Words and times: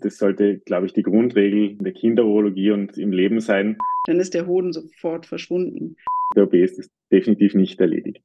Das 0.00 0.18
sollte, 0.18 0.58
glaube 0.58 0.86
ich, 0.86 0.92
die 0.92 1.02
Grundregel 1.02 1.70
in 1.70 1.84
der 1.84 1.92
Kinderurologie 1.92 2.70
und 2.70 2.96
im 2.98 3.10
Leben 3.12 3.40
sein. 3.40 3.76
Dann 4.06 4.20
ist 4.20 4.34
der 4.34 4.46
Hoden 4.46 4.72
sofort 4.72 5.26
verschwunden. 5.26 5.96
Der 6.36 6.44
OP 6.44 6.54
ist 6.54 6.88
definitiv 7.10 7.54
nicht 7.54 7.80
erledigt. 7.80 8.20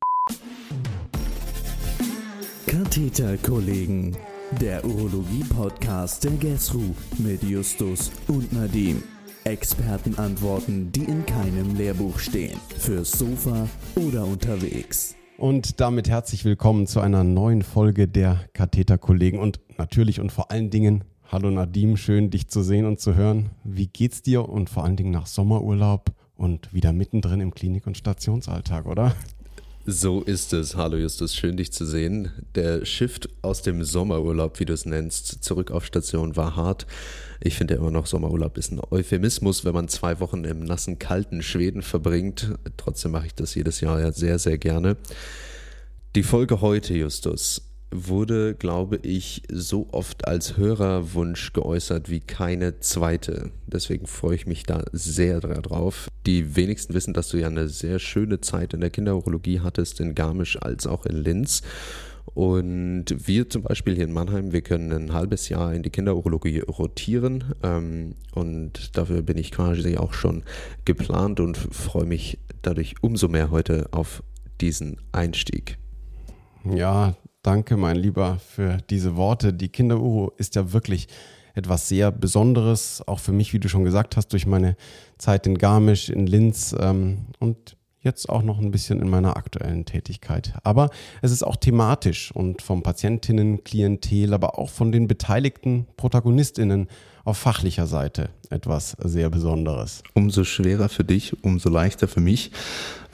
Katheterkollegen, 2.68 4.16
der 4.62 4.86
Urologie-Podcast 4.86 6.24
der 6.24 6.32
GESRU 6.34 6.94
mit 7.20 7.42
Justus 7.44 8.12
und 8.28 8.52
Nadim. 8.54 9.02
Expertenantworten, 9.46 10.92
die 10.92 11.04
in 11.04 11.26
keinem 11.26 11.76
Lehrbuch 11.76 12.18
stehen. 12.20 12.58
Fürs 12.78 13.12
Sofa 13.12 13.68
oder 13.96 14.26
unterwegs. 14.26 15.16
Und 15.38 15.82
damit 15.82 16.08
herzlich 16.08 16.46
willkommen 16.46 16.88
zu 16.88 17.02
einer 17.02 17.24
neuen 17.24 17.64
Folge 17.64 18.08
der 18.08 18.40
Katheterkollegen 18.54 19.40
und 19.40 19.60
natürlich 19.78 20.22
und 20.22 20.32
vor 20.32 20.52
allen 20.52 20.70
Dingen 20.70 21.04
Hallo 21.34 21.50
Nadim, 21.50 21.98
schön 21.98 22.30
dich 22.30 22.48
zu 22.48 22.62
sehen 22.62 22.86
und 22.86 23.00
zu 23.00 23.16
hören. 23.16 23.50
Wie 23.64 23.88
geht's 23.88 24.22
dir 24.22 24.48
und 24.48 24.70
vor 24.70 24.84
allen 24.84 24.98
Dingen 24.98 25.10
nach 25.10 25.26
Sommerurlaub 25.26 26.12
und 26.36 26.72
wieder 26.76 26.94
mittendrin 26.94 27.42
im 27.42 27.56
Klinik- 27.56 27.88
und 27.88 27.98
Stationsalltag, 27.98 28.86
oder? 28.86 29.16
So 29.88 30.22
ist 30.22 30.54
es. 30.54 30.76
Hallo 30.76 30.96
Justus, 30.96 31.34
schön 31.34 31.58
dich 31.58 31.74
zu 31.74 31.88
sehen. 31.88 32.32
Der 32.54 32.86
Shift 32.86 33.30
aus 33.42 33.64
dem 33.64 33.84
Sommerurlaub, 33.84 34.60
wie 34.60 34.66
du 34.66 34.74
es 34.74 34.86
nennst, 34.86 35.44
zurück 35.44 35.72
auf 35.72 35.86
Station 35.86 36.36
war 36.36 36.56
hart. 36.56 36.86
Ich 37.42 37.56
finde 37.56 37.74
immer 37.74 37.90
noch, 37.90 38.06
Sommerurlaub 38.06 38.56
ist 38.60 38.72
ein 38.72 38.80
Euphemismus, 38.92 39.66
wenn 39.66 39.74
man 39.74 39.88
zwei 39.88 40.20
Wochen 40.20 40.44
im 40.44 40.60
nassen, 40.60 41.00
kalten 41.00 41.42
Schweden 41.42 41.82
verbringt. 41.82 42.54
Trotzdem 42.78 43.10
mache 43.10 43.26
ich 43.26 43.34
das 43.34 43.56
jedes 43.56 43.82
Jahr 43.82 44.00
ja 44.00 44.12
sehr, 44.12 44.38
sehr 44.38 44.60
gerne. 44.60 44.98
Die 46.16 46.22
Folge 46.22 46.62
heute, 46.62 46.94
Justus, 46.94 47.73
wurde, 47.94 48.56
glaube 48.56 48.98
ich, 49.04 49.44
so 49.52 49.88
oft 49.92 50.28
als 50.28 50.58
Hörerwunsch 50.58 51.54
geäußert 51.54 52.10
wie 52.10 52.20
keine 52.20 52.80
zweite. 52.80 53.52
Deswegen 53.68 54.08
freue 54.08 54.36
ich 54.36 54.48
mich 54.48 54.64
da 54.64 54.84
sehr 54.92 55.40
drauf. 55.40 56.08
Die 56.26 56.56
wenigsten 56.56 56.94
wissen, 56.94 57.14
dass 57.14 57.30
du 57.30 57.38
ja 57.38 57.48
eine 57.48 57.70
sehr 57.70 58.00
schöne 58.00 58.42
Zeit 58.42 58.74
in 58.74 58.82
der 58.82 58.90
Kinderurologie 58.90 59.60
hattest, 59.62 60.00
in 60.00 60.16
Garmisch 60.16 60.62
als 60.62 60.88
auch 60.88 61.06
in 61.06 61.18
Linz. 61.18 61.62
Und 62.34 63.06
wir 63.28 63.50
zum 63.50 63.64
Beispiel 63.64 63.96
hier 63.96 64.06
in 64.06 64.14
Mannheim, 64.14 64.54
wir 64.54 64.62
können 64.62 64.92
ein 64.92 65.14
halbes 65.14 65.50
Jahr 65.50 65.74
in 65.74 65.84
die 65.84 65.90
Kinderurologie 65.90 66.60
rotieren. 66.60 67.44
Ähm, 67.62 68.16
und 68.34 68.98
dafür 68.98 69.22
bin 69.22 69.38
ich 69.38 69.52
quasi 69.52 69.98
auch 69.98 70.14
schon 70.14 70.44
geplant 70.86 71.40
und 71.40 71.58
freue 71.58 72.06
mich 72.06 72.40
dadurch 72.62 72.96
umso 73.02 73.28
mehr 73.28 73.52
heute 73.52 73.88
auf 73.92 74.24
diesen 74.62 74.98
Einstieg. 75.12 75.78
Ja, 76.64 77.16
danke, 77.44 77.78
mein 77.78 77.98
Lieber, 77.98 78.40
für 78.40 78.80
diese 78.90 79.16
Worte. 79.16 79.54
Die 79.54 79.70
Kinderuro 79.70 80.34
ist 80.38 80.56
ja 80.56 80.74
wirklich 80.74 81.08
etwas 81.54 81.88
sehr 81.88 82.12
Besonderes, 82.12 83.04
auch 83.06 83.20
für 83.20 83.32
mich, 83.32 83.54
wie 83.54 83.60
du 83.60 83.70
schon 83.70 83.84
gesagt 83.84 84.18
hast, 84.18 84.30
durch 84.30 84.48
meine 84.48 84.76
Zeit 85.20 85.46
in 85.46 85.58
Garmisch, 85.60 86.10
in 86.10 86.26
Linz 86.26 86.76
ähm, 86.80 87.28
und 87.40 87.78
jetzt 88.00 88.28
auch 88.28 88.42
noch 88.42 88.60
ein 88.60 88.72
bisschen 88.72 89.02
in 89.02 89.10
meiner 89.10 89.38
aktuellen 89.38 89.86
Tätigkeit. 89.86 90.54
Aber 90.64 90.90
es 91.22 91.32
ist 91.32 91.44
auch 91.44 91.56
thematisch 91.56 92.32
und 92.32 92.62
vom 92.62 92.84
Patientinnen, 92.84 93.64
Klientel, 93.64 94.34
aber 94.34 94.58
auch 94.60 94.70
von 94.70 94.92
den 94.92 95.08
beteiligten 95.08 95.88
Protagonistinnen 95.96 96.88
auf 97.24 97.38
fachlicher 97.38 97.88
Seite 97.88 98.30
etwas 98.50 98.98
sehr 99.00 99.30
Besonderes. 99.30 100.04
Umso 100.14 100.44
schwerer 100.44 100.90
für 100.90 101.06
dich, 101.06 101.44
umso 101.44 101.70
leichter 101.70 102.08
für 102.08 102.20
mich 102.20 102.52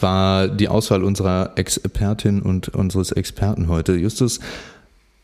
war 0.01 0.47
die 0.47 0.67
Auswahl 0.67 1.03
unserer 1.03 1.53
Expertin 1.55 2.41
und 2.41 2.69
unseres 2.69 3.11
Experten 3.11 3.67
heute. 3.67 3.95
Justus, 3.95 4.39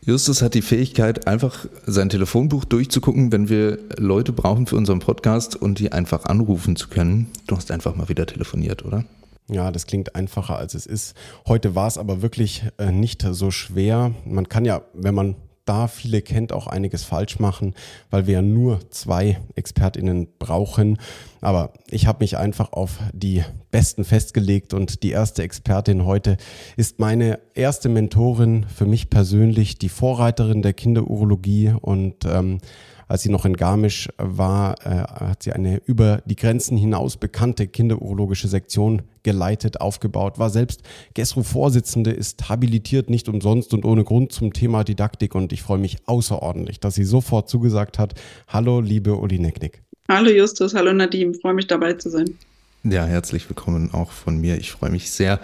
Justus 0.04 0.40
hat 0.40 0.54
die 0.54 0.62
Fähigkeit, 0.62 1.26
einfach 1.26 1.66
sein 1.84 2.08
Telefonbuch 2.08 2.64
durchzugucken, 2.64 3.32
wenn 3.32 3.48
wir 3.48 3.78
Leute 3.98 4.32
brauchen 4.32 4.66
für 4.66 4.76
unseren 4.76 5.00
Podcast 5.00 5.56
und 5.56 5.78
die 5.78 5.92
einfach 5.92 6.24
anrufen 6.26 6.76
zu 6.76 6.88
können. 6.88 7.28
Du 7.46 7.56
hast 7.56 7.70
einfach 7.70 7.96
mal 7.96 8.08
wieder 8.08 8.26
telefoniert, 8.26 8.84
oder? 8.84 9.04
Ja, 9.48 9.70
das 9.70 9.86
klingt 9.86 10.14
einfacher 10.16 10.58
als 10.58 10.74
es 10.74 10.86
ist. 10.86 11.14
Heute 11.46 11.74
war 11.74 11.86
es 11.86 11.98
aber 11.98 12.22
wirklich 12.22 12.64
äh, 12.78 12.90
nicht 12.90 13.26
so 13.30 13.50
schwer. 13.50 14.12
Man 14.24 14.48
kann 14.48 14.64
ja, 14.64 14.82
wenn 14.92 15.14
man 15.14 15.36
da 15.66 15.88
viele 15.88 16.22
kennt, 16.22 16.52
auch 16.52 16.66
einiges 16.66 17.04
falsch 17.04 17.38
machen, 17.38 17.74
weil 18.10 18.26
wir 18.26 18.34
ja 18.34 18.42
nur 18.42 18.80
zwei 18.90 19.38
ExpertInnen 19.54 20.28
brauchen. 20.38 20.98
Aber 21.40 21.72
ich 21.90 22.06
habe 22.06 22.24
mich 22.24 22.38
einfach 22.38 22.72
auf 22.72 22.98
die 23.12 23.44
Besten 23.70 24.04
festgelegt 24.04 24.72
und 24.72 25.02
die 25.02 25.10
erste 25.10 25.42
Expertin 25.42 26.06
heute 26.06 26.38
ist 26.76 26.98
meine 26.98 27.38
erste 27.54 27.88
Mentorin 27.88 28.64
für 28.74 28.86
mich 28.86 29.10
persönlich, 29.10 29.78
die 29.78 29.90
Vorreiterin 29.90 30.62
der 30.62 30.72
Kinderurologie 30.72 31.74
und 31.80 32.24
ähm, 32.24 32.58
als 33.08 33.22
sie 33.22 33.28
noch 33.28 33.44
in 33.44 33.56
Garmisch 33.56 34.08
war, 34.18 34.74
äh, 34.84 35.02
hat 35.24 35.42
sie 35.42 35.52
eine 35.52 35.80
über 35.84 36.22
die 36.26 36.36
Grenzen 36.36 36.76
hinaus 36.76 37.16
bekannte 37.16 37.66
kinderurologische 37.66 38.48
Sektion 38.48 39.02
geleitet, 39.22 39.80
aufgebaut, 39.80 40.38
war 40.38 40.50
selbst 40.50 40.82
GESRU-Vorsitzende, 41.14 42.10
ist 42.10 42.48
habilitiert 42.48 43.10
nicht 43.10 43.28
umsonst 43.28 43.74
und 43.74 43.84
ohne 43.84 44.04
Grund 44.04 44.32
zum 44.32 44.52
Thema 44.52 44.84
Didaktik 44.84 45.34
und 45.34 45.52
ich 45.52 45.62
freue 45.62 45.78
mich 45.78 45.98
außerordentlich, 46.06 46.80
dass 46.80 46.94
sie 46.94 47.04
sofort 47.04 47.48
zugesagt 47.48 47.98
hat. 47.98 48.14
Hallo, 48.48 48.80
liebe 48.80 49.14
Uli 49.16 49.38
Necknick. 49.38 49.82
Hallo 50.08 50.30
Justus, 50.30 50.74
hallo 50.74 50.92
Nadim, 50.92 51.34
freue 51.34 51.54
mich 51.54 51.66
dabei 51.66 51.94
zu 51.94 52.10
sein. 52.10 52.36
Ja, 52.84 53.04
herzlich 53.04 53.48
willkommen 53.48 53.92
auch 53.92 54.12
von 54.12 54.38
mir. 54.38 54.58
Ich 54.58 54.70
freue 54.70 54.90
mich 54.90 55.10
sehr. 55.10 55.40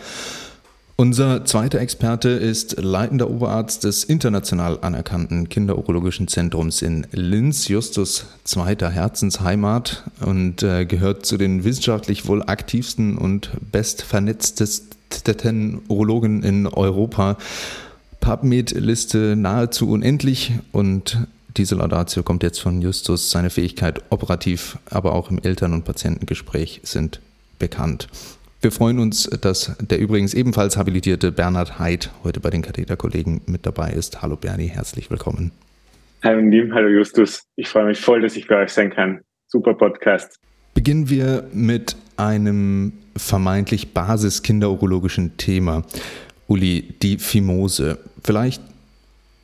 Unser 0.96 1.46
zweiter 1.46 1.80
Experte 1.80 2.28
ist 2.28 2.78
leitender 2.78 3.30
Oberarzt 3.30 3.84
des 3.84 4.04
international 4.04 4.78
anerkannten 4.82 5.48
Kinderurologischen 5.48 6.28
Zentrums 6.28 6.82
in 6.82 7.06
Linz, 7.12 7.68
Justus 7.68 8.26
zweiter 8.44 8.90
Herzensheimat 8.90 10.04
und 10.20 10.62
äh, 10.62 10.84
gehört 10.84 11.24
zu 11.24 11.38
den 11.38 11.64
wissenschaftlich 11.64 12.28
wohl 12.28 12.42
aktivsten 12.42 13.16
und 13.16 13.50
bestvernetztesten 13.72 15.80
Urologen 15.88 16.42
in 16.42 16.66
Europa. 16.66 17.38
PubMed-Liste 18.20 19.34
nahezu 19.34 19.88
unendlich 19.88 20.52
und 20.72 21.26
diese 21.56 21.74
Laudatio 21.74 22.22
kommt 22.22 22.42
jetzt 22.42 22.60
von 22.60 22.80
Justus. 22.80 23.30
Seine 23.30 23.50
Fähigkeit 23.50 24.02
operativ, 24.10 24.78
aber 24.88 25.14
auch 25.14 25.30
im 25.30 25.38
Eltern- 25.38 25.72
und 25.72 25.84
Patientengespräch 25.84 26.80
sind 26.84 27.20
bekannt. 27.58 28.08
Wir 28.62 28.70
freuen 28.70 29.00
uns, 29.00 29.24
dass 29.24 29.76
der 29.80 29.98
übrigens 29.98 30.34
ebenfalls 30.34 30.76
habilitierte 30.76 31.32
Bernhard 31.32 31.80
Heid 31.80 32.12
heute 32.22 32.38
bei 32.38 32.48
den 32.48 32.62
Katheterkollegen 32.62 33.40
mit 33.46 33.66
dabei 33.66 33.90
ist. 33.90 34.22
Hallo 34.22 34.36
Bernie, 34.36 34.68
herzlich 34.68 35.10
willkommen. 35.10 35.50
Hallo 36.22 36.40
Nim, 36.40 36.72
hallo 36.72 36.86
Justus. 36.86 37.42
Ich 37.56 37.68
freue 37.68 37.86
mich 37.86 38.00
voll, 38.00 38.20
dass 38.20 38.36
ich 38.36 38.46
bei 38.46 38.62
euch 38.62 38.72
sein 38.72 38.90
kann. 38.90 39.20
Super 39.48 39.74
Podcast. 39.74 40.38
Beginnen 40.74 41.10
wir 41.10 41.48
mit 41.52 41.96
einem 42.16 42.92
vermeintlich 43.16 43.94
basiskinderurologischen 43.94 45.36
Thema. 45.38 45.82
Uli, 46.46 46.94
die 47.02 47.18
Fimose. 47.18 47.98
Vielleicht 48.22 48.62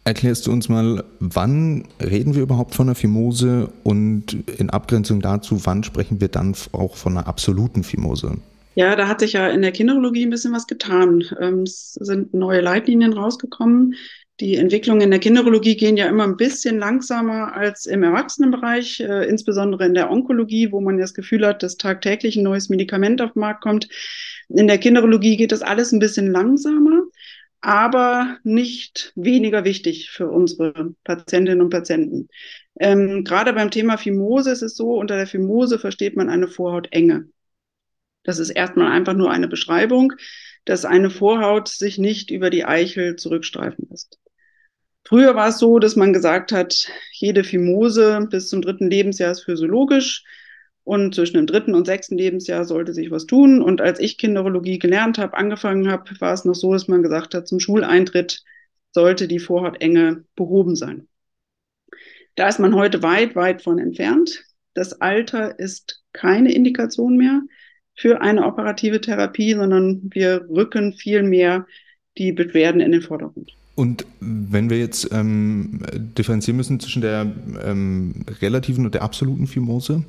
erklärst 0.04 0.46
du 0.46 0.52
uns 0.52 0.68
mal, 0.68 1.02
wann 1.18 1.88
reden 2.00 2.36
wir 2.36 2.42
überhaupt 2.42 2.76
von 2.76 2.86
einer 2.86 2.94
Fimose 2.94 3.72
und 3.82 4.48
in 4.60 4.70
Abgrenzung 4.70 5.20
dazu, 5.20 5.66
wann 5.66 5.82
sprechen 5.82 6.20
wir 6.20 6.28
dann 6.28 6.54
auch 6.70 6.94
von 6.94 7.18
einer 7.18 7.26
absoluten 7.26 7.82
Fimose? 7.82 8.36
Ja, 8.78 8.94
da 8.94 9.08
hat 9.08 9.18
sich 9.18 9.32
ja 9.32 9.48
in 9.48 9.60
der 9.60 9.72
Kinderologie 9.72 10.24
ein 10.24 10.30
bisschen 10.30 10.52
was 10.52 10.68
getan. 10.68 11.24
Ähm, 11.40 11.62
es 11.64 11.94
sind 11.94 12.32
neue 12.32 12.60
Leitlinien 12.60 13.12
rausgekommen. 13.12 13.96
Die 14.38 14.54
Entwicklungen 14.54 15.00
in 15.00 15.10
der 15.10 15.18
Kinderologie 15.18 15.76
gehen 15.76 15.96
ja 15.96 16.06
immer 16.06 16.22
ein 16.22 16.36
bisschen 16.36 16.78
langsamer 16.78 17.56
als 17.56 17.86
im 17.86 18.04
Erwachsenenbereich, 18.04 19.00
äh, 19.00 19.28
insbesondere 19.28 19.84
in 19.84 19.94
der 19.94 20.12
Onkologie, 20.12 20.70
wo 20.70 20.80
man 20.80 20.96
das 20.96 21.12
Gefühl 21.12 21.44
hat, 21.44 21.64
dass 21.64 21.76
tagtäglich 21.76 22.36
ein 22.36 22.44
neues 22.44 22.68
Medikament 22.68 23.20
auf 23.20 23.32
den 23.32 23.40
Markt 23.40 23.62
kommt. 23.62 23.88
In 24.48 24.68
der 24.68 24.78
Kinderologie 24.78 25.36
geht 25.36 25.50
das 25.50 25.62
alles 25.62 25.90
ein 25.90 25.98
bisschen 25.98 26.30
langsamer, 26.30 27.02
aber 27.60 28.38
nicht 28.44 29.12
weniger 29.16 29.64
wichtig 29.64 30.10
für 30.10 30.30
unsere 30.30 30.94
Patientinnen 31.02 31.62
und 31.62 31.70
Patienten. 31.70 32.28
Ähm, 32.78 33.24
gerade 33.24 33.52
beim 33.54 33.72
Thema 33.72 33.96
Fimose 33.96 34.52
ist 34.52 34.62
es 34.62 34.76
so, 34.76 35.00
unter 35.00 35.16
der 35.16 35.26
Fimose 35.26 35.80
versteht 35.80 36.14
man 36.14 36.28
eine 36.28 36.46
Vorhautenge. 36.46 37.26
Das 38.28 38.38
ist 38.38 38.50
erstmal 38.50 38.92
einfach 38.92 39.14
nur 39.14 39.30
eine 39.30 39.48
Beschreibung, 39.48 40.12
dass 40.66 40.84
eine 40.84 41.08
Vorhaut 41.08 41.68
sich 41.68 41.96
nicht 41.96 42.30
über 42.30 42.50
die 42.50 42.66
Eichel 42.66 43.16
zurückstreifen 43.16 43.86
lässt. 43.88 44.18
Früher 45.06 45.34
war 45.34 45.48
es 45.48 45.58
so, 45.58 45.78
dass 45.78 45.96
man 45.96 46.12
gesagt 46.12 46.52
hat, 46.52 46.90
jede 47.12 47.42
Fimose 47.42 48.28
bis 48.30 48.50
zum 48.50 48.60
dritten 48.60 48.90
Lebensjahr 48.90 49.32
ist 49.32 49.44
physiologisch 49.44 50.24
und 50.84 51.14
zwischen 51.14 51.38
dem 51.38 51.46
dritten 51.46 51.74
und 51.74 51.86
sechsten 51.86 52.18
Lebensjahr 52.18 52.66
sollte 52.66 52.92
sich 52.92 53.10
was 53.10 53.24
tun. 53.24 53.62
Und 53.62 53.80
als 53.80 53.98
ich 53.98 54.18
Kinderologie 54.18 54.78
gelernt 54.78 55.16
habe, 55.16 55.34
angefangen 55.34 55.90
habe, 55.90 56.10
war 56.20 56.34
es 56.34 56.44
noch 56.44 56.54
so, 56.54 56.74
dass 56.74 56.86
man 56.86 57.02
gesagt 57.02 57.32
hat, 57.32 57.48
zum 57.48 57.60
Schuleintritt 57.60 58.42
sollte 58.90 59.26
die 59.26 59.38
Vorhautenge 59.38 60.26
behoben 60.36 60.76
sein. 60.76 61.08
Da 62.34 62.46
ist 62.46 62.60
man 62.60 62.74
heute 62.74 63.02
weit, 63.02 63.36
weit 63.36 63.62
von 63.62 63.78
entfernt. 63.78 64.44
Das 64.74 65.00
Alter 65.00 65.58
ist 65.58 66.04
keine 66.12 66.52
Indikation 66.52 67.16
mehr 67.16 67.40
für 67.98 68.20
eine 68.20 68.46
operative 68.46 69.00
Therapie, 69.00 69.54
sondern 69.54 70.10
wir 70.12 70.46
rücken 70.48 70.94
viel 70.94 71.22
mehr 71.22 71.66
die 72.16 72.32
Beschwerden 72.32 72.80
in 72.80 72.92
den 72.92 73.02
Vordergrund. 73.02 73.52
Und 73.74 74.06
wenn 74.20 74.70
wir 74.70 74.78
jetzt 74.78 75.12
ähm, 75.12 75.82
differenzieren 75.92 76.56
müssen 76.56 76.80
zwischen 76.80 77.02
der 77.02 77.30
ähm, 77.64 78.24
relativen 78.40 78.84
und 78.84 78.94
der 78.94 79.02
absoluten 79.02 79.46
Fimose? 79.46 80.04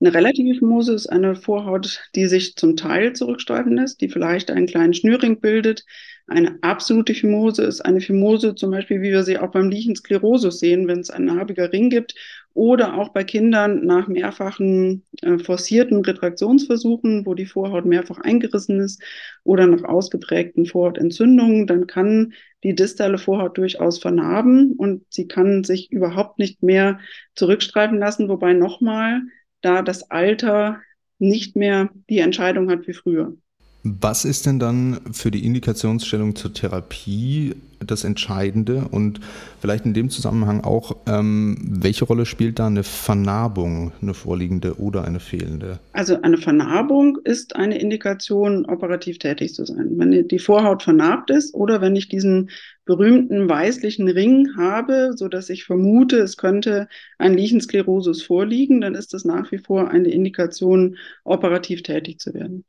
Eine 0.00 0.14
relative 0.14 0.56
Fimose 0.56 0.92
ist 0.92 1.08
eine 1.08 1.34
Vorhaut, 1.34 2.00
die 2.14 2.26
sich 2.26 2.54
zum 2.54 2.76
Teil 2.76 3.14
zurückstreifen 3.14 3.74
lässt, 3.74 4.00
die 4.00 4.08
vielleicht 4.08 4.52
einen 4.52 4.66
kleinen 4.66 4.94
Schnürring 4.94 5.40
bildet. 5.40 5.84
Eine 6.28 6.58
absolute 6.62 7.14
Fimose 7.14 7.64
ist 7.64 7.80
eine 7.80 8.00
Fimose, 8.00 8.54
zum 8.54 8.70
Beispiel, 8.70 9.00
wie 9.02 9.10
wir 9.10 9.24
sie 9.24 9.38
auch 9.38 9.50
beim 9.50 9.70
Lichensklerosus 9.70 10.60
sehen, 10.60 10.86
wenn 10.86 11.00
es 11.00 11.10
einen 11.10 11.24
narbiger 11.24 11.72
Ring 11.72 11.90
gibt, 11.90 12.14
oder 12.54 12.94
auch 12.94 13.10
bei 13.10 13.24
Kindern 13.24 13.84
nach 13.84 14.08
mehrfachen 14.08 15.04
äh, 15.22 15.38
forcierten 15.38 16.04
Retraktionsversuchen, 16.04 17.24
wo 17.26 17.34
die 17.34 17.46
Vorhaut 17.46 17.84
mehrfach 17.84 18.18
eingerissen 18.18 18.80
ist, 18.80 19.02
oder 19.44 19.66
nach 19.66 19.84
ausgeprägten 19.84 20.66
Vorhautentzündungen, 20.66 21.66
dann 21.66 21.86
kann 21.86 22.32
die 22.64 22.74
distale 22.74 23.18
Vorhaut 23.18 23.56
durchaus 23.58 23.98
vernarben 23.98 24.72
und 24.72 25.04
sie 25.10 25.28
kann 25.28 25.64
sich 25.64 25.92
überhaupt 25.92 26.38
nicht 26.38 26.62
mehr 26.62 26.98
zurückstreifen 27.34 27.98
lassen, 27.98 28.28
wobei 28.28 28.52
nochmal 28.52 29.22
da 29.60 29.82
das 29.82 30.10
Alter 30.10 30.80
nicht 31.18 31.56
mehr 31.56 31.90
die 32.08 32.18
Entscheidung 32.18 32.70
hat 32.70 32.86
wie 32.86 32.92
früher. 32.92 33.36
Was 33.84 34.24
ist 34.24 34.44
denn 34.44 34.58
dann 34.58 35.00
für 35.12 35.30
die 35.30 35.46
Indikationsstellung 35.46 36.34
zur 36.34 36.52
Therapie 36.52 37.54
das 37.78 38.02
Entscheidende 38.02 38.88
und 38.90 39.20
vielleicht 39.60 39.86
in 39.86 39.94
dem 39.94 40.10
Zusammenhang 40.10 40.64
auch, 40.64 40.96
ähm, 41.06 41.56
welche 41.62 42.04
Rolle 42.04 42.26
spielt 42.26 42.58
da 42.58 42.66
eine 42.66 42.82
Vernarbung, 42.82 43.92
eine 44.02 44.14
vorliegende 44.14 44.80
oder 44.80 45.04
eine 45.04 45.20
fehlende? 45.20 45.78
Also 45.92 46.20
eine 46.22 46.38
Vernarbung 46.38 47.18
ist 47.22 47.54
eine 47.54 47.78
Indikation, 47.78 48.66
operativ 48.66 49.20
tätig 49.20 49.54
zu 49.54 49.64
sein. 49.64 49.90
Wenn 49.92 50.26
die 50.26 50.38
Vorhaut 50.40 50.82
vernarbt 50.82 51.30
ist 51.30 51.54
oder 51.54 51.80
wenn 51.80 51.94
ich 51.94 52.08
diesen 52.08 52.50
berühmten 52.84 53.48
weißlichen 53.48 54.08
Ring 54.08 54.56
habe, 54.56 55.12
so 55.14 55.28
dass 55.28 55.50
ich 55.50 55.64
vermute, 55.64 56.16
es 56.16 56.36
könnte 56.36 56.88
ein 57.18 57.34
Lichensklerosus 57.34 58.22
vorliegen, 58.22 58.80
dann 58.80 58.96
ist 58.96 59.14
das 59.14 59.24
nach 59.24 59.52
wie 59.52 59.58
vor 59.58 59.88
eine 59.88 60.08
Indikation, 60.08 60.96
operativ 61.22 61.82
tätig 61.84 62.18
zu 62.18 62.34
werden. 62.34 62.64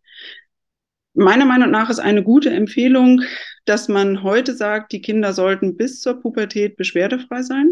Meiner 1.14 1.46
Meinung 1.46 1.72
nach 1.72 1.90
ist 1.90 2.00
eine 2.00 2.24
gute 2.24 2.50
Empfehlung, 2.52 3.22
dass 3.66 3.88
man 3.88 4.24
heute 4.24 4.56
sagt, 4.56 4.92
die 4.92 5.02
Kinder 5.02 5.34
sollten 5.34 5.76
bis 5.76 6.02
zur 6.02 6.22
Pubertät 6.22 6.78
beschwerdefrei 6.78 7.42
sein 7.42 7.72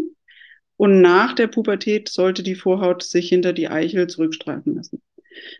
und 0.76 1.00
nach 1.00 1.34
der 1.34 1.48
Pubertät 1.48 2.08
sollte 2.08 2.42
die 2.42 2.54
Vorhaut 2.54 3.02
sich 3.02 3.28
hinter 3.28 3.52
die 3.52 3.68
Eichel 3.68 4.06
zurückstreifen 4.06 4.76
lassen. 4.76 5.02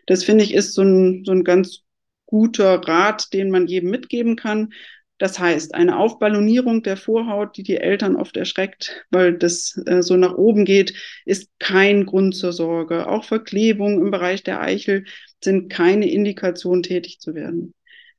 Das 0.05 0.23
finde 0.23 0.43
ich 0.43 0.53
ist 0.53 0.73
so 0.73 0.81
ein, 0.81 1.23
so 1.25 1.31
ein 1.31 1.43
ganz 1.43 1.81
guter 2.25 2.75
Rat, 2.75 3.33
den 3.33 3.49
man 3.49 3.67
jedem 3.67 3.89
mitgeben 3.89 4.35
kann. 4.35 4.73
Das 5.17 5.37
heißt, 5.37 5.75
eine 5.75 5.97
Aufballonierung 5.97 6.83
der 6.83 6.95
Vorhaut, 6.95 7.57
die 7.57 7.63
die 7.63 7.77
Eltern 7.77 8.15
oft 8.15 8.37
erschreckt, 8.37 9.05
weil 9.09 9.37
das 9.37 9.81
äh, 9.85 10.01
so 10.01 10.15
nach 10.15 10.35
oben 10.35 10.63
geht, 10.63 10.93
ist 11.25 11.49
kein 11.59 12.05
Grund 12.05 12.35
zur 12.35 12.53
Sorge. 12.53 13.07
Auch 13.07 13.25
Verklebung 13.25 13.99
im 13.99 14.11
Bereich 14.11 14.43
der 14.43 14.61
Eichel 14.61 15.03
sind 15.43 15.69
keine 15.69 16.09
Indikation, 16.09 16.83
tätig 16.83 17.19
zu 17.19 17.35
werden. 17.35 17.73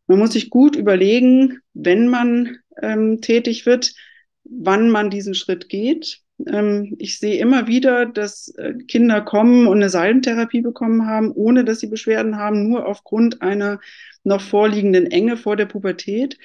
Man 0.07 0.19
muss 0.19 0.33
sich 0.33 0.51
gut 0.51 0.75
überlegen, 0.75 1.61
wenn 1.73 2.09
man 2.09 2.59
ähm, 2.83 3.21
tätig 3.21 3.67
wird, 3.67 3.95
wann 4.45 4.91
man 4.91 5.11
diesen 5.11 5.35
Schritt 5.35 5.69
geht. 5.69 6.21
Ähm, 6.47 6.97
ich 6.99 7.19
sehe 7.19 7.39
immer 7.39 7.69
wieder, 7.69 8.07
dass 8.07 8.49
äh, 8.57 8.75
Kinder 8.89 9.21
kommen 9.21 9.67
und 9.67 9.77
eine 9.77 9.89
Salbentherapie 9.89 10.63
bekommen 10.63 11.07
haben, 11.07 11.31
ohne 11.33 11.65
dass 11.65 11.81
sie 11.81 11.87
Beschwerden 11.87 12.37
haben, 12.37 12.69
nur 12.69 12.87
aufgrund 12.87 13.43
einer 13.43 13.81
noch 14.25 14.41
vorliegenden 14.41 15.07
Enge 15.07 15.37
vor 15.37 15.57
der 15.57 15.67
Pubertät. 15.67 16.39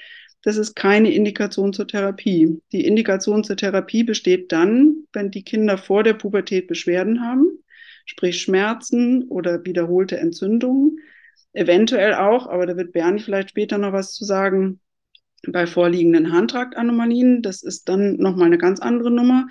Das 0.44 0.58
ist 0.58 0.76
keine 0.76 1.12
Indikation 1.12 1.74
zur 1.74 1.88
Therapie. 1.88 2.62
Die 2.72 2.86
Indikation 2.86 3.44
zur 3.44 3.58
Therapie 3.58 4.04
besteht 4.04 4.52
dann, 4.52 5.08
wenn 5.12 5.32
die 5.32 5.44
Kinder 5.44 5.78
vor 5.80 6.04
der 6.04 6.14
Pubertät 6.14 6.68
Beschwerden 6.68 7.22
haben 7.22 7.55
sprich 8.06 8.42
Schmerzen 8.42 9.24
oder 9.30 9.66
wiederholte 9.66 10.18
Entzündungen. 10.18 11.00
Eventuell 11.54 12.14
auch, 12.14 12.48
aber 12.48 12.66
da 12.66 12.78
wird 12.78 12.92
Bernie 12.92 13.22
vielleicht 13.22 13.50
später 13.50 13.78
noch 13.78 13.94
was 13.94 14.14
zu 14.14 14.26
sagen, 14.26 14.80
bei 15.48 15.68
vorliegenden 15.68 16.32
Handtraktanomalien. 16.32 17.42
Das 17.42 17.64
ist 17.64 17.90
dann 17.90 18.18
nochmal 18.18 18.48
eine 18.48 18.58
ganz 18.58 18.80
andere 18.80 19.12
Nummer. 19.12 19.48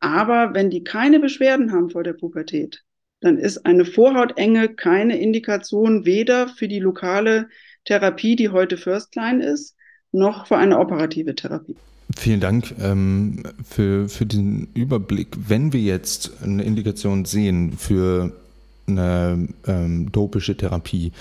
Aber 0.00 0.54
wenn 0.54 0.70
die 0.70 0.84
keine 0.84 1.20
Beschwerden 1.20 1.72
haben 1.72 1.90
vor 1.90 2.02
der 2.02 2.12
Pubertät, 2.12 2.82
dann 3.20 3.38
ist 3.38 3.64
eine 3.64 3.84
Vorhautenge 3.84 4.74
keine 4.74 5.18
Indikation 5.18 6.04
weder 6.04 6.48
für 6.48 6.68
die 6.68 6.80
lokale 6.80 7.48
Therapie, 7.84 8.36
die 8.36 8.50
heute 8.50 8.76
First 8.76 9.16
Line 9.16 9.44
ist, 9.44 9.76
noch 10.12 10.46
für 10.46 10.56
eine 10.56 10.78
operative 10.78 11.34
Therapie. 11.34 11.76
Vielen 12.16 12.40
Dank 12.40 12.74
ähm, 12.80 13.42
für, 13.68 14.08
für 14.08 14.24
den 14.24 14.68
Überblick. 14.74 15.36
Wenn 15.48 15.72
wir 15.72 15.80
jetzt 15.80 16.32
eine 16.42 16.62
Indikation 16.62 17.26
sehen 17.26 17.74
für 17.76 18.32
eine 18.88 19.48
ähm, 19.66 20.10
dopische 20.12 20.56
Therapie. 20.56 21.12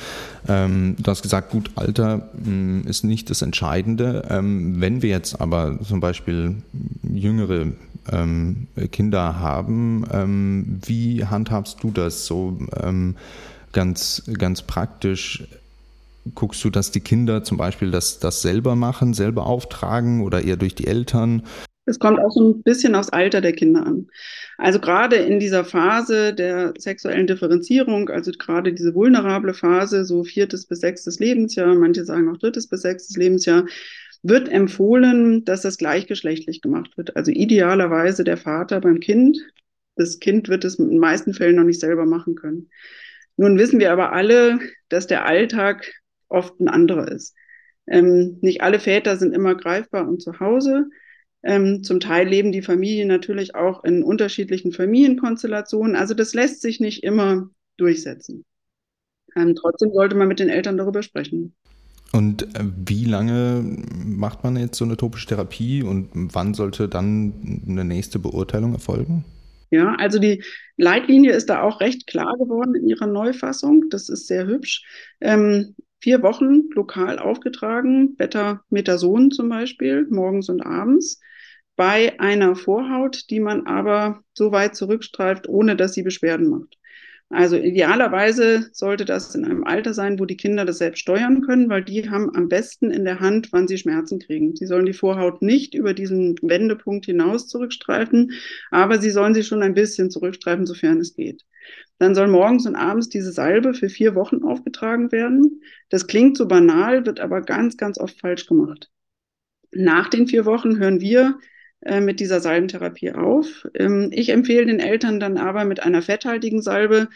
Ähm, 0.47 0.95
du 0.99 1.11
hast 1.11 1.21
gesagt, 1.21 1.51
gut, 1.51 1.71
Alter 1.75 2.29
ähm, 2.45 2.83
ist 2.87 3.03
nicht 3.03 3.29
das 3.29 3.41
Entscheidende. 3.41 4.27
Ähm, 4.29 4.79
wenn 4.79 5.01
wir 5.01 5.09
jetzt 5.09 5.41
aber 5.41 5.79
zum 5.81 5.99
Beispiel 5.99 6.57
jüngere 7.03 7.67
ähm, 8.11 8.67
Kinder 8.91 9.39
haben, 9.39 10.05
ähm, 10.11 10.79
wie 10.85 11.25
handhabst 11.25 11.77
du 11.81 11.91
das 11.91 12.25
so 12.25 12.59
ganz, 13.71 14.23
ganz 14.37 14.61
praktisch? 14.61 15.43
Guckst 16.33 16.63
du, 16.63 16.69
dass 16.69 16.91
die 16.91 17.01
Kinder 17.01 17.43
zum 17.43 17.57
Beispiel 17.57 17.91
das, 17.91 18.19
das 18.19 18.41
selber 18.41 18.75
machen, 18.75 19.13
selber 19.13 19.45
auftragen 19.45 20.21
oder 20.21 20.43
eher 20.43 20.57
durch 20.57 20.75
die 20.75 20.87
Eltern? 20.87 21.43
Es 21.85 21.99
kommt 21.99 22.19
auch 22.19 22.31
so 22.31 22.49
ein 22.49 22.63
bisschen 22.63 22.95
aufs 22.95 23.09
Alter 23.09 23.41
der 23.41 23.53
Kinder 23.53 23.85
an. 23.85 24.07
Also 24.57 24.79
gerade 24.79 25.17
in 25.17 25.39
dieser 25.39 25.63
Phase 25.63 26.33
der 26.33 26.73
sexuellen 26.79 27.27
Differenzierung, 27.27 28.09
also 28.09 28.31
gerade 28.31 28.73
diese 28.73 28.95
vulnerable 28.95 29.53
Phase, 29.53 30.03
so 30.03 30.23
viertes 30.23 30.65
bis 30.65 30.79
sechstes 30.79 31.19
Lebensjahr, 31.19 31.75
manche 31.75 32.03
sagen 32.03 32.29
auch 32.29 32.37
drittes 32.37 32.67
bis 32.67 32.81
sechstes 32.81 33.15
Lebensjahr, 33.17 33.65
wird 34.23 34.49
empfohlen, 34.49 35.45
dass 35.45 35.61
das 35.61 35.77
gleichgeschlechtlich 35.77 36.61
gemacht 36.61 36.97
wird. 36.97 37.15
Also 37.15 37.29
idealerweise 37.29 38.23
der 38.23 38.37
Vater 38.37 38.81
beim 38.81 38.99
Kind. 38.99 39.37
Das 39.95 40.19
Kind 40.19 40.49
wird 40.49 40.65
es 40.65 40.79
in 40.79 40.89
den 40.89 40.99
meisten 40.99 41.35
Fällen 41.35 41.57
noch 41.57 41.63
nicht 41.63 41.79
selber 41.79 42.05
machen 42.07 42.33
können. 42.33 42.69
Nun 43.37 43.59
wissen 43.59 43.79
wir 43.79 43.91
aber 43.91 44.13
alle, 44.13 44.59
dass 44.89 45.05
der 45.05 45.25
Alltag 45.25 45.93
oft 46.29 46.59
ein 46.59 46.67
anderer 46.67 47.11
ist. 47.11 47.35
Ähm, 47.87 48.37
nicht 48.41 48.61
alle 48.61 48.79
Väter 48.79 49.17
sind 49.17 49.33
immer 49.33 49.55
greifbar 49.55 50.07
und 50.07 50.21
zu 50.21 50.39
Hause. 50.39 50.89
Ähm, 51.43 51.83
zum 51.83 51.99
Teil 51.99 52.27
leben 52.27 52.51
die 52.51 52.63
Familien 52.63 53.07
natürlich 53.07 53.53
auch 53.53 53.83
in 53.83 54.03
unterschiedlichen 54.03 54.71
Familienkonstellationen. 54.71 55.95
Also 55.95 56.15
das 56.15 56.33
lässt 56.33 56.61
sich 56.61 56.79
nicht 56.79 57.03
immer 57.03 57.49
durchsetzen. 57.77 58.45
Ähm, 59.35 59.53
trotzdem 59.55 59.91
sollte 59.93 60.15
man 60.15 60.27
mit 60.27 60.39
den 60.39 60.49
Eltern 60.49 60.77
darüber 60.77 61.03
sprechen. 61.03 61.53
Und 62.11 62.43
äh, 62.55 62.63
wie 62.85 63.05
lange 63.05 63.63
macht 63.93 64.43
man 64.43 64.55
jetzt 64.55 64.77
so 64.77 64.85
eine 64.85 64.97
topische 64.97 65.27
Therapie 65.27 65.83
und 65.83 66.09
wann 66.13 66.53
sollte 66.53 66.87
dann 66.87 67.61
eine 67.67 67.83
nächste 67.83 68.19
Beurteilung 68.19 68.73
erfolgen? 68.73 69.25
Ja, 69.71 69.95
also 69.95 70.19
die 70.19 70.43
Leitlinie 70.77 71.33
ist 71.33 71.49
da 71.49 71.61
auch 71.61 71.81
recht 71.81 72.07
klar 72.07 72.37
geworden 72.37 72.75
in 72.75 72.87
ihrer 72.87 73.07
Neufassung. 73.07 73.89
Das 73.89 74.09
ist 74.09 74.27
sehr 74.27 74.47
hübsch. 74.47 74.83
Ähm, 75.19 75.75
vier 76.05 76.21
Wochen 76.21 76.69
lokal 76.75 77.17
aufgetragen, 77.17 78.15
Beta-Metason 78.15 79.31
zum 79.31 79.49
Beispiel, 79.49 80.05
morgens 80.07 80.49
und 80.49 80.61
abends, 80.61 81.19
bei 81.75 82.19
einer 82.19 82.55
Vorhaut, 82.55 83.23
die 83.31 83.39
man 83.39 83.65
aber 83.65 84.21
so 84.35 84.51
weit 84.51 84.75
zurückstreift, 84.75 85.49
ohne 85.49 85.75
dass 85.75 85.95
sie 85.95 86.03
Beschwerden 86.03 86.47
macht. 86.47 86.77
Also 87.29 87.57
idealerweise 87.57 88.69
sollte 88.71 89.03
das 89.03 89.33
in 89.33 89.45
einem 89.45 89.63
Alter 89.63 89.95
sein, 89.95 90.19
wo 90.19 90.25
die 90.25 90.37
Kinder 90.37 90.63
das 90.63 90.77
selbst 90.77 90.99
steuern 90.99 91.41
können, 91.41 91.69
weil 91.69 91.83
die 91.83 92.07
haben 92.07 92.35
am 92.35 92.49
besten 92.49 92.91
in 92.91 93.03
der 93.03 93.19
Hand, 93.19 93.51
wann 93.51 93.67
sie 93.67 93.79
Schmerzen 93.79 94.19
kriegen. 94.19 94.55
Sie 94.55 94.67
sollen 94.67 94.85
die 94.85 94.93
Vorhaut 94.93 95.41
nicht 95.41 95.73
über 95.73 95.95
diesen 95.95 96.35
Wendepunkt 96.43 97.07
hinaus 97.07 97.47
zurückstreifen, 97.47 98.33
aber 98.69 98.99
sie 98.99 99.09
sollen 99.09 99.33
sie 99.33 99.43
schon 99.43 99.63
ein 99.63 99.73
bisschen 99.73 100.11
zurückstreifen, 100.11 100.67
sofern 100.67 100.99
es 100.99 101.15
geht. 101.15 101.45
Dann 101.97 102.15
soll 102.15 102.27
morgens 102.27 102.65
und 102.65 102.75
abends 102.75 103.09
diese 103.09 103.31
Salbe 103.31 103.73
für 103.73 103.89
vier 103.89 104.15
Wochen 104.15 104.43
aufgetragen 104.43 105.11
werden. 105.11 105.61
Das 105.89 106.07
klingt 106.07 106.37
so 106.37 106.47
banal, 106.47 107.05
wird 107.05 107.19
aber 107.19 107.41
ganz, 107.41 107.77
ganz 107.77 107.97
oft 107.97 108.19
falsch 108.19 108.47
gemacht. 108.47 108.89
Nach 109.71 110.09
den 110.09 110.27
vier 110.27 110.45
Wochen 110.45 110.77
hören 110.77 110.99
wir 110.99 111.39
äh, 111.81 112.01
mit 112.01 112.19
dieser 112.19 112.41
Salbentherapie 112.41 113.11
auf. 113.11 113.65
Ähm, 113.73 114.09
ich 114.11 114.29
empfehle 114.29 114.65
den 114.65 114.79
Eltern 114.79 115.19
dann 115.19 115.37
aber 115.37 115.65
mit 115.65 115.81
einer 115.81 116.01
fetthaltigen 116.01 116.61
Salbe, 116.61 117.09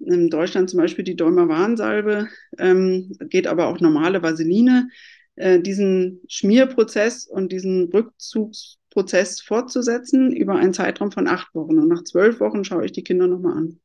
in 0.00 0.30
Deutschland 0.30 0.70
zum 0.70 0.80
Beispiel 0.80 1.04
die 1.04 1.16
Dolmavan-Salbe, 1.16 2.28
ähm, 2.58 3.12
geht 3.28 3.46
aber 3.46 3.68
auch 3.68 3.80
normale 3.80 4.22
Vaseline, 4.22 4.88
äh, 5.36 5.60
diesen 5.60 6.20
Schmierprozess 6.28 7.26
und 7.26 7.52
diesen 7.52 7.90
Rückzugsprozess 8.92 9.40
fortzusetzen 9.40 10.32
über 10.32 10.56
einen 10.56 10.74
Zeitraum 10.74 11.12
von 11.12 11.26
acht 11.26 11.54
Wochen. 11.54 11.78
Und 11.78 11.88
nach 11.88 12.04
zwölf 12.04 12.40
Wochen 12.40 12.64
schaue 12.64 12.84
ich 12.84 12.92
die 12.92 13.02
Kinder 13.02 13.26
nochmal 13.26 13.56
an. 13.56 13.76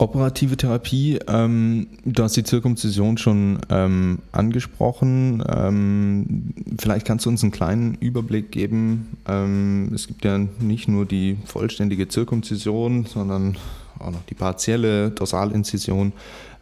Operative 0.00 0.56
Therapie, 0.56 1.18
ähm, 1.26 1.88
du 2.04 2.22
hast 2.22 2.36
die 2.36 2.44
Zirkumzision 2.44 3.18
schon 3.18 3.58
ähm, 3.68 4.20
angesprochen. 4.30 5.42
Ähm, 5.48 6.54
vielleicht 6.78 7.04
kannst 7.04 7.26
du 7.26 7.30
uns 7.30 7.42
einen 7.42 7.50
kleinen 7.50 7.94
Überblick 7.94 8.52
geben. 8.52 9.18
Ähm, 9.26 9.90
es 9.92 10.06
gibt 10.06 10.24
ja 10.24 10.38
nicht 10.60 10.86
nur 10.86 11.04
die 11.04 11.36
vollständige 11.46 12.06
Zirkumzision, 12.06 13.06
sondern 13.06 13.56
auch 13.98 14.12
noch 14.12 14.24
die 14.26 14.36
partielle 14.36 15.10
Dorsalinzision. 15.10 16.12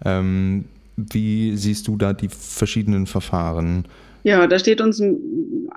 Ähm, 0.03 0.65
wie 0.97 1.59
siehst 1.59 1.89
du 1.89 1.99
da 1.99 2.15
die 2.15 2.31
verschiedenen 2.31 3.07
Verfahren? 3.07 3.85
Ja, 4.27 4.49
da 4.49 4.59
steht 4.59 4.81
uns 4.81 5.01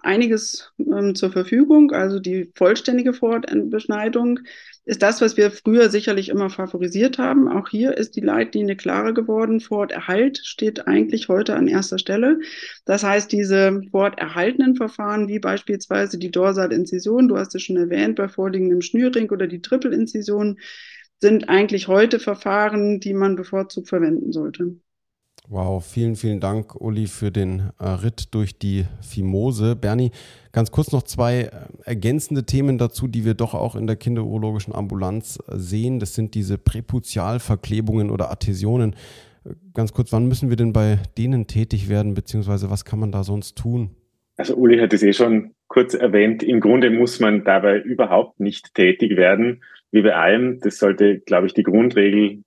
einiges 0.02 0.72
ähm, 0.80 1.14
zur 1.14 1.32
Verfügung. 1.32 1.92
Also 1.92 2.20
die 2.20 2.52
vollständige 2.56 3.14
Vorortbeschneidung 3.14 4.40
ist 4.86 5.04
das, 5.04 5.22
was 5.22 5.38
wir 5.38 5.52
früher 5.52 5.92
sicherlich 5.92 6.30
immer 6.30 6.50
favorisiert 6.50 7.20
haben. 7.20 7.48
Auch 7.48 7.70
hier 7.70 7.96
ist 7.96 8.16
die 8.16 8.22
Leitlinie 8.22 8.76
klarer 8.76 9.14
geworden. 9.14 9.60
Vororterhalt 9.60 10.40
steht 10.44 10.88
eigentlich 10.88 11.30
heute 11.30 11.56
an 11.56 11.68
erster 11.68 12.00
Stelle. 12.00 12.40
Das 12.86 13.04
heißt, 13.04 13.32
diese 13.32 13.84
vororterhaltenen 13.92 14.76
Verfahren, 14.76 15.28
wie 15.28 15.38
beispielsweise 15.38 16.18
die 16.18 16.32
Dorsalinzision, 16.32 17.28
du 17.28 17.38
hast 17.38 17.54
es 17.54 17.62
schon 17.62 17.78
erwähnt, 17.78 18.16
bei 18.16 18.28
vorliegendem 18.28 18.82
Schnürring 18.82 19.30
oder 19.30 19.46
die 19.46 19.62
Trippelinzision, 19.62 20.58
sind 21.20 21.50
eigentlich 21.50 21.88
heute 21.88 22.20
Verfahren, 22.20 23.00
die 23.00 23.14
man 23.14 23.36
bevorzugt 23.36 23.90
verwenden 23.90 24.32
sollte. 24.32 24.80
Wow, 25.52 25.84
vielen, 25.84 26.16
vielen 26.16 26.40
Dank, 26.40 26.80
Uli, 26.80 27.08
für 27.08 27.32
den 27.32 27.72
äh, 27.80 27.84
Ritt 27.84 28.36
durch 28.36 28.60
die 28.60 28.86
Fimose. 29.02 29.76
Bernie, 29.76 30.12
ganz 30.52 30.70
kurz 30.70 30.92
noch 30.92 31.02
zwei 31.02 31.40
äh, 31.40 31.50
ergänzende 31.86 32.46
Themen 32.46 32.78
dazu, 32.78 33.08
die 33.08 33.26
wir 33.26 33.34
doch 33.34 33.56
auch 33.56 33.76
in 33.76 33.88
der 33.88 33.96
kinderurologischen 33.96 34.76
Ambulanz 34.76 35.40
äh, 35.48 35.58
sehen. 35.58 36.00
Das 36.00 36.14
sind 36.14 36.36
diese 36.36 36.60
Präputialverklebungen 36.60 38.12
oder 38.12 38.30
Adhäsionen. 38.30 38.94
Äh, 39.44 39.56
ganz 39.74 39.92
kurz, 39.92 40.14
wann 40.14 40.28
müssen 40.28 40.52
wir 40.52 40.56
denn 40.56 40.72
bei 40.72 41.00
denen 41.18 41.48
tätig 41.48 41.90
werden, 41.90 42.14
beziehungsweise 42.14 42.70
was 42.70 42.86
kann 42.86 43.00
man 43.00 43.12
da 43.12 43.24
sonst 43.24 43.58
tun? 43.58 43.90
Also 44.38 44.56
Uli 44.56 44.78
hat 44.78 44.94
es 44.94 45.02
eh 45.02 45.14
schon 45.14 45.56
kurz 45.68 45.96
erwähnt. 45.96 46.44
Im 46.44 46.60
Grunde 46.60 46.92
muss 46.92 47.20
man 47.20 47.44
dabei 47.44 47.80
überhaupt 47.80 48.40
nicht 48.40 48.76
tätig 48.76 49.18
werden. 49.18 49.64
Wie 49.92 50.04
bei 50.04 50.14
allem, 50.14 50.60
das 50.60 50.78
sollte, 50.78 51.22
glaube 51.22 51.48
ich, 51.48 51.56
die 51.56 51.64
Grundregel 51.64 52.44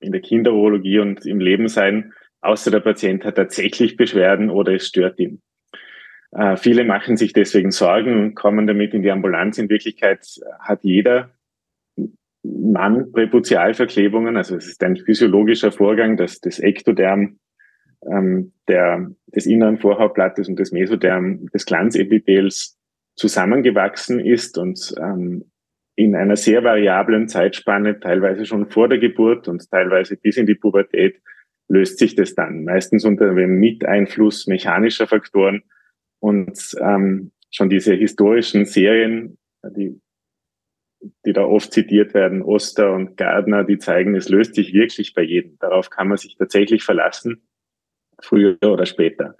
in 0.00 0.10
der 0.10 0.20
Kinderurologie 0.20 0.98
und 0.98 1.24
im 1.26 1.38
Leben 1.38 1.68
sein 1.68 2.12
außer 2.44 2.70
der 2.70 2.80
Patient 2.80 3.24
hat 3.24 3.36
tatsächlich 3.36 3.96
Beschwerden 3.96 4.50
oder 4.50 4.74
es 4.74 4.86
stört 4.86 5.18
ihn. 5.18 5.42
Äh, 6.32 6.56
viele 6.56 6.84
machen 6.84 7.16
sich 7.16 7.32
deswegen 7.32 7.70
Sorgen 7.70 8.20
und 8.20 8.34
kommen 8.34 8.66
damit 8.66 8.94
in 8.94 9.02
die 9.02 9.10
Ambulanz. 9.10 9.58
In 9.58 9.68
Wirklichkeit 9.68 10.26
hat 10.60 10.82
jeder 10.82 11.30
Mann 12.42 13.12
Präputialverklebungen, 13.12 14.36
also 14.36 14.56
es 14.56 14.66
ist 14.66 14.82
ein 14.84 14.96
physiologischer 14.96 15.72
Vorgang, 15.72 16.16
dass 16.16 16.40
das 16.40 16.58
Ektoderm 16.58 17.38
ähm, 18.06 18.52
der, 18.68 19.10
des 19.26 19.46
inneren 19.46 19.78
Vorhautblattes 19.78 20.48
und 20.48 20.58
des 20.58 20.72
Mesoderm 20.72 21.46
des 21.54 21.64
Glanzepithels 21.64 22.78
zusammengewachsen 23.16 24.20
ist 24.20 24.58
und 24.58 24.94
ähm, 25.00 25.44
in 25.96 26.16
einer 26.16 26.36
sehr 26.36 26.64
variablen 26.64 27.28
Zeitspanne, 27.28 28.00
teilweise 28.00 28.44
schon 28.44 28.68
vor 28.68 28.88
der 28.88 28.98
Geburt 28.98 29.46
und 29.46 29.70
teilweise 29.70 30.16
bis 30.16 30.36
in 30.36 30.46
die 30.46 30.56
Pubertät, 30.56 31.20
löst 31.68 31.98
sich 31.98 32.14
das 32.14 32.34
dann. 32.34 32.64
Meistens 32.64 33.04
unter 33.04 33.34
dem 33.34 33.58
Miteinfluss 33.58 34.46
mechanischer 34.46 35.06
Faktoren 35.06 35.62
und 36.20 36.58
ähm, 36.80 37.32
schon 37.50 37.70
diese 37.70 37.94
historischen 37.94 38.66
Serien, 38.66 39.38
die, 39.76 40.00
die 41.24 41.32
da 41.32 41.44
oft 41.44 41.72
zitiert 41.72 42.14
werden, 42.14 42.42
Oster 42.42 42.92
und 42.92 43.16
Gardner, 43.16 43.64
die 43.64 43.78
zeigen, 43.78 44.14
es 44.14 44.28
löst 44.28 44.54
sich 44.54 44.72
wirklich 44.72 45.14
bei 45.14 45.22
jedem. 45.22 45.58
Darauf 45.58 45.90
kann 45.90 46.08
man 46.08 46.18
sich 46.18 46.36
tatsächlich 46.36 46.82
verlassen, 46.82 47.42
früher 48.20 48.58
oder 48.62 48.86
später. 48.86 49.36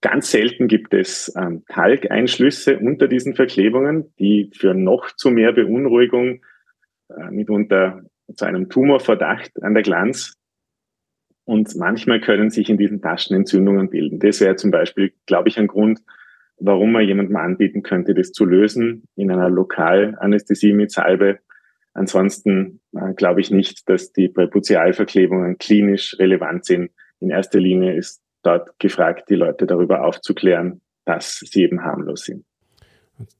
Ganz 0.00 0.30
selten 0.30 0.68
gibt 0.68 0.94
es 0.94 1.32
ähm, 1.36 1.64
Talgeinschlüsse 1.68 2.78
unter 2.78 3.08
diesen 3.08 3.34
Verklebungen, 3.34 4.14
die 4.18 4.50
für 4.54 4.72
noch 4.72 5.10
zu 5.16 5.30
mehr 5.30 5.52
Beunruhigung, 5.52 6.44
äh, 7.08 7.30
mitunter 7.30 8.02
zu 8.34 8.44
einem 8.44 8.68
Tumorverdacht 8.68 9.60
an 9.62 9.74
der 9.74 9.82
Glanz 9.82 10.37
und 11.48 11.74
manchmal 11.76 12.20
können 12.20 12.50
sich 12.50 12.68
in 12.68 12.76
diesen 12.76 13.00
Taschen 13.00 13.34
Entzündungen 13.34 13.88
bilden. 13.88 14.18
Das 14.18 14.42
wäre 14.42 14.56
zum 14.56 14.70
Beispiel, 14.70 15.14
glaube 15.24 15.48
ich, 15.48 15.58
ein 15.58 15.66
Grund, 15.66 16.00
warum 16.58 16.92
man 16.92 17.06
jemandem 17.06 17.36
anbieten 17.36 17.82
könnte, 17.82 18.12
das 18.12 18.32
zu 18.32 18.44
lösen 18.44 19.04
in 19.16 19.30
einer 19.30 19.48
Lokalanästhesie 19.48 20.74
mit 20.74 20.90
Salbe. 20.90 21.38
Ansonsten 21.94 22.80
äh, 22.92 23.14
glaube 23.14 23.40
ich 23.40 23.50
nicht, 23.50 23.88
dass 23.88 24.12
die 24.12 24.28
Präputialverklebungen 24.28 25.56
klinisch 25.56 26.18
relevant 26.18 26.66
sind. 26.66 26.90
In 27.18 27.30
erster 27.30 27.60
Linie 27.60 27.94
ist 27.94 28.20
dort 28.42 28.78
gefragt, 28.78 29.30
die 29.30 29.36
Leute 29.36 29.66
darüber 29.66 30.04
aufzuklären, 30.04 30.82
dass 31.06 31.38
sie 31.38 31.62
eben 31.62 31.82
harmlos 31.82 32.26
sind. 32.26 32.44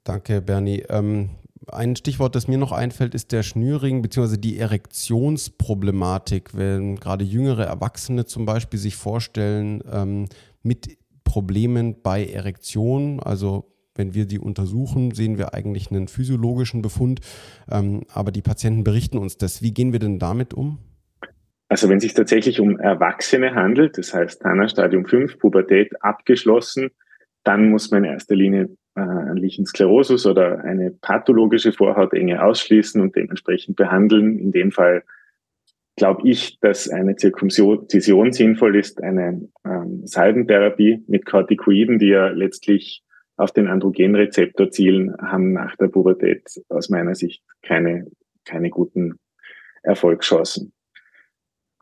Danke, 0.04 0.40
Bernie. 0.40 0.82
Ähm, 0.88 1.28
ein 1.72 1.96
Stichwort, 1.96 2.34
das 2.34 2.48
mir 2.48 2.58
noch 2.58 2.72
einfällt, 2.72 3.14
ist 3.14 3.32
der 3.32 3.42
Schnürring 3.42 4.02
bzw. 4.02 4.36
die 4.36 4.58
Erektionsproblematik. 4.58 6.56
Wenn 6.56 6.96
gerade 6.96 7.24
jüngere 7.24 7.64
Erwachsene 7.64 8.26
zum 8.26 8.46
Beispiel 8.46 8.78
sich 8.78 8.96
vorstellen, 8.96 9.82
ähm, 9.90 10.26
mit 10.62 10.98
Problemen 11.24 12.02
bei 12.02 12.24
Erektion, 12.26 13.20
also 13.20 13.72
wenn 13.94 14.14
wir 14.14 14.26
die 14.26 14.38
untersuchen, 14.38 15.10
sehen 15.10 15.38
wir 15.38 15.54
eigentlich 15.54 15.90
einen 15.90 16.08
physiologischen 16.08 16.82
Befund, 16.82 17.20
ähm, 17.70 18.02
aber 18.12 18.30
die 18.30 18.42
Patienten 18.42 18.84
berichten 18.84 19.18
uns 19.18 19.36
das. 19.36 19.60
Wie 19.62 19.74
gehen 19.74 19.92
wir 19.92 19.98
denn 19.98 20.18
damit 20.18 20.54
um? 20.54 20.78
Also 21.68 21.88
wenn 21.88 21.98
es 21.98 22.04
sich 22.04 22.14
tatsächlich 22.14 22.60
um 22.60 22.78
Erwachsene 22.78 23.54
handelt, 23.54 23.98
das 23.98 24.14
heißt 24.14 24.40
Tana 24.40 24.68
Stadium 24.68 25.04
5, 25.04 25.38
Pubertät 25.38 26.02
abgeschlossen, 26.02 26.90
dann 27.44 27.68
muss 27.70 27.90
man 27.90 28.04
in 28.04 28.12
erster 28.12 28.34
Linie 28.34 28.70
äh, 28.98 29.38
Lichensklerosus 29.38 30.26
oder 30.26 30.64
eine 30.64 30.90
pathologische 30.90 31.72
Vorhautenge 31.72 32.42
ausschließen 32.42 33.00
und 33.00 33.14
dementsprechend 33.14 33.76
behandeln. 33.76 34.38
In 34.38 34.52
dem 34.52 34.72
Fall 34.72 35.04
glaube 35.96 36.28
ich, 36.28 36.58
dass 36.60 36.88
eine 36.88 37.16
Zirkumzision 37.16 38.32
sinnvoll 38.32 38.76
ist, 38.76 39.02
eine 39.02 39.48
ähm, 39.64 40.06
Salbentherapie 40.06 41.04
mit 41.06 41.26
Corticoiden, 41.26 41.98
die 41.98 42.08
ja 42.08 42.28
letztlich 42.28 43.02
auf 43.36 43.52
den 43.52 43.68
Androgenrezeptor 43.68 44.70
zielen, 44.70 45.14
haben 45.20 45.52
nach 45.52 45.76
der 45.76 45.88
Pubertät 45.88 46.42
aus 46.68 46.88
meiner 46.88 47.14
Sicht 47.14 47.42
keine, 47.62 48.06
keine 48.44 48.70
guten 48.70 49.18
Erfolgschancen. 49.82 50.72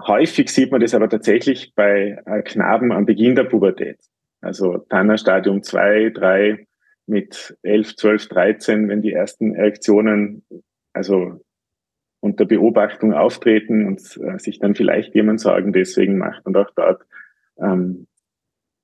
Häufig 0.02 0.50
sieht 0.50 0.70
man 0.70 0.80
das 0.80 0.94
aber 0.94 1.08
tatsächlich 1.08 1.72
bei 1.74 2.18
äh, 2.26 2.42
Knaben 2.42 2.92
am 2.92 3.06
Beginn 3.06 3.34
der 3.34 3.44
Pubertät. 3.44 3.98
Also 4.42 4.78
Tanner 4.90 5.16
Stadium 5.16 5.62
2, 5.62 6.10
3, 6.10 6.66
mit 7.06 7.56
11, 7.62 7.96
12, 7.96 8.28
13, 8.28 8.88
wenn 8.88 9.02
die 9.02 9.12
ersten 9.12 9.54
Erektionen 9.54 10.44
also 10.92 11.40
unter 12.20 12.44
Beobachtung 12.44 13.12
auftreten 13.12 13.86
und 13.86 14.00
äh, 14.22 14.38
sich 14.38 14.58
dann 14.58 14.74
vielleicht 14.74 15.14
jemand 15.14 15.40
Sorgen 15.40 15.72
deswegen 15.72 16.18
macht. 16.18 16.44
Und 16.46 16.56
auch 16.56 16.70
dort 16.74 17.02
ähm, 17.58 18.06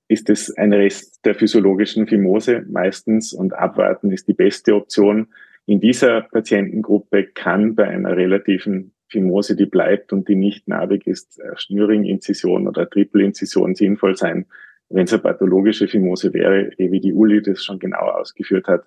ist 0.08 0.30
es 0.30 0.56
ein 0.56 0.72
Rest 0.72 1.24
der 1.24 1.34
physiologischen 1.34 2.06
Fimose 2.06 2.64
meistens 2.68 3.32
und 3.32 3.54
abwarten 3.54 4.12
ist 4.12 4.28
die 4.28 4.34
beste 4.34 4.74
Option. 4.74 5.28
In 5.66 5.80
dieser 5.80 6.22
Patientengruppe 6.22 7.24
kann 7.24 7.74
bei 7.74 7.88
einer 7.88 8.16
relativen 8.16 8.92
Fimose, 9.08 9.56
die 9.56 9.66
bleibt 9.66 10.12
und 10.12 10.28
die 10.28 10.36
nicht 10.36 10.68
narbig 10.68 11.06
ist, 11.06 11.40
Schnürring-Inzision 11.56 12.68
oder 12.68 12.88
Triple-Inzision 12.88 13.74
sinnvoll 13.74 14.16
sein, 14.16 14.46
wenn 14.92 15.04
es 15.04 15.12
eine 15.12 15.22
pathologische 15.22 15.88
Fimose 15.88 16.32
wäre, 16.32 16.70
wie 16.78 17.00
die 17.00 17.12
Uli 17.12 17.42
das 17.42 17.64
schon 17.64 17.78
genau 17.78 17.98
ausgeführt 17.98 18.68
hat, 18.68 18.84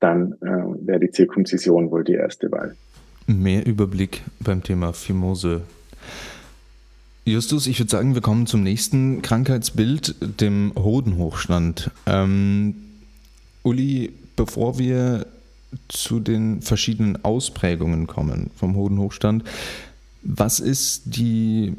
dann 0.00 0.32
äh, 0.42 0.86
wäre 0.86 1.00
die 1.00 1.10
Zirkumzision 1.10 1.90
wohl 1.90 2.04
die 2.04 2.14
erste 2.14 2.50
Wahl. 2.50 2.76
Mehr 3.26 3.66
Überblick 3.66 4.22
beim 4.40 4.62
Thema 4.62 4.92
Fimose. 4.92 5.62
Justus, 7.24 7.66
ich 7.66 7.80
würde 7.80 7.90
sagen, 7.90 8.14
wir 8.14 8.22
kommen 8.22 8.46
zum 8.46 8.62
nächsten 8.62 9.20
Krankheitsbild, 9.22 10.14
dem 10.40 10.72
Hodenhochstand. 10.76 11.90
Ähm, 12.06 12.76
Uli, 13.64 14.12
bevor 14.36 14.78
wir 14.78 15.26
zu 15.88 16.20
den 16.20 16.62
verschiedenen 16.62 17.24
Ausprägungen 17.24 18.06
kommen 18.06 18.50
vom 18.54 18.76
Hodenhochstand, 18.76 19.42
was 20.26 20.60
ist 20.60 21.16
die, 21.16 21.74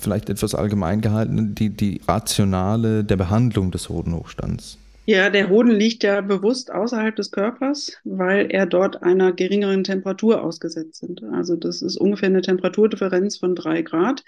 vielleicht 0.00 0.28
etwas 0.28 0.54
allgemein 0.54 1.00
gehalten, 1.00 1.54
die, 1.54 1.70
die 1.70 2.00
Rationale 2.06 3.04
der 3.04 3.16
Behandlung 3.16 3.70
des 3.70 3.88
Hodenhochstands? 3.88 4.78
Ja, 5.06 5.28
der 5.28 5.50
Hoden 5.50 5.70
liegt 5.70 6.02
ja 6.02 6.22
bewusst 6.22 6.72
außerhalb 6.72 7.14
des 7.14 7.30
Körpers, 7.30 7.92
weil 8.04 8.50
er 8.50 8.64
dort 8.64 9.02
einer 9.02 9.32
geringeren 9.32 9.84
Temperatur 9.84 10.42
ausgesetzt 10.42 11.00
sind. 11.00 11.22
Also 11.24 11.56
das 11.56 11.82
ist 11.82 11.98
ungefähr 11.98 12.30
eine 12.30 12.40
Temperaturdifferenz 12.40 13.36
von 13.36 13.54
drei 13.54 13.82
Grad, 13.82 14.24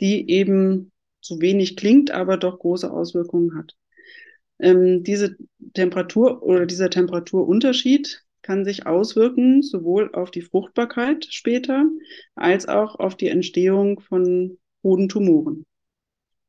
die 0.00 0.28
eben 0.28 0.90
so 1.20 1.40
wenig 1.40 1.76
klingt, 1.76 2.10
aber 2.10 2.36
doch 2.36 2.58
große 2.58 2.90
Auswirkungen 2.90 3.56
hat. 3.56 3.74
Ähm, 4.58 5.04
diese 5.04 5.36
Temperatur 5.74 6.42
oder 6.42 6.66
dieser 6.66 6.90
Temperaturunterschied 6.90 8.25
kann 8.46 8.64
sich 8.64 8.86
auswirken, 8.86 9.62
sowohl 9.62 10.14
auf 10.14 10.30
die 10.30 10.40
Fruchtbarkeit 10.40 11.26
später 11.28 11.84
als 12.36 12.68
auch 12.68 12.94
auf 13.00 13.16
die 13.16 13.26
Entstehung 13.26 13.98
von 13.98 14.56
Hodentumoren. 14.84 15.66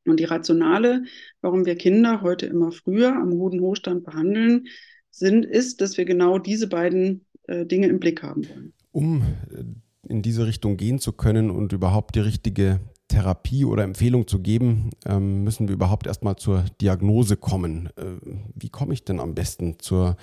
Und 0.05 0.19
die 0.19 0.25
Rationale, 0.25 1.03
warum 1.41 1.65
wir 1.65 1.75
Kinder 1.75 2.21
heute 2.21 2.45
immer 2.45 2.71
früher 2.71 3.15
am 3.15 3.31
Hodenhochstand 3.31 4.05
behandeln, 4.05 4.67
sind, 5.09 5.43
ist, 5.43 5.81
dass 5.81 5.97
wir 5.97 6.05
genau 6.05 6.37
diese 6.37 6.69
beiden 6.69 7.25
äh, 7.47 7.65
Dinge 7.65 7.87
im 7.87 7.99
Blick 7.99 8.21
haben 8.21 8.47
wollen. 8.47 8.73
Um 8.91 9.23
äh, 9.49 9.63
in 10.07 10.21
diese 10.21 10.45
Richtung 10.45 10.77
gehen 10.77 10.99
zu 10.99 11.13
können 11.13 11.49
und 11.49 11.73
überhaupt 11.73 12.15
die 12.15 12.19
richtige 12.19 12.79
Therapie 13.07 13.65
oder 13.65 13.83
Empfehlung 13.83 14.27
zu 14.27 14.39
geben, 14.39 14.91
ähm, 15.05 15.43
müssen 15.43 15.67
wir 15.67 15.73
überhaupt 15.73 16.05
erstmal 16.05 16.35
zur 16.35 16.63
Diagnose 16.79 17.37
kommen. 17.37 17.89
Äh, 17.97 18.17
wie 18.53 18.69
komme 18.69 18.93
ich 18.93 19.03
denn 19.03 19.19
am 19.19 19.33
besten 19.33 19.79
zur 19.79 20.15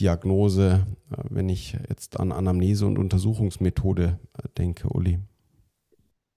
Diagnose, 0.00 0.86
äh, 1.10 1.16
wenn 1.30 1.48
ich 1.48 1.76
jetzt 1.88 2.18
an 2.18 2.32
Anamnese 2.32 2.86
und 2.86 2.98
Untersuchungsmethode 2.98 4.18
äh, 4.34 4.48
denke, 4.56 4.88
Uli? 4.88 5.18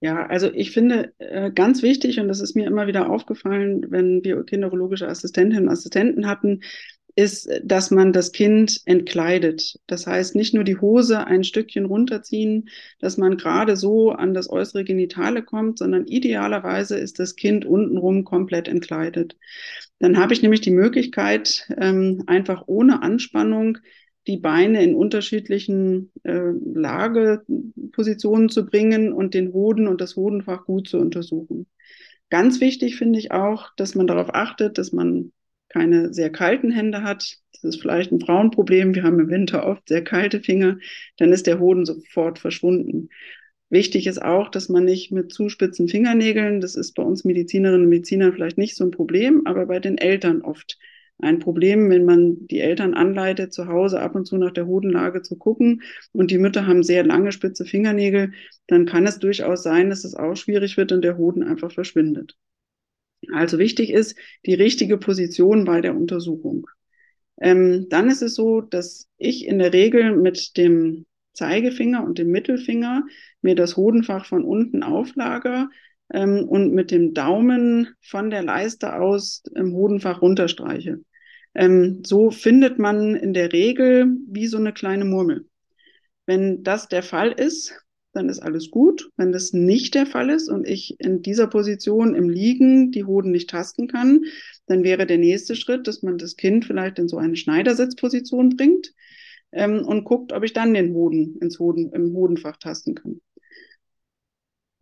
Ja, 0.00 0.26
also 0.26 0.52
ich 0.52 0.72
finde 0.72 1.12
ganz 1.54 1.84
wichtig, 1.84 2.18
und 2.18 2.26
das 2.26 2.40
ist 2.40 2.56
mir 2.56 2.66
immer 2.66 2.88
wieder 2.88 3.08
aufgefallen, 3.08 3.86
wenn 3.88 4.24
wir 4.24 4.42
kinderologische 4.42 5.06
Assistentinnen 5.06 5.68
und 5.68 5.72
Assistenten 5.72 6.26
hatten, 6.26 6.62
ist, 7.14 7.48
dass 7.62 7.90
man 7.90 8.12
das 8.12 8.32
Kind 8.32 8.80
entkleidet. 8.86 9.78
Das 9.86 10.06
heißt, 10.06 10.34
nicht 10.34 10.54
nur 10.54 10.64
die 10.64 10.78
Hose 10.78 11.26
ein 11.26 11.44
Stückchen 11.44 11.84
runterziehen, 11.84 12.68
dass 13.00 13.18
man 13.18 13.36
gerade 13.36 13.76
so 13.76 14.10
an 14.12 14.34
das 14.34 14.48
äußere 14.48 14.84
Genitale 14.84 15.42
kommt, 15.42 15.78
sondern 15.78 16.06
idealerweise 16.06 16.98
ist 16.98 17.18
das 17.18 17.36
Kind 17.36 17.64
untenrum 17.64 18.24
komplett 18.24 18.68
entkleidet. 18.68 19.36
Dann 19.98 20.18
habe 20.18 20.32
ich 20.32 20.42
nämlich 20.42 20.62
die 20.62 20.70
Möglichkeit, 20.70 21.68
ähm, 21.78 22.24
einfach 22.26 22.64
ohne 22.66 23.02
Anspannung 23.02 23.78
die 24.26 24.38
Beine 24.38 24.82
in 24.82 24.94
unterschiedlichen 24.94 26.12
äh, 26.22 26.52
Lagepositionen 26.74 28.48
zu 28.48 28.66
bringen 28.66 29.12
und 29.12 29.34
den 29.34 29.52
Hoden 29.52 29.88
und 29.88 30.00
das 30.00 30.16
Hodenfach 30.16 30.64
gut 30.64 30.88
zu 30.88 30.98
untersuchen. 30.98 31.66
Ganz 32.30 32.60
wichtig 32.60 32.96
finde 32.96 33.18
ich 33.18 33.32
auch, 33.32 33.68
dass 33.76 33.94
man 33.94 34.06
darauf 34.06 34.34
achtet, 34.34 34.78
dass 34.78 34.92
man 34.92 35.32
keine 35.72 36.12
sehr 36.12 36.30
kalten 36.30 36.70
Hände 36.70 37.02
hat, 37.02 37.38
das 37.52 37.64
ist 37.64 37.80
vielleicht 37.80 38.12
ein 38.12 38.20
Frauenproblem, 38.20 38.94
wir 38.94 39.02
haben 39.02 39.20
im 39.20 39.30
Winter 39.30 39.66
oft 39.66 39.88
sehr 39.88 40.04
kalte 40.04 40.40
Finger, 40.40 40.78
dann 41.16 41.32
ist 41.32 41.46
der 41.46 41.58
Hoden 41.58 41.84
sofort 41.84 42.38
verschwunden. 42.38 43.08
Wichtig 43.70 44.06
ist 44.06 44.20
auch, 44.20 44.50
dass 44.50 44.68
man 44.68 44.84
nicht 44.84 45.12
mit 45.12 45.32
zu 45.32 45.48
spitzen 45.48 45.88
Fingernägeln, 45.88 46.60
das 46.60 46.74
ist 46.74 46.92
bei 46.92 47.02
uns 47.02 47.24
Medizinerinnen 47.24 47.84
und 47.84 47.88
Medizinern 47.88 48.32
vielleicht 48.32 48.58
nicht 48.58 48.76
so 48.76 48.84
ein 48.84 48.90
Problem, 48.90 49.46
aber 49.46 49.66
bei 49.66 49.80
den 49.80 49.96
Eltern 49.96 50.42
oft 50.42 50.78
ein 51.22 51.38
Problem, 51.38 51.88
wenn 51.88 52.04
man 52.04 52.46
die 52.48 52.60
Eltern 52.60 52.94
anleitet, 52.94 53.52
zu 53.52 53.68
Hause 53.68 54.00
ab 54.00 54.14
und 54.14 54.26
zu 54.26 54.36
nach 54.36 54.50
der 54.50 54.66
Hodenlage 54.66 55.22
zu 55.22 55.36
gucken 55.36 55.82
und 56.12 56.30
die 56.30 56.38
Mütter 56.38 56.66
haben 56.66 56.82
sehr 56.82 57.04
lange 57.04 57.32
spitze 57.32 57.64
Fingernägel, 57.64 58.32
dann 58.66 58.86
kann 58.86 59.06
es 59.06 59.18
durchaus 59.20 59.62
sein, 59.62 59.88
dass 59.88 60.04
es 60.04 60.14
auch 60.14 60.34
schwierig 60.34 60.76
wird 60.76 60.92
und 60.92 61.02
der 61.02 61.16
Hoden 61.16 61.42
einfach 61.42 61.72
verschwindet. 61.72 62.36
Also 63.32 63.58
wichtig 63.58 63.90
ist 63.90 64.16
die 64.46 64.54
richtige 64.54 64.98
Position 64.98 65.64
bei 65.64 65.80
der 65.80 65.94
Untersuchung. 65.94 66.66
Ähm, 67.40 67.86
dann 67.88 68.08
ist 68.08 68.22
es 68.22 68.34
so, 68.34 68.60
dass 68.60 69.08
ich 69.18 69.46
in 69.46 69.58
der 69.58 69.72
Regel 69.72 70.16
mit 70.16 70.56
dem 70.56 71.06
Zeigefinger 71.32 72.04
und 72.04 72.18
dem 72.18 72.30
Mittelfinger 72.30 73.04
mir 73.40 73.54
das 73.54 73.76
Hodenfach 73.76 74.26
von 74.26 74.44
unten 74.44 74.82
auflager 74.82 75.70
ähm, 76.12 76.46
und 76.48 76.72
mit 76.72 76.90
dem 76.90 77.14
Daumen 77.14 77.88
von 78.00 78.30
der 78.30 78.42
Leiste 78.42 78.94
aus 78.94 79.42
im 79.54 79.72
Hodenfach 79.72 80.20
runterstreiche. 80.20 81.00
Ähm, 81.54 82.02
so 82.04 82.30
findet 82.30 82.78
man 82.78 83.14
in 83.14 83.34
der 83.34 83.52
Regel 83.52 84.06
wie 84.28 84.46
so 84.46 84.58
eine 84.58 84.72
kleine 84.72 85.04
Murmel. 85.04 85.46
Wenn 86.26 86.62
das 86.62 86.88
der 86.88 87.02
Fall 87.02 87.32
ist, 87.32 87.74
dann 88.12 88.28
ist 88.28 88.40
alles 88.40 88.70
gut. 88.70 89.10
Wenn 89.16 89.32
das 89.32 89.52
nicht 89.52 89.94
der 89.94 90.06
Fall 90.06 90.30
ist 90.30 90.48
und 90.48 90.68
ich 90.68 90.96
in 91.00 91.22
dieser 91.22 91.46
Position 91.46 92.14
im 92.14 92.28
Liegen 92.28 92.92
die 92.92 93.04
Hoden 93.04 93.30
nicht 93.30 93.50
tasten 93.50 93.88
kann, 93.88 94.24
dann 94.66 94.84
wäre 94.84 95.06
der 95.06 95.18
nächste 95.18 95.56
Schritt, 95.56 95.86
dass 95.86 96.02
man 96.02 96.18
das 96.18 96.36
Kind 96.36 96.64
vielleicht 96.64 96.98
in 96.98 97.08
so 97.08 97.16
eine 97.16 97.36
Schneidersitzposition 97.36 98.50
bringt 98.50 98.92
ähm, 99.50 99.84
und 99.84 100.04
guckt, 100.04 100.32
ob 100.32 100.44
ich 100.44 100.52
dann 100.52 100.74
den 100.74 100.92
Hoden 100.92 101.38
ins 101.40 101.58
Hoden, 101.58 101.92
im 101.92 102.12
Hodenfach 102.12 102.58
tasten 102.58 102.94
kann. 102.94 103.20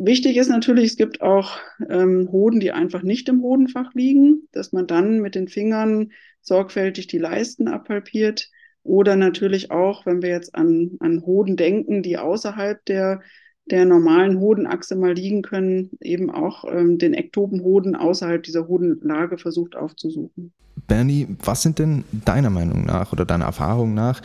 Wichtig 0.02 0.38
ist 0.38 0.48
natürlich, 0.48 0.92
es 0.92 0.96
gibt 0.96 1.20
auch 1.20 1.58
ähm, 1.90 2.30
Hoden, 2.32 2.58
die 2.58 2.72
einfach 2.72 3.02
nicht 3.02 3.28
im 3.28 3.42
Hodenfach 3.42 3.92
liegen, 3.92 4.48
dass 4.50 4.72
man 4.72 4.86
dann 4.86 5.20
mit 5.20 5.34
den 5.34 5.46
Fingern 5.46 6.12
sorgfältig 6.40 7.06
die 7.06 7.18
Leisten 7.18 7.68
abpalpiert 7.68 8.50
oder 8.82 9.16
natürlich 9.16 9.70
auch, 9.70 10.06
wenn 10.06 10.22
wir 10.22 10.30
jetzt 10.30 10.54
an, 10.54 10.92
an 11.00 11.24
Hoden 11.26 11.56
denken, 11.56 12.02
die 12.02 12.18
außerhalb 12.18 12.84
der, 12.86 13.20
der 13.66 13.84
normalen 13.84 14.40
Hodenachse 14.40 14.96
mal 14.96 15.12
liegen 15.12 15.42
können, 15.42 15.90
eben 16.00 16.30
auch 16.30 16.64
ähm, 16.64 16.98
den 16.98 17.14
Ektopenhoden 17.14 17.94
außerhalb 17.94 18.42
dieser 18.42 18.68
Hodenlage 18.68 19.38
versucht 19.38 19.76
aufzusuchen. 19.76 20.52
Bernie, 20.86 21.28
was 21.44 21.62
sind 21.62 21.78
denn 21.78 22.04
deiner 22.10 22.50
Meinung 22.50 22.84
nach 22.84 23.12
oder 23.12 23.24
deiner 23.24 23.44
Erfahrung 23.44 23.94
nach 23.94 24.22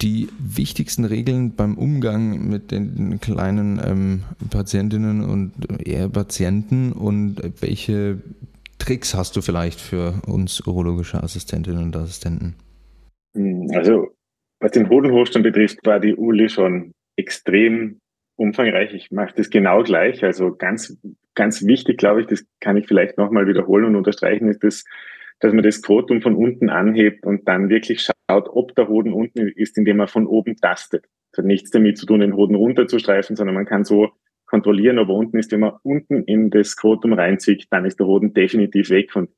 die 0.00 0.28
wichtigsten 0.38 1.04
Regeln 1.04 1.56
beim 1.56 1.76
Umgang 1.76 2.48
mit 2.48 2.70
den 2.70 3.20
kleinen 3.20 3.80
ähm, 3.84 4.22
Patientinnen 4.50 5.24
und 5.24 5.52
eher 5.84 6.08
Patienten 6.08 6.92
und 6.92 7.42
welche 7.60 8.22
Tricks 8.78 9.14
hast 9.14 9.34
du 9.34 9.40
vielleicht 9.40 9.80
für 9.80 10.20
uns 10.26 10.60
urologische 10.60 11.22
Assistentinnen 11.22 11.82
und 11.82 11.96
Assistenten? 11.96 12.54
Hm, 13.34 13.68
also, 13.74 14.08
was 14.60 14.72
den 14.72 14.88
Hodenhochstand 14.88 15.42
betrifft, 15.42 15.84
war 15.84 16.00
die 16.00 16.14
Uli 16.14 16.48
schon 16.48 16.92
extrem 17.16 18.00
umfangreich. 18.36 18.94
Ich 18.94 19.10
mache 19.10 19.34
das 19.36 19.50
genau 19.50 19.82
gleich. 19.82 20.24
Also 20.24 20.54
ganz, 20.56 20.98
ganz 21.34 21.64
wichtig, 21.64 21.98
glaube 21.98 22.22
ich, 22.22 22.26
das 22.26 22.44
kann 22.60 22.76
ich 22.76 22.86
vielleicht 22.86 23.18
nochmal 23.18 23.46
wiederholen 23.46 23.84
und 23.84 23.96
unterstreichen, 23.96 24.48
ist 24.48 24.64
das, 24.64 24.84
dass 25.40 25.52
man 25.52 25.64
das 25.64 25.82
Quotum 25.82 26.22
von 26.22 26.34
unten 26.34 26.70
anhebt 26.70 27.26
und 27.26 27.46
dann 27.48 27.68
wirklich 27.68 28.00
schaut, 28.02 28.48
ob 28.48 28.74
der 28.74 28.88
Hoden 28.88 29.12
unten 29.12 29.48
ist, 29.48 29.76
indem 29.76 29.98
man 29.98 30.08
von 30.08 30.26
oben 30.26 30.56
tastet. 30.56 31.06
Das 31.32 31.38
hat 31.38 31.46
nichts 31.46 31.70
damit 31.70 31.98
zu 31.98 32.06
tun, 32.06 32.20
den 32.20 32.36
Hoden 32.36 32.54
runterzustreifen, 32.54 33.36
sondern 33.36 33.54
man 33.54 33.66
kann 33.66 33.84
so 33.84 34.12
kontrollieren, 34.46 34.98
ob 34.98 35.08
er 35.08 35.16
unten 35.16 35.38
ist. 35.38 35.50
Wenn 35.52 35.60
man 35.60 35.74
unten 35.82 36.24
in 36.24 36.50
das 36.50 36.76
Quotum 36.76 37.12
reinzieht, 37.12 37.66
dann 37.70 37.84
ist 37.84 37.98
der 37.98 38.06
Hoden 38.06 38.34
definitiv 38.34 38.90
weg. 38.90 39.14
Und 39.16 39.30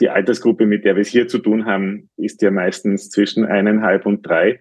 die 0.00 0.08
Altersgruppe, 0.08 0.66
mit 0.66 0.84
der 0.84 0.96
wir 0.96 1.02
es 1.02 1.08
hier 1.08 1.28
zu 1.28 1.38
tun 1.38 1.66
haben, 1.66 2.10
ist 2.16 2.42
ja 2.42 2.50
meistens 2.50 3.10
zwischen 3.10 3.44
eineinhalb 3.44 4.06
und 4.06 4.22
drei. 4.26 4.60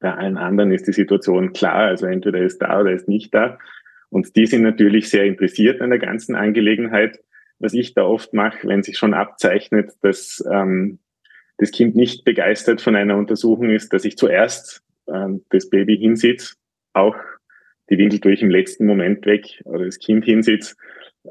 Bei 0.00 0.14
allen 0.14 0.36
anderen 0.36 0.72
ist 0.72 0.86
die 0.86 0.92
Situation 0.92 1.52
klar, 1.52 1.86
also 1.86 2.06
entweder 2.06 2.40
ist 2.40 2.58
da 2.58 2.80
oder 2.80 2.92
ist 2.92 3.08
nicht 3.08 3.34
da. 3.34 3.58
Und 4.08 4.36
die 4.36 4.46
sind 4.46 4.62
natürlich 4.62 5.08
sehr 5.08 5.24
interessiert 5.24 5.80
an 5.80 5.90
der 5.90 5.98
ganzen 5.98 6.34
Angelegenheit. 6.34 7.20
Was 7.58 7.74
ich 7.74 7.94
da 7.94 8.02
oft 8.02 8.34
mache, 8.34 8.66
wenn 8.66 8.82
sich 8.82 8.98
schon 8.98 9.14
abzeichnet, 9.14 9.92
dass 10.00 10.44
ähm, 10.50 10.98
das 11.58 11.70
Kind 11.70 11.94
nicht 11.94 12.24
begeistert 12.24 12.80
von 12.80 12.96
einer 12.96 13.16
Untersuchung 13.16 13.70
ist, 13.70 13.92
dass 13.92 14.04
ich 14.04 14.16
zuerst 14.16 14.82
ähm, 15.06 15.44
das 15.50 15.70
Baby 15.70 15.96
hinsitze, 15.96 16.56
auch 16.92 17.16
die 17.88 17.98
Windel 17.98 18.18
durch 18.18 18.42
im 18.42 18.50
letzten 18.50 18.86
Moment 18.86 19.24
weg 19.26 19.62
oder 19.64 19.84
das 19.84 19.98
Kind 19.98 20.24
hinsitze 20.24 20.74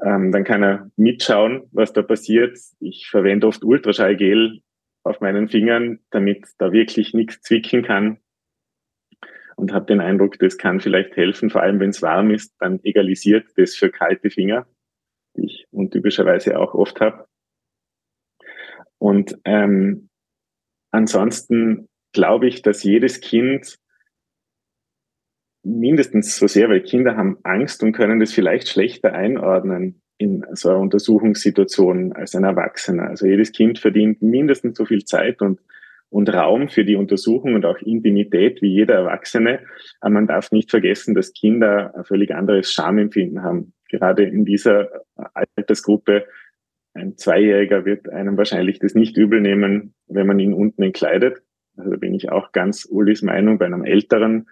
ähm, 0.00 0.32
dann 0.32 0.44
kann 0.44 0.62
er 0.62 0.90
mitschauen, 0.96 1.68
was 1.72 1.92
da 1.92 2.02
passiert. 2.02 2.58
Ich 2.80 3.08
verwende 3.10 3.46
oft 3.46 3.64
Ultraschallgel 3.64 4.62
auf 5.04 5.20
meinen 5.20 5.48
Fingern, 5.48 6.00
damit 6.10 6.46
da 6.58 6.72
wirklich 6.72 7.12
nichts 7.12 7.42
zwicken 7.42 7.82
kann. 7.82 8.18
Und 9.56 9.72
habe 9.72 9.86
den 9.86 10.00
Eindruck, 10.00 10.38
das 10.38 10.56
kann 10.56 10.80
vielleicht 10.80 11.16
helfen, 11.16 11.50
vor 11.50 11.62
allem 11.62 11.78
wenn 11.78 11.90
es 11.90 12.02
warm 12.02 12.30
ist, 12.30 12.54
dann 12.58 12.80
egalisiert 12.82 13.46
das 13.56 13.74
für 13.74 13.90
kalte 13.90 14.30
Finger, 14.30 14.66
die 15.36 15.44
ich 15.44 15.66
untypischerweise 15.70 16.58
auch 16.58 16.74
oft 16.74 17.00
habe. 17.00 17.26
Und 18.98 19.38
ähm, 19.44 20.08
ansonsten 20.90 21.88
glaube 22.12 22.48
ich, 22.48 22.62
dass 22.62 22.82
jedes 22.82 23.20
Kind 23.20 23.78
mindestens 25.62 26.36
so 26.36 26.46
sehr, 26.46 26.68
weil 26.68 26.80
Kinder 26.80 27.16
haben 27.16 27.38
Angst 27.42 27.82
und 27.82 27.92
können 27.92 28.20
das 28.20 28.32
vielleicht 28.32 28.68
schlechter 28.68 29.12
einordnen 29.14 30.02
in 30.18 30.44
so 30.52 30.70
einer 30.70 30.78
Untersuchungssituation 30.78 32.12
als 32.12 32.34
ein 32.34 32.44
Erwachsener. 32.44 33.08
Also 33.08 33.26
jedes 33.26 33.52
Kind 33.52 33.78
verdient 33.78 34.22
mindestens 34.22 34.76
so 34.78 34.84
viel 34.84 35.04
Zeit 35.04 35.42
und, 35.42 35.60
und 36.10 36.32
Raum 36.32 36.68
für 36.68 36.84
die 36.84 36.96
Untersuchung 36.96 37.54
und 37.54 37.64
auch 37.64 37.78
Intimität 37.78 38.62
wie 38.62 38.72
jeder 38.72 38.94
Erwachsene. 38.94 39.60
Aber 40.00 40.14
man 40.14 40.26
darf 40.26 40.52
nicht 40.52 40.70
vergessen, 40.70 41.14
dass 41.14 41.32
Kinder 41.32 41.94
ein 41.96 42.04
völlig 42.04 42.34
anderes 42.34 42.72
Schamempfinden 42.72 43.42
haben. 43.42 43.72
Gerade 43.88 44.24
in 44.24 44.44
dieser 44.44 44.88
Altersgruppe 45.56 46.24
ein 46.94 47.16
Zweijähriger 47.16 47.84
wird 47.84 48.08
einem 48.08 48.36
wahrscheinlich 48.36 48.78
das 48.78 48.94
nicht 48.94 49.16
übel 49.16 49.40
nehmen, 49.40 49.94
wenn 50.08 50.26
man 50.26 50.38
ihn 50.38 50.52
unten 50.52 50.82
entkleidet. 50.82 51.42
Also 51.76 51.90
da 51.90 51.96
bin 51.96 52.14
ich 52.14 52.30
auch 52.30 52.52
ganz 52.52 52.86
Ulis 52.88 53.22
Meinung. 53.22 53.58
Bei 53.58 53.66
einem 53.66 53.84
älteren 53.84 54.46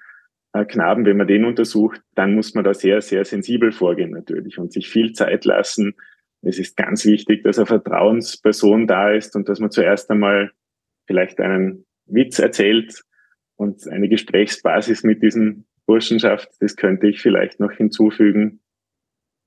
Knaben, 0.53 1.05
wenn 1.05 1.17
man 1.17 1.29
den 1.29 1.45
untersucht, 1.45 2.01
dann 2.15 2.35
muss 2.35 2.55
man 2.55 2.65
da 2.65 2.75
sehr, 2.75 3.01
sehr 3.03 3.25
sensibel 3.25 3.73
vorgehen 3.73 4.11
natürlich 4.11 4.59
und 4.59 4.73
sich 4.73 4.89
viel 4.89 5.13
Zeit 5.13 5.45
lassen. 5.45 5.95
Es 6.43 6.59
ist 6.59 6.77
ganz 6.77 7.05
wichtig, 7.05 7.45
dass 7.45 7.59
eine 7.59 7.67
Vertrauensperson 7.67 8.87
da 8.87 9.11
ist 9.11 9.37
und 9.37 9.49
dass 9.49 9.61
man 9.61 9.71
zuerst 9.71 10.11
einmal 10.11 10.51
vielleicht 11.07 11.41
einen 11.41 11.87
Witz 12.07 12.39
erzählt 12.39 13.03
und 13.57 13.87
eine 13.89 14.09
Gesprächsbasis 14.09 15.05
mit 15.05 15.23
diesem 15.23 15.67
Burschenschaft, 15.87 16.49
das 16.61 16.77
könnte 16.77 17.09
ich 17.09 17.21
vielleicht 17.21 17.61
noch 17.61 17.73
hinzufügen 17.73 18.61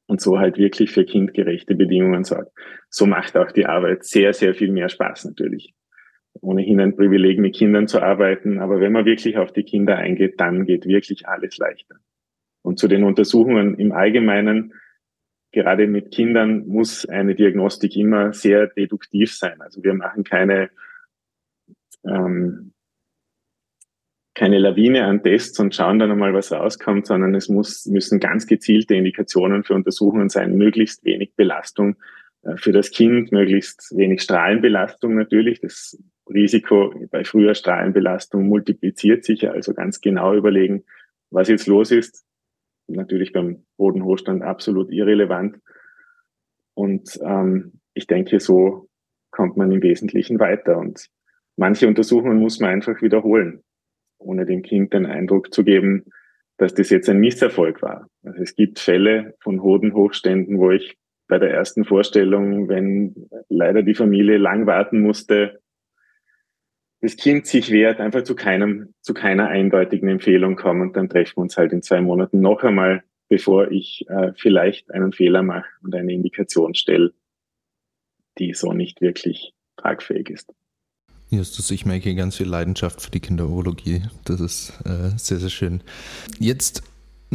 und 0.07 0.21
so 0.21 0.39
halt 0.39 0.57
wirklich 0.57 0.91
für 0.91 1.05
kindgerechte 1.05 1.75
Bedingungen 1.75 2.23
sorgt. 2.23 2.51
So 2.89 3.05
macht 3.05 3.35
auch 3.37 3.51
die 3.51 3.65
Arbeit 3.65 4.05
sehr, 4.05 4.33
sehr 4.33 4.53
viel 4.53 4.71
mehr 4.71 4.89
Spaß 4.89 5.25
natürlich. 5.25 5.73
Ohnehin 6.41 6.80
ein 6.80 6.96
Privileg, 6.96 7.39
mit 7.39 7.56
Kindern 7.56 7.88
zu 7.88 8.02
arbeiten, 8.02 8.60
aber 8.60 8.80
wenn 8.80 8.91
man 8.91 9.06
wirklich 9.06 9.38
auf 9.38 9.52
die 9.54 9.63
Kinder 9.63 9.98
eingeht, 9.98 10.39
dann 10.39 10.65
geht 10.65 10.86
wirklich 10.86 11.28
alles 11.28 11.58
leichter. 11.58 11.96
Und 12.62 12.80
zu 12.80 12.88
den 12.88 13.04
Untersuchungen 13.04 13.76
im 13.76 13.91
Allgemeinen, 13.91 14.74
gerade 15.52 15.88
mit 15.88 16.12
Kindern 16.12 16.67
muss 16.67 17.06
eine 17.06 17.36
Diagnostik 17.36 17.96
immer 17.96 18.34
sehr 18.34 18.67
deduktiv 18.67 19.34
sein. 19.34 19.62
Also 19.62 19.84
wir 19.84 19.93
machen 19.93 20.24
keine 20.24 20.69
ähm, 22.06 22.74
keine 24.36 24.58
Lawine 24.58 25.06
an 25.06 25.22
Tests 25.22 25.60
und 25.60 25.76
schauen 25.76 26.00
dann 26.00 26.12
einmal, 26.12 26.34
was 26.34 26.52
rauskommt, 26.52 27.06
sondern 27.06 27.36
es 27.36 27.50
muss, 27.50 27.86
müssen 27.86 28.19
ganz 28.19 28.48
gezielte 28.48 28.96
Indikationen 28.96 29.63
für 29.63 29.76
Untersuchungen 29.76 30.30
sein, 30.30 30.58
möglichst 30.58 31.06
wenig 31.06 31.36
Belastung 31.36 31.96
für 32.58 32.71
das 32.71 32.91
Kind, 32.91 33.32
möglichst 33.32 33.95
wenig 33.95 34.21
Strahlenbelastung 34.21 35.15
natürlich. 35.15 35.62
Das 35.62 35.97
Risiko 36.29 36.93
bei 37.12 37.23
früher 37.23 37.56
Strahlenbelastung 37.56 38.47
multipliziert 38.47 39.23
sich, 39.23 39.49
also 39.49 39.73
ganz 39.73 40.01
genau 40.01 40.34
überlegen, 40.34 40.84
was 41.29 41.47
jetzt 41.47 41.67
los 41.67 41.91
ist. 41.91 42.25
Natürlich 42.88 43.32
beim 43.32 43.65
Bodenhochstand 43.77 44.43
absolut 44.43 44.91
irrelevant. 44.91 45.58
Und 46.75 47.19
ähm, 47.23 47.79
ich 47.93 48.08
denke, 48.08 48.39
so 48.39 48.89
kommt 49.32 49.58
man 49.58 49.71
im 49.71 49.82
Wesentlichen 49.82 50.39
weiter. 50.39 50.77
Und 50.77 51.08
manche 51.56 51.88
Untersuchungen 51.88 52.39
muss 52.39 52.60
man 52.60 52.71
einfach 52.71 53.01
wiederholen 53.01 53.63
ohne 54.23 54.45
dem 54.45 54.62
Kind 54.62 54.93
den 54.93 55.06
Eindruck 55.06 55.53
zu 55.53 55.63
geben, 55.63 56.06
dass 56.58 56.73
das 56.73 56.89
jetzt 56.89 57.10
ein 57.10 57.19
Misserfolg 57.19 57.82
war. 57.82 58.08
Also 58.23 58.41
es 58.41 58.56
gibt 58.56 58.79
Fälle 58.79 59.36
von 59.41 59.62
Hodenhochständen, 59.62 60.60
wo 60.60 60.71
ich 60.71 60.97
bei 61.27 61.39
der 61.39 61.51
ersten 61.51 61.86
Vorstellung, 61.86 62.69
wenn 62.69 63.29
leider 63.49 63.83
die 63.83 63.95
Familie 63.95 64.38
lang 64.38 64.65
warten 64.67 65.01
musste, 65.01 65.59
das 67.01 67.17
Kind 67.17 67.45
sich 67.47 67.69
wehrt, 67.69 67.99
einfach 67.99 68.23
zu 68.23 68.33
keinem, 68.33 68.93
zu 69.01 69.13
keiner 69.13 69.47
eindeutigen 69.49 70.07
Empfehlung 70.07 70.55
kommen 70.55 70.81
und 70.81 70.95
dann 70.95 71.09
treffen 71.09 71.38
wir 71.38 71.41
uns 71.41 71.57
halt 71.57 71.73
in 71.73 71.81
zwei 71.81 71.99
Monaten 71.99 72.39
noch 72.39 72.63
einmal, 72.63 73.03
bevor 73.27 73.71
ich 73.71 74.05
äh, 74.07 74.31
vielleicht 74.38 74.89
einen 74.91 75.12
Fehler 75.12 75.43
mache 75.43 75.67
und 75.81 75.93
eine 75.95 76.13
Indikation 76.13 76.75
stelle, 76.75 77.13
die 78.38 78.53
so 78.53 78.71
nicht 78.71 79.01
wirklich 79.01 79.53
tragfähig 79.75 80.29
ist. 80.29 80.53
Justus, 81.29 81.71
ich 81.71 81.86
merke 81.86 82.13
ganz 82.15 82.38
viel 82.38 82.47
Leidenschaft 82.47 83.01
für 83.01 83.12
die 83.12 83.19
Kinderurologie. 83.19 84.03
Das 84.23 84.39
ist 84.39 84.69
äh, 84.86 85.17
sehr, 85.17 85.39
sehr 85.39 85.49
schön. 85.49 85.81
Jetzt 86.39 86.83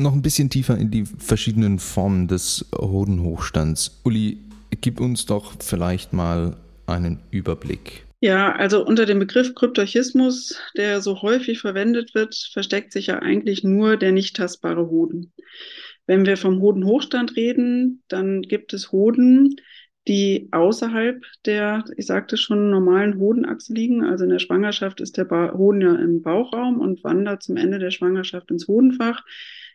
noch 0.03 0.13
ein 0.13 0.23
bisschen 0.23 0.51
tiefer 0.51 0.77
in 0.79 0.91
die 0.91 1.05
verschiedenen 1.05 1.79
Formen 1.79 2.29
des 2.29 2.67
Hodenhochstands. 2.75 4.01
Uli, 4.05 4.39
gib 4.81 5.01
uns 5.01 5.27
doch 5.27 5.55
vielleicht 5.61 6.13
mal 6.13 6.57
einen 6.87 7.21
Überblick. 7.31 8.05
Ja, 8.21 8.53
also 8.53 8.85
unter 8.85 9.07
dem 9.07 9.21
Begriff 9.21 9.55
Kryptorchismus, 9.55 10.61
der 10.77 11.01
so 11.01 11.23
häufig 11.23 11.61
verwendet 11.61 12.15
wird, 12.15 12.35
versteckt 12.53 12.93
sich 12.93 13.07
ja 13.07 13.21
eigentlich 13.21 13.63
nur 13.63 13.97
der 13.97 14.11
nicht 14.11 14.37
tastbare 14.37 14.89
Hoden. 14.89 15.33
Wenn 16.07 16.27
wir 16.27 16.37
vom 16.37 16.61
Hodenhochstand 16.61 17.37
reden, 17.37 18.03
dann 18.09 18.43
gibt 18.43 18.73
es 18.73 18.91
Hoden, 18.91 19.57
die 20.09 20.49
außerhalb 20.53 21.23
der, 21.45 21.85
ich 21.97 22.07
sagte 22.07 22.37
schon, 22.37 22.71
normalen 22.71 23.19
Hodenachse 23.19 23.75
liegen. 23.75 24.03
Also 24.03 24.25
in 24.25 24.31
der 24.31 24.39
Schwangerschaft 24.39 25.01
ist 25.01 25.17
der 25.17 25.27
ba 25.27 25.53
Hoden 25.53 25.83
ja 25.83 25.95
im 25.95 26.23
Bauchraum 26.23 26.81
und 26.81 27.05
wandert 27.05 27.43
zum 27.43 27.57
Ende 27.57 27.79
der 27.79 27.91
Schwangerschaft 27.91 28.51
ins 28.51 28.67
Hodenfach. 28.67 29.23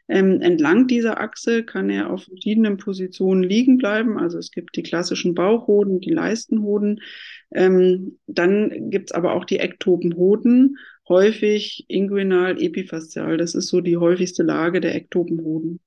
Ähm, 0.10 0.42
entlang 0.42 0.88
dieser 0.88 1.20
Achse 1.20 1.64
kann 1.64 1.90
er 1.90 2.12
auf 2.12 2.26
verschiedenen 2.26 2.78
Positionen 2.78 3.42
liegen 3.42 3.78
bleiben. 3.78 4.18
Also 4.18 4.38
es 4.38 4.52
gibt 4.52 4.76
die 4.76 4.84
klassischen 4.84 5.34
Bauchhoden, 5.34 6.02
die 6.02 6.12
Leistenhoden. 6.12 7.02
Ähm, 7.52 8.20
dann 8.28 8.90
gibt's 8.90 9.14
aber 9.14 9.34
auch 9.34 9.46
die 9.46 9.60
Ektopenhoden, 9.60 10.78
häufig 11.08 11.86
inguinal 11.88 12.62
epifaszial. 12.62 13.38
Das 13.38 13.56
ist 13.56 13.68
so 13.68 13.80
die 13.80 13.98
häufigste 13.98 14.44
Lage 14.44 14.82
der 14.82 14.96
Ektopenhoden. 14.96 15.80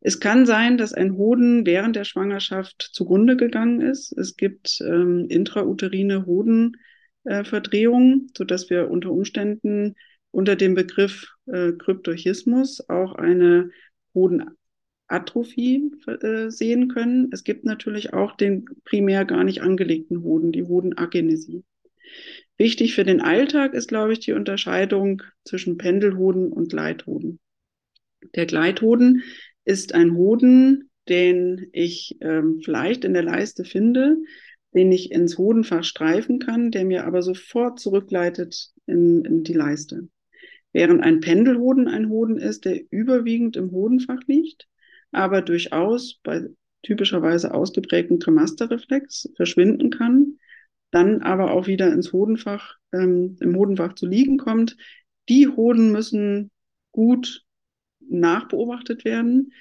Es 0.00 0.20
kann 0.20 0.46
sein, 0.46 0.78
dass 0.78 0.92
ein 0.92 1.16
Hoden 1.16 1.66
während 1.66 1.96
der 1.96 2.04
Schwangerschaft 2.04 2.90
zugrunde 2.92 3.36
gegangen 3.36 3.80
ist. 3.80 4.12
Es 4.12 4.36
gibt 4.36 4.80
ähm, 4.80 5.26
intrauterine 5.28 6.24
Hodenverdrehungen, 6.26 8.28
äh, 8.28 8.32
sodass 8.36 8.70
wir 8.70 8.90
unter 8.90 9.10
Umständen 9.10 9.96
unter 10.38 10.54
dem 10.54 10.76
Begriff 10.76 11.26
äh, 11.46 11.72
Kryptorchismus 11.72 12.88
auch 12.88 13.16
eine 13.16 13.72
Hodenatrophie 14.14 15.90
äh, 16.06 16.48
sehen 16.50 16.86
können. 16.86 17.30
Es 17.32 17.42
gibt 17.42 17.64
natürlich 17.64 18.12
auch 18.12 18.36
den 18.36 18.64
primär 18.84 19.24
gar 19.24 19.42
nicht 19.42 19.62
angelegten 19.62 20.22
Hoden, 20.22 20.52
die 20.52 20.62
Hodenagenesie. 20.62 21.64
Wichtig 22.56 22.94
für 22.94 23.02
den 23.02 23.20
Alltag 23.20 23.74
ist, 23.74 23.88
glaube 23.88 24.12
ich, 24.12 24.20
die 24.20 24.32
Unterscheidung 24.32 25.24
zwischen 25.44 25.76
Pendelhoden 25.76 26.52
und 26.52 26.68
Gleithoden. 26.68 27.40
Der 28.36 28.46
Gleithoden 28.46 29.24
ist 29.64 29.92
ein 29.92 30.14
Hoden, 30.14 30.88
den 31.08 31.66
ich 31.72 32.16
ähm, 32.20 32.60
vielleicht 32.64 33.04
in 33.04 33.12
der 33.12 33.24
Leiste 33.24 33.64
finde, 33.64 34.18
den 34.72 34.92
ich 34.92 35.10
ins 35.10 35.36
Hodenfach 35.36 35.82
streifen 35.82 36.38
kann, 36.38 36.70
der 36.70 36.84
mir 36.84 37.06
aber 37.06 37.22
sofort 37.22 37.80
zurückleitet 37.80 38.70
in, 38.86 39.24
in 39.24 39.42
die 39.42 39.54
Leiste. 39.54 40.06
Während 40.78 41.02
ein 41.02 41.18
Pendelhoden 41.18 41.88
ein 41.88 42.08
Hoden 42.08 42.36
ist, 42.36 42.64
der 42.64 42.80
überwiegend 42.92 43.56
im 43.56 43.72
Hodenfach 43.72 44.20
liegt, 44.28 44.68
aber 45.10 45.42
durchaus 45.42 46.20
bei 46.22 46.50
typischerweise 46.84 47.52
ausgeprägten 47.52 48.20
Tremasterreflex 48.20 49.28
verschwinden 49.34 49.90
kann, 49.90 50.38
dann 50.92 51.22
aber 51.22 51.50
auch 51.50 51.66
wieder 51.66 51.92
ins 51.92 52.12
Hodenfach, 52.12 52.76
ähm, 52.92 53.36
im 53.40 53.56
Hodenfach 53.56 53.94
zu 53.94 54.06
liegen 54.06 54.38
kommt. 54.38 54.76
Die 55.28 55.48
Hoden 55.48 55.90
müssen 55.90 56.52
gut 56.92 57.44
nachbeobachtet 57.98 59.04
werden. 59.04 59.52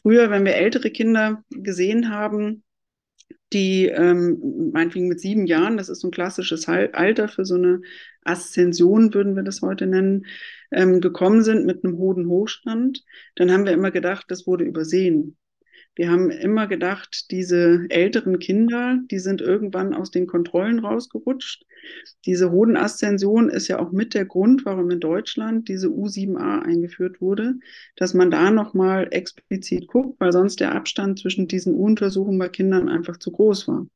Früher, 0.00 0.30
wenn 0.30 0.46
wir 0.46 0.54
ältere 0.54 0.90
Kinder 0.90 1.44
gesehen 1.50 2.08
haben, 2.08 2.63
die 3.52 3.86
ähm, 3.86 4.70
meinetwegen 4.72 5.08
mit 5.08 5.20
sieben 5.20 5.46
Jahren, 5.46 5.76
das 5.76 5.88
ist 5.88 6.00
so 6.00 6.08
ein 6.08 6.12
klassisches 6.12 6.68
Alter 6.68 7.28
für 7.28 7.44
so 7.44 7.54
eine 7.54 7.80
Aszension, 8.24 9.14
würden 9.14 9.36
wir 9.36 9.42
das 9.42 9.62
heute 9.62 9.86
nennen, 9.86 10.26
ähm, 10.72 11.00
gekommen 11.00 11.42
sind 11.44 11.66
mit 11.66 11.84
einem 11.84 11.98
hohen 11.98 12.28
Hochstand, 12.28 13.04
dann 13.36 13.52
haben 13.52 13.64
wir 13.64 13.72
immer 13.72 13.90
gedacht, 13.90 14.26
das 14.28 14.46
wurde 14.46 14.64
übersehen. 14.64 15.36
Wir 15.96 16.10
haben 16.10 16.30
immer 16.30 16.66
gedacht, 16.66 17.30
diese 17.30 17.86
älteren 17.88 18.40
Kinder, 18.40 18.98
die 19.10 19.20
sind 19.20 19.40
irgendwann 19.40 19.94
aus 19.94 20.10
den 20.10 20.26
Kontrollen 20.26 20.80
rausgerutscht. 20.80 21.64
Diese 22.26 22.50
Hodenaszension 22.50 23.48
ist 23.48 23.68
ja 23.68 23.78
auch 23.78 23.92
mit 23.92 24.14
der 24.14 24.24
Grund, 24.24 24.64
warum 24.64 24.90
in 24.90 24.98
Deutschland 24.98 25.68
diese 25.68 25.88
U7a 25.88 26.62
eingeführt 26.62 27.20
wurde, 27.20 27.54
dass 27.94 28.12
man 28.12 28.30
da 28.30 28.50
nochmal 28.50 29.08
explizit 29.12 29.86
guckt, 29.86 30.18
weil 30.18 30.32
sonst 30.32 30.58
der 30.58 30.74
Abstand 30.74 31.20
zwischen 31.20 31.46
diesen 31.46 31.74
U-Untersuchungen 31.74 32.38
bei 32.38 32.48
Kindern 32.48 32.88
einfach 32.88 33.18
zu 33.18 33.30
groß 33.30 33.68
war. 33.68 33.86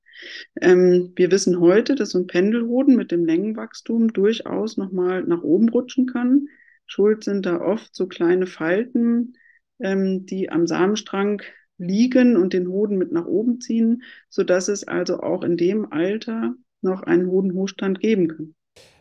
Ähm, 0.60 1.12
wir 1.16 1.30
wissen 1.32 1.58
heute, 1.58 1.94
dass 1.94 2.10
so 2.10 2.18
ein 2.18 2.26
Pendelhoden 2.26 2.96
mit 2.96 3.10
dem 3.10 3.24
Längenwachstum 3.24 4.12
durchaus 4.12 4.76
nochmal 4.76 5.24
nach 5.24 5.42
oben 5.42 5.68
rutschen 5.68 6.06
kann. 6.06 6.46
Schuld 6.86 7.24
sind 7.24 7.44
da 7.46 7.60
oft 7.60 7.94
so 7.94 8.06
kleine 8.06 8.46
Falten, 8.46 9.34
ähm, 9.80 10.26
die 10.26 10.50
am 10.50 10.66
Samenstrang 10.66 11.42
liegen 11.78 12.36
und 12.36 12.52
den 12.52 12.68
Hoden 12.68 12.98
mit 12.98 13.12
nach 13.12 13.26
oben 13.26 13.60
ziehen, 13.60 14.02
so 14.28 14.44
dass 14.44 14.68
es 14.68 14.86
also 14.86 15.20
auch 15.20 15.42
in 15.42 15.56
dem 15.56 15.90
Alter 15.92 16.54
noch 16.82 17.02
einen 17.02 17.28
Hodenhochstand 17.28 18.00
geben 18.00 18.28
kann. 18.28 18.54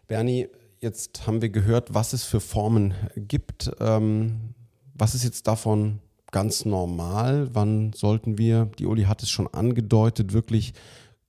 Bernie, 0.07 0.47
jetzt 0.79 1.27
haben 1.27 1.41
wir 1.41 1.49
gehört, 1.49 1.93
was 1.93 2.13
es 2.13 2.23
für 2.23 2.39
Formen 2.39 2.93
gibt. 3.15 3.71
Ähm, 3.79 4.53
was 4.93 5.15
ist 5.15 5.23
jetzt 5.23 5.47
davon 5.47 5.99
ganz 6.31 6.65
normal? 6.65 7.49
Wann 7.53 7.93
sollten 7.93 8.37
wir, 8.37 8.69
die 8.79 8.85
Uli 8.85 9.03
hat 9.03 9.23
es 9.23 9.29
schon 9.29 9.47
angedeutet, 9.47 10.33
wirklich 10.33 10.73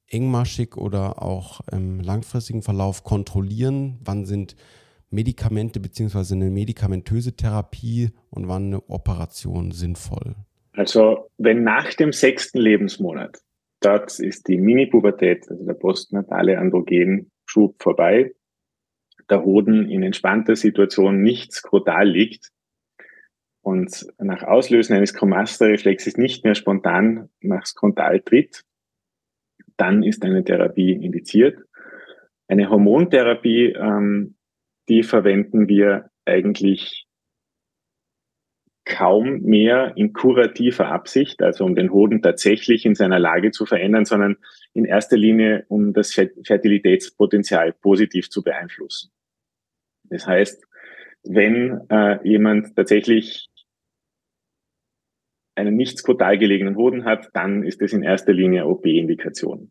engmaschig 0.07 0.77
oder 0.77 1.23
auch 1.23 1.61
im 1.71 2.01
langfristigen 2.01 2.63
Verlauf 2.63 3.05
kontrollieren? 3.05 3.99
Wann 4.05 4.27
sind 4.27 4.57
Medikamente 5.11 5.81
bzw. 5.81 6.35
eine 6.35 6.51
medikamentöse 6.51 7.35
Therapie 7.35 8.11
und 8.31 8.49
wann 8.49 8.67
eine 8.67 8.89
Operation 8.89 9.73
sinnvoll? 9.73 10.35
Also 10.79 11.29
wenn 11.39 11.65
nach 11.65 11.93
dem 11.95 12.13
sechsten 12.13 12.61
Lebensmonat, 12.61 13.41
dort 13.81 14.21
ist 14.21 14.47
die 14.47 14.59
Mini-Pubertät, 14.59 15.51
also 15.51 15.67
der 15.67 15.75
postnatale 15.75 16.57
Androgenschub 16.57 17.83
vorbei, 17.83 18.33
der 19.29 19.43
Hoden 19.43 19.91
in 19.91 20.05
entspannter 20.05 20.55
Situation 20.55 21.21
nicht 21.21 21.53
skrotal 21.53 22.09
liegt 22.09 22.53
und 23.61 24.07
nach 24.19 24.45
Auslösen 24.45 24.95
eines 24.95 25.15
Chromasterreflexes 25.15 26.17
nicht 26.17 26.45
mehr 26.45 26.55
spontan 26.55 27.29
nach 27.41 27.67
Skrontal 27.67 28.21
tritt, 28.21 28.63
dann 29.77 30.05
ist 30.05 30.25
eine 30.25 30.45
Therapie 30.45 30.93
indiziert. 30.93 31.59
Eine 32.47 32.71
Hormontherapie 32.71 33.73
ähm, 33.73 34.37
die 34.89 35.03
verwenden 35.03 35.67
wir 35.67 36.13
eigentlich 36.25 37.08
kaum 38.89 39.43
mehr 39.43 39.93
in 39.97 40.13
kurativer 40.13 40.89
Absicht, 40.89 41.43
also 41.43 41.65
um 41.65 41.77
den 41.77 41.93
Hoden 41.93 42.23
tatsächlich 42.23 42.87
in 42.87 42.95
seiner 42.95 43.19
Lage 43.19 43.51
zu 43.51 43.67
verändern, 43.67 44.07
sondern 44.07 44.39
in 44.73 44.85
erster 44.85 45.17
Linie, 45.17 45.67
um 45.69 45.93
das 45.93 46.13
Fertilitätspotenzial 46.13 47.73
positiv 47.73 48.31
zu 48.31 48.43
beeinflussen. 48.43 49.13
Das 50.05 50.27
heißt, 50.27 50.65
wenn 51.25 51.81
äh, 51.91 52.27
jemand 52.27 52.75
tatsächlich 52.75 53.51
einen 55.55 55.77
nicht 55.77 55.99
skotal 55.99 56.39
gelegenen 56.39 56.77
Hoden 56.77 57.05
hat, 57.05 57.29
dann 57.35 57.65
ist 57.65 57.83
es 57.83 57.93
in 57.93 58.03
erster 58.03 58.33
Linie 58.33 58.67
OP-Indikation. 58.67 59.71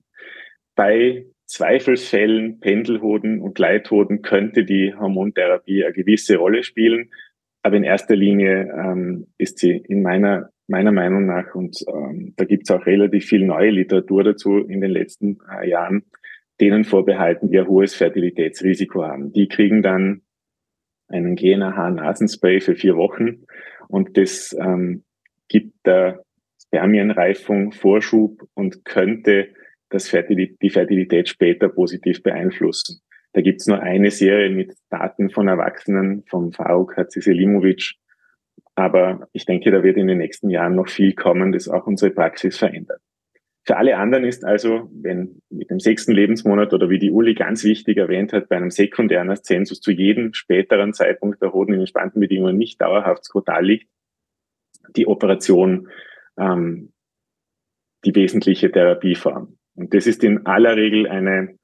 Bei 0.75 1.25
Zweifelsfällen, 1.47 2.59
Pendelhoden 2.59 3.41
und 3.41 3.55
Gleithoden 3.55 4.21
könnte 4.21 4.65
die 4.65 4.93
Hormontherapie 4.93 5.85
eine 5.85 5.93
gewisse 5.93 6.35
Rolle 6.35 6.61
spielen. 6.63 7.09
Aber 7.67 7.75
in 7.75 7.83
erster 7.83 8.15
Linie 8.15 8.73
ähm, 8.73 9.27
ist 9.37 9.59
sie 9.59 9.71
in 9.71 10.01
meiner, 10.01 10.51
meiner 10.67 10.93
Meinung 10.93 11.25
nach, 11.25 11.53
und 11.53 11.83
ähm, 11.93 12.33
da 12.37 12.45
gibt 12.45 12.63
es 12.63 12.71
auch 12.73 12.85
relativ 12.85 13.25
viel 13.25 13.45
neue 13.45 13.71
Literatur 13.71 14.23
dazu 14.23 14.59
in 14.59 14.79
den 14.79 14.89
letzten 14.89 15.39
äh, 15.51 15.69
Jahren, 15.69 16.03
denen 16.61 16.85
vorbehalten, 16.85 17.51
die 17.51 17.59
ein 17.59 17.67
hohes 17.67 17.93
Fertilitätsrisiko 17.93 19.03
haben. 19.03 19.33
Die 19.33 19.49
kriegen 19.49 19.81
dann 19.81 20.21
einen 21.09 21.35
GNAH-Nasenspray 21.35 22.61
für 22.61 22.75
vier 22.75 22.95
Wochen 22.95 23.43
und 23.89 24.15
das 24.15 24.55
ähm, 24.57 25.03
gibt 25.49 25.85
der 25.85 26.23
Spermienreifung 26.61 27.73
Vorschub 27.73 28.47
und 28.53 28.85
könnte 28.85 29.49
das 29.89 30.07
Fertilität, 30.07 30.61
die 30.61 30.69
Fertilität 30.69 31.27
später 31.27 31.67
positiv 31.67 32.23
beeinflussen. 32.23 33.01
Da 33.37 33.43
gibt's 33.43 33.67
nur 33.67 33.79
eine 33.83 34.09
Serie 34.09 34.49
mit 34.49 34.73
Daten 34.89 35.29
von 35.29 35.47
Erwachsenen, 35.47 36.23
vom 36.27 36.53
Faruk 36.53 36.97
Hatziselimovic. 36.97 37.93
Aber 38.73 39.27
ich 39.31 39.45
denke, 39.45 39.69
da 39.69 39.83
wird 39.83 39.97
in 39.97 40.07
den 40.07 40.17
nächsten 40.17 40.49
Jahren 40.49 40.73
noch 40.73 40.87
viel 40.87 41.13
kommen, 41.13 41.51
das 41.51 41.67
auch 41.67 41.85
unsere 41.85 42.09
Praxis 42.09 42.57
verändert. 42.57 42.99
Für 43.63 43.77
alle 43.77 43.97
anderen 43.97 44.25
ist 44.25 44.43
also, 44.43 44.89
wenn 44.91 45.43
mit 45.51 45.69
dem 45.69 45.79
sechsten 45.79 46.13
Lebensmonat 46.13 46.73
oder 46.73 46.89
wie 46.89 46.97
die 46.97 47.11
Uli 47.11 47.35
ganz 47.35 47.63
wichtig 47.63 47.97
erwähnt 47.97 48.33
hat, 48.33 48.49
bei 48.49 48.55
einem 48.55 48.71
sekundären 48.71 49.29
Aszensus 49.29 49.81
zu 49.81 49.91
jedem 49.91 50.33
späteren 50.33 50.93
Zeitpunkt 50.93 51.39
der 51.39 51.53
Hoden 51.53 51.75
in 51.75 51.81
entspannten 51.81 52.19
Bedingungen 52.19 52.57
nicht 52.57 52.81
dauerhaft 52.81 53.23
skrotal 53.23 53.63
liegt, 53.63 53.87
die 54.95 55.05
Operation 55.05 55.89
ähm, 56.39 56.91
die 58.03 58.15
wesentliche 58.15 58.71
Therapieform. 58.71 59.59
Und 59.75 59.93
das 59.93 60.07
ist 60.07 60.23
in 60.23 60.47
aller 60.47 60.75
Regel 60.75 61.07
eine 61.07 61.56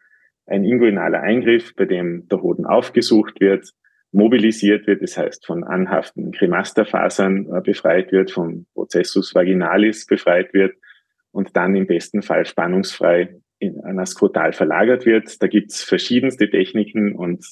ein 0.45 0.63
inguinaler 0.63 1.21
Eingriff, 1.21 1.75
bei 1.75 1.86
dem 1.86 2.27
der 2.27 2.41
Hoden 2.41 2.65
aufgesucht 2.65 3.39
wird, 3.39 3.71
mobilisiert 4.12 4.86
wird, 4.88 5.01
das 5.01 5.17
heißt 5.17 5.45
von 5.45 5.63
anhaftenden 5.63 6.32
Cremasterfasern 6.32 7.47
äh, 7.51 7.62
befreit 7.62 8.12
wird, 8.12 8.32
vom 8.32 8.67
Prozessus 8.73 9.34
vaginalis 9.34 10.06
befreit 10.06 10.53
wird 10.53 10.75
und 11.32 11.56
dann 11.56 11.75
im 11.75 11.88
besten 11.88 12.21
Fall 12.21 12.45
spannungsfrei 12.45 13.36
in 13.58 13.82
einer 13.82 14.06
skrotal 14.06 14.53
verlagert 14.53 15.06
wird. 15.06 15.41
Da 15.41 15.47
gibt's 15.47 15.84
verschiedenste 15.84 16.49
Techniken 16.49 17.15
und 17.15 17.43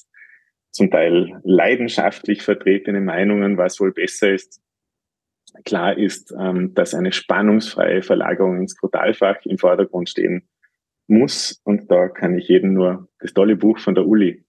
zum 0.69 0.91
Teil 0.91 1.41
leidenschaftlich 1.43 2.43
vertretene 2.43 3.01
Meinungen, 3.01 3.57
was 3.57 3.79
wohl 3.79 3.91
besser 3.91 4.31
ist. 4.31 4.61
Klar 5.65 5.97
ist, 5.97 6.33
ähm, 6.39 6.73
dass 6.75 6.93
eine 6.93 7.11
spannungsfreie 7.11 8.03
Verlagerung 8.03 8.61
ins 8.61 8.73
Skrotalfach 8.73 9.45
im 9.45 9.57
Vordergrund 9.57 10.09
stehen 10.09 10.47
muss, 11.11 11.61
und 11.63 11.91
da 11.91 12.07
kann 12.07 12.37
ich 12.37 12.47
jedem 12.47 12.73
nur 12.73 13.09
das 13.19 13.33
tolle 13.33 13.55
Buch 13.55 13.77
von 13.77 13.93
der 13.93 14.07
Uli 14.07 14.43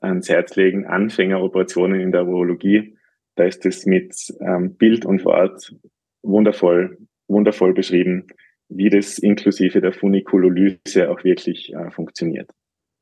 ans 0.00 0.28
Herz 0.28 0.56
legen, 0.56 0.86
Anfängeroperationen 0.86 2.00
in 2.00 2.12
der 2.12 2.26
Urologie. 2.26 2.96
Da 3.34 3.44
ist 3.44 3.64
es 3.64 3.86
mit 3.86 4.14
ähm, 4.40 4.76
Bild 4.76 5.06
und 5.06 5.24
Wort 5.24 5.74
wundervoll, 6.22 6.98
wundervoll 7.28 7.72
beschrieben, 7.72 8.26
wie 8.68 8.90
das 8.90 9.18
inklusive 9.18 9.80
der 9.80 9.92
Funikulolyse 9.92 11.10
auch 11.10 11.22
wirklich 11.24 11.72
äh, 11.72 11.90
funktioniert. 11.90 12.50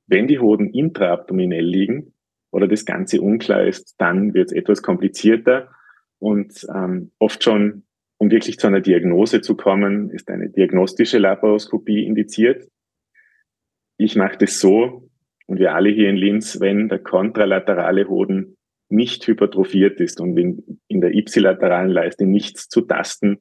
Wenn 0.07 0.29
die 0.29 0.38
Hoden 0.38 0.68
intraabdominell 0.68 1.64
liegen 1.64 2.12
oder 2.51 2.68
das 2.68 2.85
Ganze 2.85 3.20
unklar 3.20 3.64
ist, 3.64 3.94
dann 3.99 4.35
wird 4.35 4.49
es 4.49 4.53
etwas 4.53 4.83
komplizierter 4.83 5.70
und 6.18 6.66
ähm, 6.75 7.11
oft 7.18 7.42
schon, 7.42 7.85
um 8.18 8.31
wirklich 8.31 8.59
zu 8.59 8.66
einer 8.66 8.81
Diagnose 8.81 9.40
zu 9.40 9.57
kommen, 9.57 10.11
ist 10.11 10.31
eine 10.31 10.51
diagnostische 10.51 11.18
Laparoskopie 11.18 12.07
indiziert. 12.07 12.68
Ich 13.96 14.16
mache 14.16 14.38
das 14.38 14.61
so, 14.61 15.09
und 15.46 15.59
wir 15.59 15.74
alle 15.74 15.90
hier 15.90 16.09
in 16.09 16.16
Linz, 16.16 16.61
wenn 16.61 16.88
der 16.88 16.98
kontralaterale 16.98 18.09
Hoden 18.09 18.57
nicht 18.88 19.26
hypertrophiert 19.26 20.00
ist 20.00 20.20
und 20.20 20.37
in, 20.38 20.80
in 20.88 21.00
der 21.00 21.14
ipsilateralen 21.14 21.90
Leiste 21.90 22.26
nichts 22.26 22.68
zu 22.68 22.83
tasten 22.83 23.40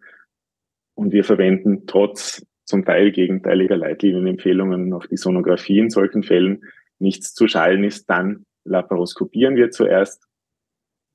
und 0.95 1.11
wir 1.11 1.23
verwenden 1.23 1.85
trotz 1.87 2.45
zum 2.65 2.85
Teil 2.85 3.11
gegenteiliger 3.11 3.75
Leitlinienempfehlungen 3.75 4.89
noch 4.89 5.05
die 5.05 5.17
Sonographie 5.17 5.79
in 5.79 5.89
solchen 5.89 6.23
Fällen, 6.23 6.63
nichts 6.99 7.33
zu 7.33 7.47
schallen 7.47 7.83
ist, 7.83 8.09
dann 8.09 8.45
laparoskopieren 8.63 9.55
wir 9.55 9.71
zuerst. 9.71 10.25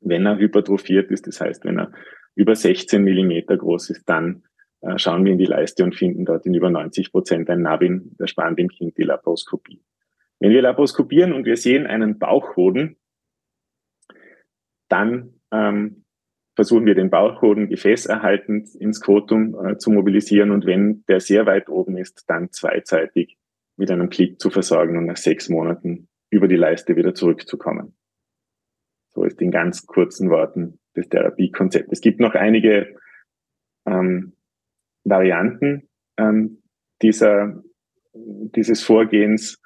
Wenn 0.00 0.26
er 0.26 0.38
hypertrophiert 0.38 1.10
ist, 1.10 1.26
das 1.26 1.40
heißt, 1.40 1.64
wenn 1.64 1.78
er 1.78 1.92
über 2.34 2.54
16 2.54 3.02
Millimeter 3.02 3.56
groß 3.56 3.90
ist, 3.90 4.08
dann 4.08 4.44
schauen 4.96 5.24
wir 5.24 5.32
in 5.32 5.38
die 5.38 5.44
Leiste 5.44 5.84
und 5.84 5.94
finden 5.94 6.24
dort 6.24 6.46
in 6.46 6.54
über 6.54 6.70
90 6.70 7.10
Prozent 7.10 7.50
ein 7.50 7.62
Nabin, 7.62 8.16
der 8.18 8.28
dem 8.54 8.68
Kind 8.68 8.96
die 8.96 9.02
Laparoskopie. 9.02 9.82
Wenn 10.40 10.52
wir 10.52 10.62
laparoskopieren 10.62 11.32
und 11.32 11.44
wir 11.44 11.56
sehen 11.56 11.86
einen 11.86 12.18
Bauchhoden, 12.18 12.96
dann 14.88 15.40
ähm, 15.50 16.04
versuchen 16.54 16.86
wir 16.86 16.94
den 16.94 17.10
Bauchhoden 17.10 17.68
gefäßerhaltend 17.68 18.74
ins 18.76 19.00
Kotum 19.00 19.56
äh, 19.64 19.78
zu 19.78 19.90
mobilisieren 19.90 20.50
und 20.50 20.66
wenn 20.66 21.04
der 21.08 21.20
sehr 21.20 21.46
weit 21.46 21.68
oben 21.68 21.96
ist, 21.96 22.24
dann 22.28 22.50
zweizeitig 22.52 23.38
mit 23.76 23.90
einem 23.90 24.10
Klick 24.10 24.40
zu 24.40 24.50
versorgen 24.50 24.96
und 24.96 25.06
nach 25.06 25.16
sechs 25.16 25.48
Monaten 25.48 26.08
über 26.30 26.48
die 26.48 26.56
Leiste 26.56 26.96
wieder 26.96 27.14
zurückzukommen. 27.14 27.96
So 29.10 29.24
ist 29.24 29.40
in 29.40 29.50
ganz 29.50 29.86
kurzen 29.86 30.30
Worten 30.30 30.80
das 30.94 31.08
Therapiekonzept. 31.08 31.92
Es 31.92 32.00
gibt 32.00 32.20
noch 32.20 32.34
einige 32.34 32.96
ähm, 33.86 34.34
Varianten 35.04 35.88
ähm, 36.18 36.62
dieser, 37.02 37.62
dieses 38.14 38.82
Vorgehens, 38.82 39.60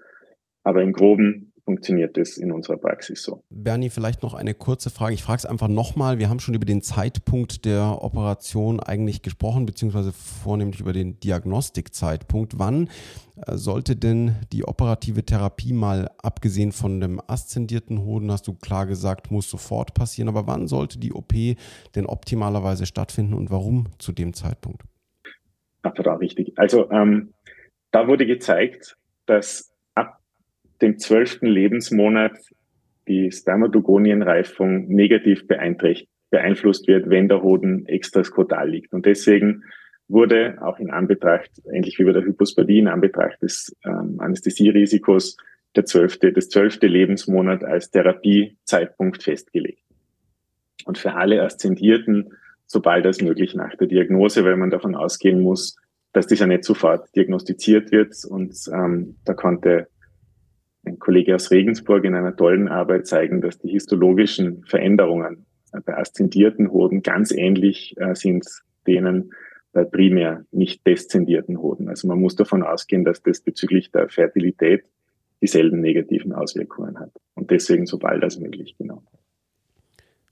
aber 0.62 0.82
im 0.82 0.92
Groben 0.92 1.52
funktioniert 1.64 2.16
das 2.16 2.36
in 2.36 2.52
unserer 2.52 2.76
Praxis 2.76 3.22
so. 3.22 3.44
Bernie, 3.50 3.90
vielleicht 3.90 4.22
noch 4.22 4.34
eine 4.34 4.54
kurze 4.54 4.90
Frage. 4.90 5.14
Ich 5.14 5.22
frage 5.22 5.38
es 5.38 5.46
einfach 5.46 5.68
nochmal. 5.68 6.18
Wir 6.18 6.28
haben 6.28 6.40
schon 6.40 6.54
über 6.54 6.64
den 6.64 6.82
Zeitpunkt 6.82 7.64
der 7.64 8.02
Operation 8.02 8.80
eigentlich 8.80 9.22
gesprochen, 9.22 9.66
beziehungsweise 9.66 10.12
vornehmlich 10.12 10.80
über 10.80 10.92
den 10.92 11.20
Diagnostikzeitpunkt. 11.20 12.58
Wann 12.58 12.88
äh, 13.46 13.56
sollte 13.56 13.96
denn 13.96 14.34
die 14.52 14.64
operative 14.64 15.24
Therapie 15.24 15.72
mal, 15.72 16.10
abgesehen 16.18 16.72
von 16.72 17.00
dem 17.00 17.20
aszendierten 17.26 18.02
Hoden, 18.02 18.30
hast 18.32 18.48
du 18.48 18.54
klar 18.54 18.86
gesagt, 18.86 19.30
muss 19.30 19.48
sofort 19.48 19.94
passieren, 19.94 20.28
aber 20.28 20.46
wann 20.46 20.66
sollte 20.66 20.98
die 20.98 21.12
OP 21.12 21.32
denn 21.94 22.06
optimalerweise 22.06 22.86
stattfinden 22.86 23.34
und 23.34 23.50
warum 23.50 23.86
zu 23.98 24.12
dem 24.12 24.34
Zeitpunkt? 24.34 24.82
Absolut 25.82 26.20
richtig. 26.20 26.52
Also 26.56 26.90
ähm, 26.90 27.32
da 27.90 28.08
wurde 28.08 28.26
gezeigt, 28.26 28.96
dass 29.26 29.72
ab 29.94 30.18
dem 30.80 30.98
zwölften 30.98 31.46
Lebensmonat 31.46 32.38
die 33.08 33.30
Spermatogonienreifung 33.30 34.88
negativ 34.88 35.46
beeinflusst 35.48 36.86
wird, 36.86 37.10
wenn 37.10 37.28
der 37.28 37.42
Hoden 37.42 37.86
extraskotal 37.86 38.70
liegt. 38.70 38.92
Und 38.92 39.06
deswegen 39.06 39.64
wurde 40.08 40.58
auch 40.60 40.78
in 40.78 40.90
Anbetracht, 40.90 41.50
ähnlich 41.72 41.98
wie 41.98 42.04
bei 42.04 42.12
der 42.12 42.24
Hypospadie, 42.24 42.78
in 42.78 42.88
Anbetracht 42.88 43.42
des 43.42 43.74
ähm, 43.84 44.16
Anästhesierisikos, 44.18 45.36
der 45.74 45.84
zwölfte, 45.84 46.32
das 46.32 46.48
zwölfte 46.48 46.86
Lebensmonat 46.86 47.64
als 47.64 47.90
Therapiezeitpunkt 47.90 49.22
festgelegt. 49.22 49.82
Und 50.84 50.98
für 50.98 51.14
alle 51.14 51.42
Aszendierten 51.42 52.34
sobald 52.72 53.06
als 53.06 53.20
möglich 53.20 53.54
nach 53.54 53.76
der 53.76 53.86
Diagnose, 53.86 54.44
weil 54.44 54.56
man 54.56 54.70
davon 54.70 54.94
ausgehen 54.94 55.40
muss, 55.40 55.76
dass 56.12 56.26
das 56.26 56.38
ja 56.38 56.46
nicht 56.46 56.64
sofort 56.64 57.14
diagnostiziert 57.14 57.92
wird. 57.92 58.14
Und 58.24 58.56
ähm, 58.72 59.16
da 59.24 59.34
konnte 59.34 59.88
ein 60.84 60.98
Kollege 60.98 61.34
aus 61.34 61.50
Regensburg 61.50 62.04
in 62.04 62.14
einer 62.14 62.34
tollen 62.34 62.68
Arbeit 62.68 63.06
zeigen, 63.06 63.40
dass 63.40 63.58
die 63.58 63.68
histologischen 63.68 64.64
Veränderungen 64.64 65.46
bei 65.84 65.96
aszendierten 65.96 66.70
Hoden 66.70 67.02
ganz 67.02 67.30
ähnlich 67.30 67.94
äh, 67.98 68.14
sind 68.14 68.46
denen 68.86 69.32
bei 69.72 69.84
primär 69.84 70.44
nicht 70.50 70.86
deszendierten 70.86 71.58
Hoden. 71.58 71.88
Also 71.88 72.08
man 72.08 72.20
muss 72.20 72.36
davon 72.36 72.62
ausgehen, 72.62 73.04
dass 73.04 73.22
das 73.22 73.40
bezüglich 73.40 73.90
der 73.90 74.08
Fertilität 74.08 74.84
dieselben 75.40 75.80
negativen 75.80 76.32
Auswirkungen 76.32 76.98
hat. 76.98 77.10
Und 77.34 77.50
deswegen 77.50 77.86
so 77.86 77.98
bald 77.98 78.22
als 78.22 78.38
möglich, 78.38 78.74
genau. 78.76 79.02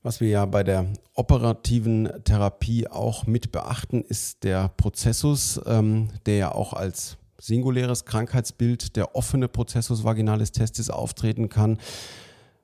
Was 0.03 0.23
wir 0.23 0.29
ja 0.29 0.47
bei 0.47 0.63
der 0.63 0.87
operativen 1.15 2.09
Therapie 2.25 2.89
auch 2.89 3.27
mit 3.27 3.53
beachten, 3.53 4.03
ist 4.03 4.45
der 4.45 4.69
Prozessus, 4.69 5.61
ähm, 5.67 6.09
der 6.25 6.37
ja 6.37 6.53
auch 6.53 6.73
als 6.73 7.19
singuläres 7.39 8.07
Krankheitsbild 8.07 8.97
der 8.97 9.15
offene 9.15 9.47
Prozessus 9.47 10.03
vaginalis 10.03 10.53
testis 10.53 10.89
auftreten 10.89 11.51
kann. 11.51 11.79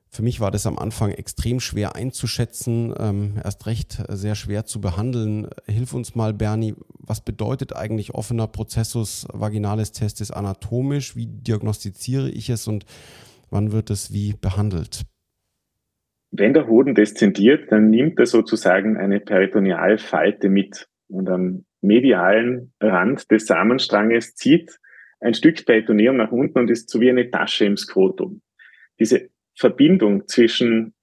Für 0.09 0.23
mich 0.23 0.39
war 0.39 0.49
das 0.49 0.65
am 0.65 0.79
Anfang 0.79 1.11
extrem 1.11 1.59
schwer 1.59 1.95
einzuschätzen, 1.95 2.91
ähm, 2.97 3.39
erst 3.43 3.67
recht 3.67 4.01
sehr 4.09 4.33
schwer 4.33 4.65
zu 4.65 4.81
behandeln. 4.81 5.47
Hilf 5.67 5.93
uns 5.93 6.15
mal, 6.15 6.33
Bernie, 6.33 6.73
was 6.97 7.21
bedeutet 7.21 7.75
eigentlich 7.75 8.15
offener 8.15 8.47
Prozessus 8.47 9.27
vaginalis 9.31 9.91
testis 9.91 10.31
anatomisch? 10.31 11.15
Wie 11.15 11.27
diagnostiziere 11.27 12.31
ich 12.31 12.49
es 12.49 12.67
und 12.67 12.85
wann 13.51 13.71
wird 13.71 13.91
es 13.91 14.11
wie 14.11 14.33
behandelt? 14.33 15.05
Wenn 16.31 16.53
der 16.53 16.67
Hoden 16.67 16.93
deszendiert, 16.93 17.71
dann 17.71 17.89
nimmt 17.89 18.19
er 18.19 18.25
sozusagen 18.25 18.97
eine 18.97 19.19
Peritonealfalte 19.19 20.49
mit 20.49 20.87
und 21.07 21.29
am 21.29 21.65
medialen 21.81 22.73
Rand 22.81 23.29
des 23.31 23.45
Samenstranges 23.45 24.35
zieht 24.35 24.77
ein 25.19 25.33
Stück 25.33 25.65
Peritoneum 25.65 26.17
nach 26.17 26.31
unten 26.31 26.59
und 26.59 26.69
ist 26.69 26.89
so 26.89 27.01
wie 27.01 27.09
eine 27.09 27.31
Tasche 27.31 27.65
im 27.65 27.77
Skrotum. 27.77 28.41
Diese 28.99 29.29
Verbindung 29.55 30.27
zwischen 30.27 30.93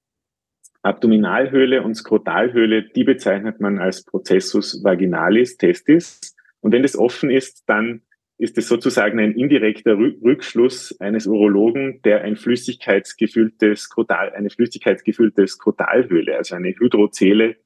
Abdominalhöhle 0.82 1.82
und 1.82 1.94
Skrotalhöhle, 1.94 2.90
die 2.90 3.04
bezeichnet 3.04 3.60
man 3.60 3.78
als 3.78 4.04
Prozessus 4.04 4.84
vaginalis 4.84 5.56
testis. 5.56 6.36
Und 6.60 6.72
wenn 6.72 6.82
das 6.82 6.96
offen 6.96 7.30
ist, 7.30 7.64
dann 7.66 8.02
ist 8.36 8.58
es 8.58 8.68
sozusagen 8.68 9.20
ein 9.20 9.32
indirekter 9.32 9.96
Rückschluss 9.96 10.98
eines 11.00 11.26
Urologen, 11.26 12.00
der 12.02 12.22
ein 12.22 12.36
flüssigkeitsgefüllte 12.36 13.76
Skrotal, 13.76 14.32
eine 14.32 14.50
flüssigkeitsgefüllte 14.50 15.46
Skrotalhöhle, 15.46 16.36
also 16.36 16.56
eine 16.56 16.70
Hydrozele 16.70 17.56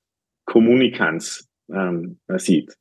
communicans 0.45 1.49
ähm, 1.73 2.19
sieht. 2.37 2.77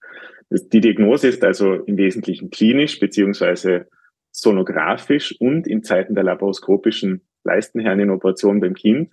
Die 0.49 0.81
Diagnose 0.81 1.27
ist 1.27 1.43
also 1.43 1.73
im 1.73 1.97
Wesentlichen 1.97 2.49
klinisch 2.49 2.99
beziehungsweise 2.99 3.87
sonografisch 4.31 5.35
und 5.39 5.67
in 5.67 5.83
Zeiten 5.83 6.13
der 6.13 6.23
laparoskopischen 6.23 7.27
Leistenhernenoperation 7.43 8.59
beim 8.59 8.73
Kind, 8.73 9.11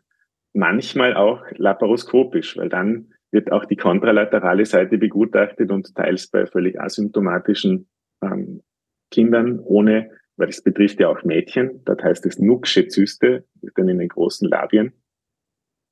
manchmal 0.52 1.14
auch 1.14 1.42
laparoskopisch, 1.56 2.56
weil 2.56 2.68
dann 2.68 3.12
wird 3.30 3.50
auch 3.50 3.64
die 3.64 3.76
kontralaterale 3.76 4.64
Seite 4.64 4.98
begutachtet 4.98 5.70
und 5.70 5.94
teils 5.94 6.28
bei 6.28 6.46
völlig 6.46 6.80
asymptomatischen 6.80 7.88
ähm, 8.22 8.62
Kindern 9.10 9.60
ohne, 9.60 10.10
weil 10.36 10.48
das 10.48 10.62
betrifft 10.62 11.00
ja 11.00 11.08
auch 11.08 11.22
Mädchen, 11.24 11.82
dort 11.84 12.02
heißt 12.02 12.26
es 12.26 12.38
Nucksche 12.38 12.88
Zyste, 12.88 13.44
ist 13.62 13.78
dann 13.78 13.88
in 13.88 13.98
den 13.98 14.08
großen 14.08 14.48
Labien. 14.48 14.92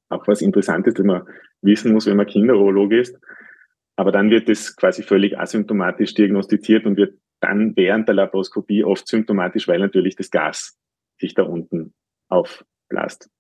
Auch 0.09 0.27
was 0.27 0.43
Interessantes, 0.43 0.95
dass 0.95 1.07
man 1.07 1.27
wissen 1.63 1.93
muss, 1.93 2.07
wenn 2.07 2.17
man 2.17 2.27
Kinderurologe 2.27 3.01
ist. 3.01 3.19
Aber 3.97 4.13
dann 4.13 4.31
wird 4.31 4.49
es 4.49 4.77
quasi 4.77 5.03
völlig 5.03 5.39
asymptomatisch 5.39 6.15
diagnostiziert 6.15 6.87
und 6.87 6.97
wird 6.97 7.19
dann 7.41 7.77
während 7.77 8.09
der 8.09 8.15
Laparoskopie 8.15 8.85
oft 8.85 9.07
symptomatisch, 9.07 9.69
weil 9.69 9.79
natürlich 9.79 10.17
das 10.17 10.31
Gas 10.31 10.79
sich 11.19 11.35
da 11.35 11.45
unten 11.45 11.95
aufblasst. 12.29 13.31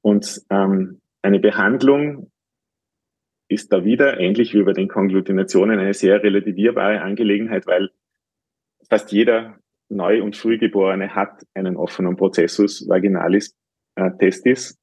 Und 0.00 0.42
ähm, 0.50 1.00
eine 1.22 1.38
Behandlung 1.38 2.31
ist 3.52 3.72
da 3.72 3.84
wieder, 3.84 4.18
ähnlich 4.18 4.54
wie 4.54 4.62
bei 4.62 4.72
den 4.72 4.88
Konglutinationen, 4.88 5.78
eine 5.78 5.94
sehr 5.94 6.22
relativierbare 6.22 7.00
Angelegenheit, 7.02 7.66
weil 7.66 7.90
fast 8.88 9.12
jeder 9.12 9.58
Neu- 9.88 10.22
und 10.22 10.36
Frühgeborene 10.36 11.14
hat 11.14 11.46
einen 11.54 11.76
offenen 11.76 12.16
Prozessus 12.16 12.88
vaginalis 12.88 13.54
äh, 13.96 14.10
testis 14.18 14.78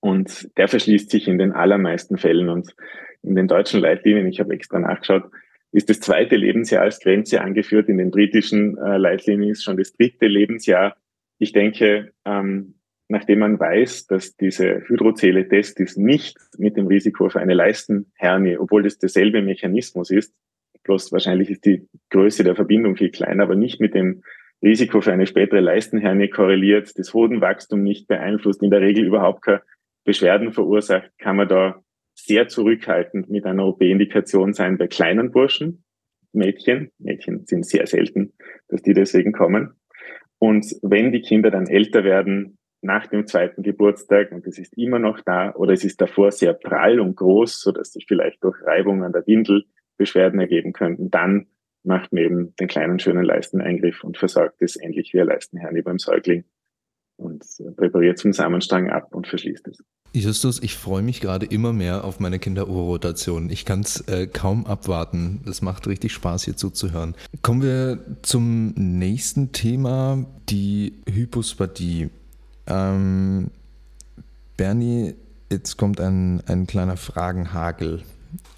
und 0.00 0.50
der 0.58 0.68
verschließt 0.68 1.10
sich 1.10 1.28
in 1.28 1.38
den 1.38 1.52
allermeisten 1.52 2.18
Fällen 2.18 2.48
und 2.48 2.74
in 3.22 3.34
den 3.34 3.48
deutschen 3.48 3.80
Leitlinien, 3.80 4.26
ich 4.26 4.40
habe 4.40 4.52
extra 4.54 4.78
nachgeschaut, 4.78 5.24
ist 5.72 5.88
das 5.88 6.00
zweite 6.00 6.36
Lebensjahr 6.36 6.82
als 6.82 7.00
Grenze 7.00 7.40
angeführt. 7.40 7.88
In 7.88 7.96
den 7.96 8.10
britischen 8.10 8.76
äh, 8.76 8.98
Leitlinien 8.98 9.52
ist 9.52 9.64
schon 9.64 9.78
das 9.78 9.94
dritte 9.94 10.26
Lebensjahr 10.26 10.96
ich 11.42 11.52
denke, 11.52 12.12
ähm, 12.24 12.76
nachdem 13.08 13.40
man 13.40 13.58
weiß, 13.58 14.06
dass 14.06 14.36
diese 14.36 14.82
Hydrozele 14.86 15.48
Testis 15.48 15.96
nicht 15.96 16.38
mit 16.58 16.76
dem 16.76 16.86
Risiko 16.86 17.28
für 17.28 17.40
eine 17.40 17.54
Leistenhernie, 17.54 18.56
obwohl 18.56 18.82
das 18.82 18.98
derselbe 18.98 19.42
Mechanismus 19.42 20.10
ist, 20.10 20.34
bloß 20.84 21.12
wahrscheinlich 21.12 21.50
ist 21.50 21.64
die 21.64 21.86
Größe 22.10 22.44
der 22.44 22.54
Verbindung 22.56 22.96
viel 22.96 23.10
kleiner, 23.10 23.44
aber 23.44 23.54
nicht 23.54 23.80
mit 23.80 23.94
dem 23.94 24.22
Risiko 24.62 25.00
für 25.00 25.12
eine 25.12 25.26
spätere 25.26 25.60
Leistenhernie 25.60 26.28
korreliert, 26.28 26.96
das 26.96 27.12
Hodenwachstum 27.14 27.82
nicht 27.82 28.06
beeinflusst, 28.06 28.62
in 28.62 28.70
der 28.70 28.80
Regel 28.80 29.04
überhaupt 29.04 29.42
keine 29.42 29.62
Beschwerden 30.04 30.52
verursacht, 30.52 31.10
kann 31.18 31.36
man 31.36 31.48
da 31.48 31.82
sehr 32.14 32.48
zurückhaltend 32.48 33.30
mit 33.30 33.44
einer 33.44 33.66
OP-Indikation 33.66 34.52
sein 34.52 34.78
bei 34.78 34.86
kleinen 34.86 35.32
Burschen, 35.32 35.84
Mädchen. 36.32 36.90
Mädchen 36.98 37.46
sind 37.46 37.66
sehr 37.66 37.86
selten, 37.86 38.32
dass 38.68 38.82
die 38.82 38.94
deswegen 38.94 39.32
kommen. 39.32 39.74
Und 40.38 40.66
wenn 40.82 41.12
die 41.12 41.20
Kinder 41.22 41.50
dann 41.50 41.66
älter 41.66 42.04
werden, 42.04 42.58
nach 42.82 43.06
dem 43.06 43.26
zweiten 43.26 43.62
Geburtstag, 43.62 44.32
und 44.32 44.46
es 44.46 44.58
ist 44.58 44.76
immer 44.76 44.98
noch 44.98 45.20
da, 45.20 45.54
oder 45.54 45.72
es 45.72 45.84
ist 45.84 46.00
davor 46.00 46.32
sehr 46.32 46.52
prall 46.52 47.00
und 47.00 47.16
groß, 47.16 47.60
so 47.60 47.72
dass 47.72 47.92
sich 47.92 48.06
vielleicht 48.06 48.42
durch 48.44 48.60
Reibung 48.62 49.04
an 49.04 49.12
der 49.12 49.26
Windel 49.26 49.64
Beschwerden 49.96 50.40
ergeben 50.40 50.72
könnten, 50.72 51.10
dann 51.10 51.46
macht 51.84 52.12
man 52.12 52.22
eben 52.22 52.56
den 52.56 52.68
kleinen 52.68 52.98
schönen 52.98 53.24
Leisteneingriff 53.24 54.02
und 54.04 54.18
versorgt 54.18 54.60
es 54.60 54.76
endlich 54.76 55.12
wie 55.12 55.20
ein 55.20 55.26
Leistenhernie 55.26 55.82
beim 55.82 55.98
Säugling 55.98 56.44
und 57.16 57.44
präpariert 57.76 58.18
zum 58.18 58.32
Samenstrang 58.32 58.90
ab 58.90 59.14
und 59.14 59.26
verschließt 59.26 59.68
es. 59.68 59.84
Justus, 60.14 60.62
ich 60.62 60.76
freue 60.76 61.02
mich 61.02 61.20
gerade 61.20 61.46
immer 61.46 61.72
mehr 61.72 62.04
auf 62.04 62.20
meine 62.20 62.38
Kinderuhrrotation. 62.38 63.48
Ich 63.48 63.64
kann 63.64 63.80
es 63.80 64.06
äh, 64.08 64.26
kaum 64.26 64.66
abwarten. 64.66 65.42
Es 65.48 65.62
macht 65.62 65.86
richtig 65.86 66.12
Spaß, 66.12 66.44
hier 66.44 66.56
zuzuhören. 66.56 67.14
Kommen 67.40 67.62
wir 67.62 67.98
zum 68.20 68.74
nächsten 68.76 69.52
Thema, 69.52 70.26
die 70.50 71.02
Hypospadie. 71.10 72.10
Ähm, 72.66 73.50
Bernie, 74.56 75.14
jetzt 75.50 75.76
kommt 75.76 76.00
ein, 76.00 76.42
ein 76.46 76.66
kleiner 76.66 76.96
Fragenhagel. 76.96 78.02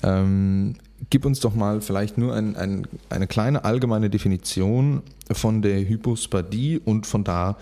Ähm, 0.03 0.75
gib 1.11 1.25
uns 1.25 1.41
doch 1.41 1.55
mal 1.55 1.81
vielleicht 1.81 2.19
nur 2.19 2.35
ein, 2.35 2.57
ein, 2.57 2.87
eine 3.11 3.27
kleine 3.27 3.65
allgemeine 3.65 4.11
Definition 4.11 5.03
von 5.31 5.63
der 5.63 5.89
Hypospadie 5.89 6.81
und 6.85 7.07
von 7.07 7.25
da 7.25 7.57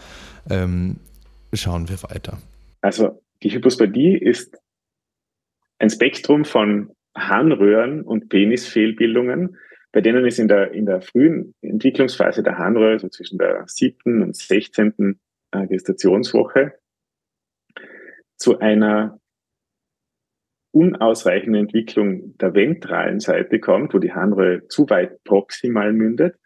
ähm, 0.51 0.97
schauen 1.53 1.89
wir 1.89 2.03
weiter. 2.03 2.39
Also 2.81 3.23
die 3.43 3.53
Hypospadie 3.53 4.17
ist 4.17 4.57
ein 5.79 5.91
Spektrum 5.91 6.45
von 6.45 6.91
Harnröhren 7.17 8.03
und 8.03 8.29
Penisfehlbildungen, 8.29 9.57
bei 9.93 10.01
denen 10.01 10.25
es 10.25 10.39
in 10.39 10.49
der, 10.49 10.73
in 10.73 10.87
der 10.87 11.03
frühen 11.03 11.55
Entwicklungsphase 11.61 12.43
der 12.43 12.57
Harnröhre, 12.57 12.99
so 12.99 13.09
zwischen 13.09 13.39
der 13.39 13.65
siebten 13.67 14.23
und 14.23 14.37
sechzehnten 14.37 15.21
äh, 15.53 15.67
Gestationswoche, 15.67 16.75
zu 18.37 18.59
einer 18.59 19.21
unausreichenden 20.73 21.67
Entwicklung 21.67 22.37
der 22.39 22.55
ventralen 22.55 23.21
Seite 23.21 23.61
kommt, 23.61 23.95
wo 23.95 23.99
die 23.99 24.13
Harnröhre 24.13 24.67
zu 24.69 24.89
weit 24.89 25.23
proximal 25.25 25.93
mündet 25.93 26.37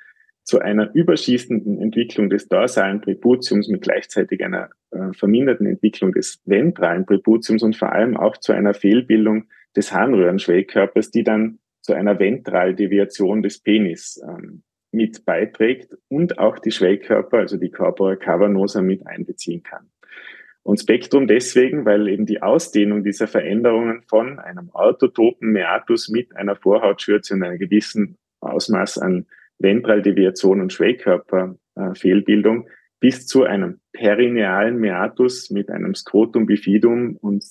zu 0.47 0.61
einer 0.61 0.95
überschießenden 0.95 1.81
Entwicklung 1.81 2.31
des 2.31 2.49
dorsalen 2.49 3.01
Präputiums 3.01 3.69
mit 3.69 3.83
gleichzeitig 3.83 4.45
einer 4.45 4.71
äh, 4.93 5.13
verminderten 5.13 5.67
Entwicklung 5.67 6.13
des 6.13 6.41
ventralen 6.45 7.05
Präputiums 7.05 7.65
und 7.65 7.77
vor 7.77 7.93
allem 7.93 8.17
auch 8.17 8.37
zu 8.37 8.53
einer 8.53 8.73
Fehlbildung 8.73 9.49
des 9.75 9.93
Harnröhrenschwellkörpers, 9.93 11.11
die 11.11 11.25
dann 11.25 11.59
zu 11.81 11.95
einer 11.95 12.21
Ventraldeviation 12.21 13.43
des 13.43 13.61
Penis 13.61 14.23
ähm, 14.23 14.63
mit 14.93 15.25
beiträgt 15.25 15.97
und 16.09 16.39
auch 16.39 16.59
die 16.59 16.71
Schwellkörper, 16.71 17.39
also 17.39 17.57
die 17.57 17.71
Corpora 17.71 18.17
cavernosa 18.17 18.83
mit 18.83 19.07
einbeziehen 19.07 19.63
kann. 19.63 19.91
Und 20.63 20.81
Spektrum 20.81 21.29
deswegen, 21.29 21.85
weil 21.85 22.09
eben 22.09 22.27
die 22.27 22.43
Ausdehnung 22.43 23.05
dieser 23.05 23.29
Veränderungen 23.29 24.03
von 24.09 24.41
einem 24.41 24.71
autotopen 24.71 25.53
Meatus 25.53 26.09
mit 26.09 26.35
einer 26.35 26.57
Vorhautschürze 26.57 27.35
und 27.35 27.45
einem 27.45 27.59
gewissen 27.59 28.17
Ausmaß 28.41 28.99
an 28.99 29.27
Ventraldeviation 29.59 30.61
und 30.61 30.73
Schwellkörperfehlbildung 30.73 32.69
bis 32.99 33.27
zu 33.27 33.45
einem 33.45 33.79
perinealen 33.93 34.79
Meatus 34.79 35.51
mit 35.51 35.71
einem 35.71 35.95
Skrotum 35.95 36.47
bifidum 36.47 37.17
und 37.17 37.45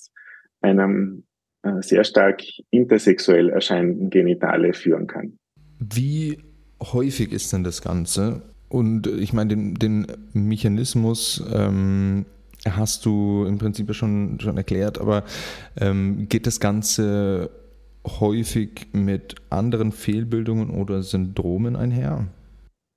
einem 0.60 1.24
äh, 1.62 1.80
sehr 1.80 2.04
stark 2.04 2.42
intersexuell 2.70 3.48
erscheinenden 3.48 4.10
Genitale 4.10 4.74
führen 4.74 5.06
kann. 5.06 5.38
Wie 5.78 6.38
häufig 6.80 7.32
ist 7.32 7.52
denn 7.52 7.64
das 7.64 7.82
Ganze? 7.82 8.42
Und 8.68 9.06
ich 9.06 9.32
meine, 9.32 9.50
den, 9.50 9.74
den 9.74 10.06
Mechanismus 10.32 11.44
ähm, 11.52 12.26
hast 12.64 13.06
du 13.06 13.44
im 13.46 13.58
Prinzip 13.58 13.94
schon, 13.94 14.40
schon 14.40 14.56
erklärt, 14.56 15.00
aber 15.00 15.24
ähm, 15.80 16.28
geht 16.28 16.46
das 16.46 16.60
Ganze 16.60 17.50
häufig 18.06 18.88
mit 18.92 19.36
anderen 19.50 19.92
Fehlbildungen 19.92 20.70
oder 20.70 21.02
Syndromen 21.02 21.76
einher? 21.76 22.26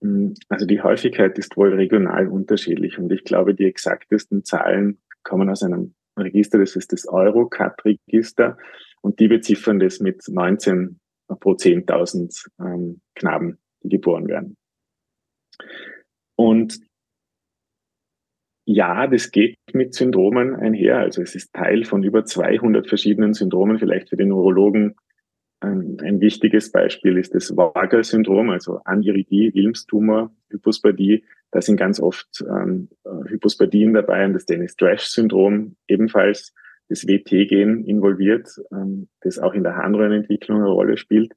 Mm, 0.01 0.29
also 0.49 0.65
die 0.65 0.81
Häufigkeit 0.81 1.37
ist 1.37 1.57
wohl 1.57 1.73
regional 1.73 2.27
unterschiedlich 2.27 2.97
und 2.97 3.11
ich 3.11 3.23
glaube, 3.23 3.53
die 3.53 3.65
exaktesten 3.65 4.43
Zahlen 4.43 4.97
kommen 5.23 5.49
aus 5.49 5.63
einem 5.63 5.93
Register, 6.17 6.59
das 6.59 6.75
ist 6.75 6.91
das 6.91 7.07
Eurocat-Register 7.07 8.57
und 9.01 9.19
die 9.19 9.27
beziffern 9.27 9.79
das 9.79 9.99
mit 9.99 10.27
19 10.27 10.99
pro 11.39 11.51
10.000 11.51 12.47
ähm, 12.59 13.01
Knaben, 13.15 13.57
die 13.81 13.89
geboren 13.89 14.27
werden. 14.27 14.55
Und 16.35 16.79
ja, 18.65 19.07
das 19.07 19.31
geht 19.31 19.57
mit 19.73 19.95
Syndromen 19.95 20.55
einher. 20.55 20.99
Also 20.99 21.21
es 21.21 21.33
ist 21.33 21.51
Teil 21.53 21.85
von 21.85 22.03
über 22.03 22.23
200 22.23 22.87
verschiedenen 22.87 23.33
Syndromen. 23.33 23.79
Vielleicht 23.79 24.09
für 24.09 24.17
den 24.17 24.29
Neurologen 24.29 24.95
ein, 25.61 25.97
ein 26.01 26.21
wichtiges 26.21 26.71
Beispiel 26.71 27.17
ist 27.17 27.35
das 27.35 27.55
Vagal-Syndrom, 27.55 28.49
also 28.49 28.79
Angiridie, 28.85 29.53
Wilms-Tumor, 29.53 30.31
Hypospadie. 30.49 31.25
Da 31.51 31.61
sind 31.61 31.77
ganz 31.77 31.99
oft 31.99 32.45
ähm, 32.47 32.89
Hypospadien 33.27 33.93
dabei 33.93 34.25
und 34.25 34.33
das 34.33 34.45
Dennis-Trash-Syndrom 34.45 35.75
ebenfalls 35.87 36.53
das 36.87 37.07
WT-Gen 37.07 37.83
involviert, 37.85 38.49
ähm, 38.71 39.09
das 39.21 39.39
auch 39.39 39.53
in 39.53 39.63
der 39.63 39.75
Harnröhrenentwicklung 39.75 40.59
eine 40.59 40.69
Rolle 40.69 40.97
spielt. 40.97 41.33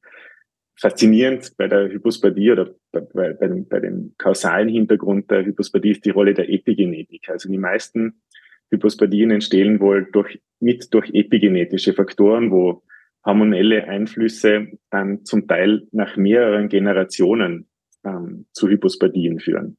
Faszinierend 0.82 1.56
bei 1.56 1.68
der 1.68 1.88
Hypospadie 1.92 2.50
oder 2.50 2.74
bei, 2.90 3.34
bei, 3.34 3.46
dem, 3.46 3.68
bei 3.68 3.78
dem 3.78 4.16
kausalen 4.18 4.68
Hintergrund 4.68 5.30
der 5.30 5.44
Hypospadie 5.44 5.92
ist 5.92 6.04
die 6.04 6.10
Rolle 6.10 6.34
der 6.34 6.48
Epigenetik. 6.50 7.28
Also 7.28 7.48
die 7.48 7.56
meisten 7.56 8.20
Hypospadien 8.68 9.30
entstehen 9.30 9.78
wohl 9.78 10.10
durch, 10.10 10.42
mit 10.58 10.92
durch 10.92 11.08
epigenetische 11.14 11.92
Faktoren, 11.92 12.50
wo 12.50 12.82
hormonelle 13.24 13.84
Einflüsse 13.84 14.72
dann 14.90 15.24
zum 15.24 15.46
Teil 15.46 15.86
nach 15.92 16.16
mehreren 16.16 16.68
Generationen 16.68 17.68
ähm, 18.04 18.46
zu 18.50 18.68
Hypospadien 18.68 19.38
führen. 19.38 19.78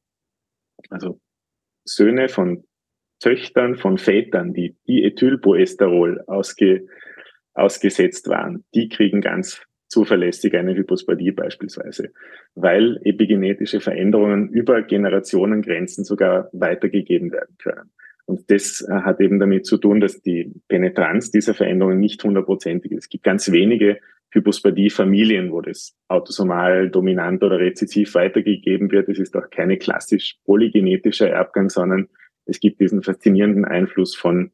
Also 0.88 1.20
Söhne 1.84 2.30
von 2.30 2.64
Töchtern 3.20 3.76
von 3.76 3.98
Vätern, 3.98 4.54
die 4.54 4.74
Diethylpoesterol 4.88 6.22
ausge, 6.28 6.86
ausgesetzt 7.52 8.26
waren, 8.28 8.64
die 8.74 8.88
kriegen 8.88 9.20
ganz 9.20 9.66
zuverlässig 9.94 10.54
eine 10.56 10.74
Hypospadie 10.74 11.30
beispielsweise, 11.30 12.10
weil 12.56 13.00
epigenetische 13.04 13.80
Veränderungen 13.80 14.48
über 14.48 14.82
Generationengrenzen 14.82 16.04
sogar 16.04 16.50
weitergegeben 16.52 17.30
werden 17.30 17.56
können. 17.58 17.90
Und 18.26 18.50
das 18.50 18.84
äh, 18.88 18.92
hat 18.92 19.20
eben 19.20 19.38
damit 19.38 19.66
zu 19.66 19.78
tun, 19.78 20.00
dass 20.00 20.20
die 20.20 20.52
Penetranz 20.66 21.30
dieser 21.30 21.54
Veränderungen 21.54 22.00
nicht 22.00 22.24
hundertprozentig 22.24 22.90
ist. 22.90 23.04
Es 23.04 23.08
gibt 23.08 23.22
ganz 23.22 23.52
wenige 23.52 23.98
Hypospadie-Familien, 24.30 25.52
wo 25.52 25.60
das 25.60 25.94
autosomal 26.08 26.90
dominant 26.90 27.44
oder 27.44 27.60
rezessiv 27.60 28.14
weitergegeben 28.14 28.90
wird. 28.90 29.08
Es 29.08 29.20
ist 29.20 29.36
auch 29.36 29.48
keine 29.50 29.76
klassisch 29.76 30.38
polygenetischer 30.44 31.30
Erbgang, 31.30 31.68
sondern 31.68 32.08
es 32.46 32.58
gibt 32.58 32.80
diesen 32.80 33.02
faszinierenden 33.02 33.64
Einfluss 33.64 34.16
von 34.16 34.50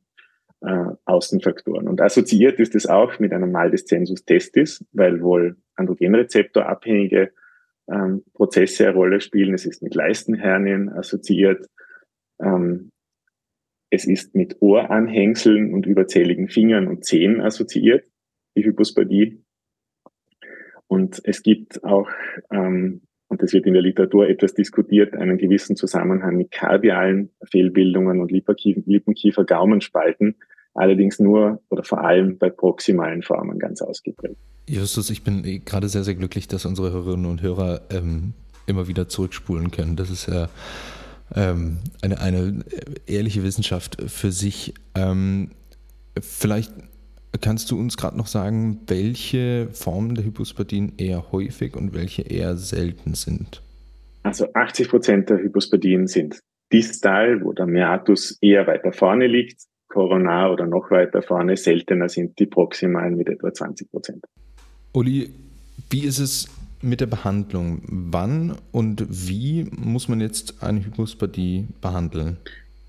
äh, 0.62 0.86
Außenfaktoren. 1.04 1.88
Und 1.88 2.00
assoziiert 2.00 2.60
ist 2.60 2.74
es 2.74 2.86
auch 2.86 3.18
mit 3.18 3.32
einem 3.32 3.52
Mal 3.52 3.70
des 3.70 3.86
Zensus 3.86 4.24
testis, 4.24 4.84
weil 4.92 5.22
wohl 5.22 5.56
Androgenrezeptorabhängige 5.76 7.32
ähm, 7.90 8.22
Prozesse 8.34 8.88
eine 8.88 8.96
Rolle 8.96 9.20
spielen. 9.20 9.54
Es 9.54 9.66
ist 9.66 9.82
mit 9.82 9.94
Leistenhernien 9.94 10.88
assoziiert. 10.90 11.66
Ähm, 12.40 12.90
es 13.90 14.06
ist 14.06 14.34
mit 14.34 14.56
Ohranhängseln 14.60 15.74
und 15.74 15.86
überzähligen 15.86 16.48
Fingern 16.48 16.86
und 16.86 17.04
Zehen 17.04 17.40
assoziiert, 17.40 18.04
die 18.56 18.64
Hypospadie. 18.64 19.42
Und 20.86 21.20
es 21.24 21.42
gibt 21.42 21.82
auch, 21.84 22.08
ähm, 22.52 23.02
und 23.28 23.42
das 23.42 23.52
wird 23.52 23.66
in 23.66 23.74
der 23.74 23.82
Literatur 23.82 24.28
etwas 24.28 24.54
diskutiert, 24.54 25.14
einen 25.14 25.38
gewissen 25.38 25.76
Zusammenhang 25.76 26.36
mit 26.36 26.50
kardialen 26.50 27.30
Fehlbildungen 27.50 28.20
und 28.20 28.30
Lippenkiefer-Gaumenspalten, 28.30 30.36
allerdings 30.74 31.18
nur 31.18 31.60
oder 31.68 31.84
vor 31.84 32.02
allem 32.04 32.38
bei 32.38 32.50
proximalen 32.50 33.22
Formen 33.22 33.58
ganz 33.58 33.82
ausgeprägt. 33.82 34.36
Justus, 34.68 35.10
ich 35.10 35.24
bin 35.24 35.44
eh 35.44 35.58
gerade 35.58 35.88
sehr, 35.88 36.04
sehr 36.04 36.14
glücklich, 36.14 36.46
dass 36.48 36.64
unsere 36.64 36.92
Hörerinnen 36.92 37.26
und 37.26 37.42
Hörer 37.42 37.82
ähm, 37.90 38.34
immer 38.66 38.88
wieder 38.88 39.08
zurückspulen 39.08 39.70
können. 39.70 39.96
Das 39.96 40.10
ist 40.10 40.28
ja 40.28 40.48
ähm, 41.34 41.78
eine, 42.02 42.20
eine 42.20 42.64
ehrliche 43.06 43.42
Wissenschaft 43.42 43.96
für 44.06 44.30
sich. 44.30 44.74
Ähm, 44.94 45.50
vielleicht 46.20 46.72
kannst 47.40 47.70
du 47.70 47.78
uns 47.78 47.96
gerade 47.96 48.16
noch 48.16 48.26
sagen, 48.26 48.80
welche 48.86 49.68
Formen 49.72 50.14
der 50.14 50.24
Hypospadien 50.24 50.94
eher 50.98 51.32
häufig 51.32 51.76
und 51.76 51.94
welche 51.94 52.22
eher 52.22 52.56
selten 52.56 53.14
sind? 53.14 53.62
Also 54.22 54.52
80 54.52 54.88
Prozent 54.88 55.30
der 55.30 55.38
Hypospadien 55.38 56.06
sind 56.06 56.40
distal, 56.72 57.42
wo 57.42 57.52
der 57.52 57.66
Meatus 57.66 58.38
eher 58.40 58.66
weiter 58.66 58.92
vorne 58.92 59.26
liegt, 59.26 59.62
koronar 59.90 60.52
oder 60.52 60.66
noch 60.66 60.90
weiter 60.90 61.20
vorne. 61.22 61.56
Seltener 61.56 62.08
sind 62.08 62.38
die 62.38 62.46
proximalen 62.46 63.16
mit 63.16 63.28
etwa 63.28 63.52
20 63.52 63.90
Prozent. 63.90 64.24
Uli, 64.92 65.30
wie 65.90 66.04
ist 66.04 66.18
es 66.18 66.48
mit 66.82 67.00
der 67.00 67.06
Behandlung. 67.06 67.82
Wann 67.86 68.56
und 68.72 69.04
wie 69.08 69.66
muss 69.76 70.08
man 70.08 70.20
jetzt 70.20 70.62
eine 70.62 70.84
Hypospadie 70.84 71.66
behandeln? 71.80 72.38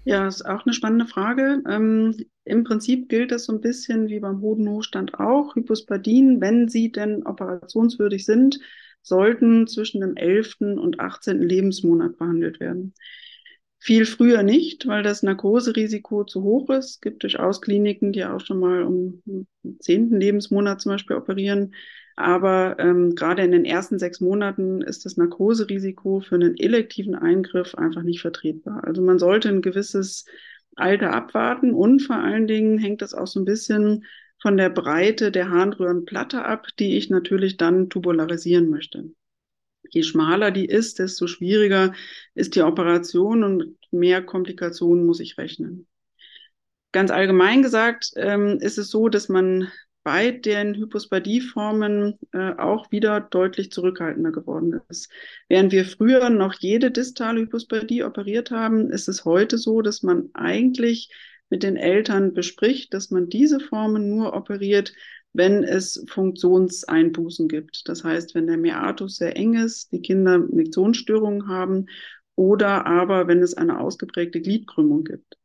Ja, 0.04 0.28
ist 0.28 0.46
auch 0.46 0.66
eine 0.66 0.74
spannende 0.74 1.06
Frage. 1.06 1.62
Ähm, 1.70 2.16
Im 2.44 2.64
Prinzip 2.64 3.08
gilt 3.10 3.32
das 3.32 3.46
so 3.46 3.54
ein 3.54 3.62
bisschen 3.62 4.08
wie 4.08 4.20
beim 4.20 4.42
Hodenhochstand 4.42 5.20
auch. 5.20 5.56
Hypospadien, 5.56 6.42
wenn 6.42 6.70
sie 6.70 6.92
denn 6.92 7.24
operationswürdig 7.26 8.26
sind, 8.26 8.60
sollten 9.04 9.68
zwischen 9.68 10.02
dem 10.02 10.16
11. 10.16 10.58
und 10.62 11.00
18. 11.00 11.42
Lebensmonat 11.42 12.18
behandelt 12.18 12.60
werden. 12.60 12.94
Viel 13.84 14.06
früher 14.06 14.44
nicht, 14.44 14.86
weil 14.86 15.02
das 15.02 15.24
Narkoserisiko 15.24 16.24
zu 16.24 16.44
hoch 16.44 16.70
ist. 16.70 16.90
Es 16.90 17.02
gibt 17.02 17.24
durchaus 17.24 17.62
Kliniken, 17.62 18.12
die 18.14 18.24
auch 18.24 18.40
schon 18.40 18.60
mal 18.60 18.84
um 18.84 19.24
10. 19.80 20.20
Lebensmonat 20.20 20.82
zum 20.82 20.92
Beispiel 20.92 21.16
operieren. 21.16 21.74
Aber 22.16 22.76
ähm, 22.78 23.16
gerade 23.16 23.42
in 23.42 23.50
den 23.50 23.66
ersten 23.66 23.98
sechs 23.98 24.20
Monaten 24.22 24.84
ist 24.84 25.06
das 25.06 25.18
Narkoserisiko 25.18 26.20
für 26.20 26.36
einen 26.36 26.58
elektiven 26.58 27.16
Eingriff 27.16 27.74
einfach 27.74 28.04
nicht 28.04 28.22
vertretbar. 28.22 28.84
Also 28.84 29.02
man 29.02 29.18
sollte 29.18 29.50
ein 29.50 29.64
gewisses 29.64 30.26
Alter 30.76 31.12
abwarten 31.14 31.74
und 31.74 32.04
vor 32.04 32.18
allen 32.18 32.46
Dingen 32.46 32.78
hängt 32.78 33.02
das 33.02 33.16
auch 33.16 33.26
so 33.26 33.40
ein 33.40 33.46
bisschen 33.46 34.06
von 34.40 34.58
der 34.58 34.70
Breite 34.70 35.32
der 35.32 35.50
Harnröhrenplatte 35.50 36.46
ab, 36.46 36.68
die 36.78 36.98
ich 36.98 37.10
natürlich 37.10 37.58
dann 37.58 37.90
tubularisieren 37.90 38.70
möchte. 38.70 39.10
Je 39.92 40.04
schmaler 40.04 40.52
die 40.52 40.66
ist, 40.66 41.00
desto 41.00 41.28
schwieriger 41.28 41.94
ist 42.34 42.56
die 42.56 42.62
Operation 42.62 43.44
und 43.44 43.78
mehr 43.92 44.22
Komplikationen 44.24 45.06
muss 45.06 45.20
ich 45.20 45.38
rechnen. 45.38 45.88
Ganz 46.92 47.12
allgemein 47.12 47.62
gesagt 47.62 48.12
ähm, 48.16 48.58
ist 48.60 48.78
es 48.78 48.90
so, 48.90 49.08
dass 49.08 49.30
man 49.30 49.72
bei 50.04 50.32
den 50.32 50.76
Hypospadieformen 50.76 52.18
äh, 52.34 52.54
auch 52.54 52.92
wieder 52.92 53.22
deutlich 53.22 53.72
zurückhaltender 53.72 54.32
geworden 54.32 54.82
ist. 54.90 55.12
Während 55.48 55.72
wir 55.72 55.86
früher 55.86 56.30
noch 56.30 56.56
jede 56.60 56.90
distale 56.90 57.42
Hypospadie 57.42 58.04
operiert 58.04 58.50
haben, 58.50 58.90
ist 58.90 59.08
es 59.08 59.26
heute 59.26 59.58
so, 59.58 59.82
dass 59.82 60.02
man 60.02 60.30
eigentlich 60.34 61.12
mit 61.50 61.64
den 61.64 61.76
Eltern 61.76 62.34
bespricht, 62.34 62.94
dass 62.94 63.12
man 63.12 63.30
diese 63.30 63.60
Formen 63.60 64.10
nur 64.10 64.34
operiert, 64.34 64.94
wenn 65.34 65.64
es 65.64 66.04
Funktionseinbußen 66.10 67.48
gibt. 67.48 67.88
Das 67.88 68.04
heißt, 68.04 68.36
wenn 68.36 68.48
der 68.48 68.58
Meatus 68.58 69.18
sehr 69.18 69.36
eng 69.36 69.54
ist, 69.54 69.92
die 69.92 70.02
Kinder 70.02 70.40
Miktionsstörungen 70.40 71.48
haben 71.48 71.88
oder 72.36 72.86
aber 72.86 73.28
wenn 73.28 73.42
es 73.42 73.54
eine 73.54 73.80
ausgeprägte 73.80 74.42
Gliedkrümmung 74.42 75.04
gibt. 75.04 75.38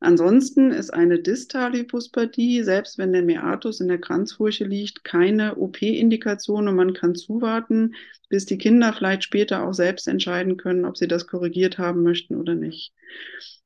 Ansonsten 0.00 0.70
ist 0.70 0.92
eine 0.92 1.18
Distalhypospathie, 1.18 2.62
selbst 2.62 2.98
wenn 2.98 3.12
der 3.12 3.22
Meatus 3.22 3.80
in 3.80 3.88
der 3.88 3.98
Kranzfurche 4.00 4.64
liegt, 4.64 5.02
keine 5.02 5.56
OP-Indikation 5.56 6.68
und 6.68 6.76
man 6.76 6.92
kann 6.92 7.14
zuwarten, 7.14 7.94
bis 8.28 8.46
die 8.46 8.58
Kinder 8.58 8.92
vielleicht 8.92 9.24
später 9.24 9.66
auch 9.66 9.72
selbst 9.74 10.06
entscheiden 10.08 10.56
können, 10.56 10.84
ob 10.84 10.96
sie 10.96 11.08
das 11.08 11.26
korrigiert 11.26 11.78
haben 11.78 12.02
möchten 12.02 12.36
oder 12.36 12.54
nicht. 12.54 12.92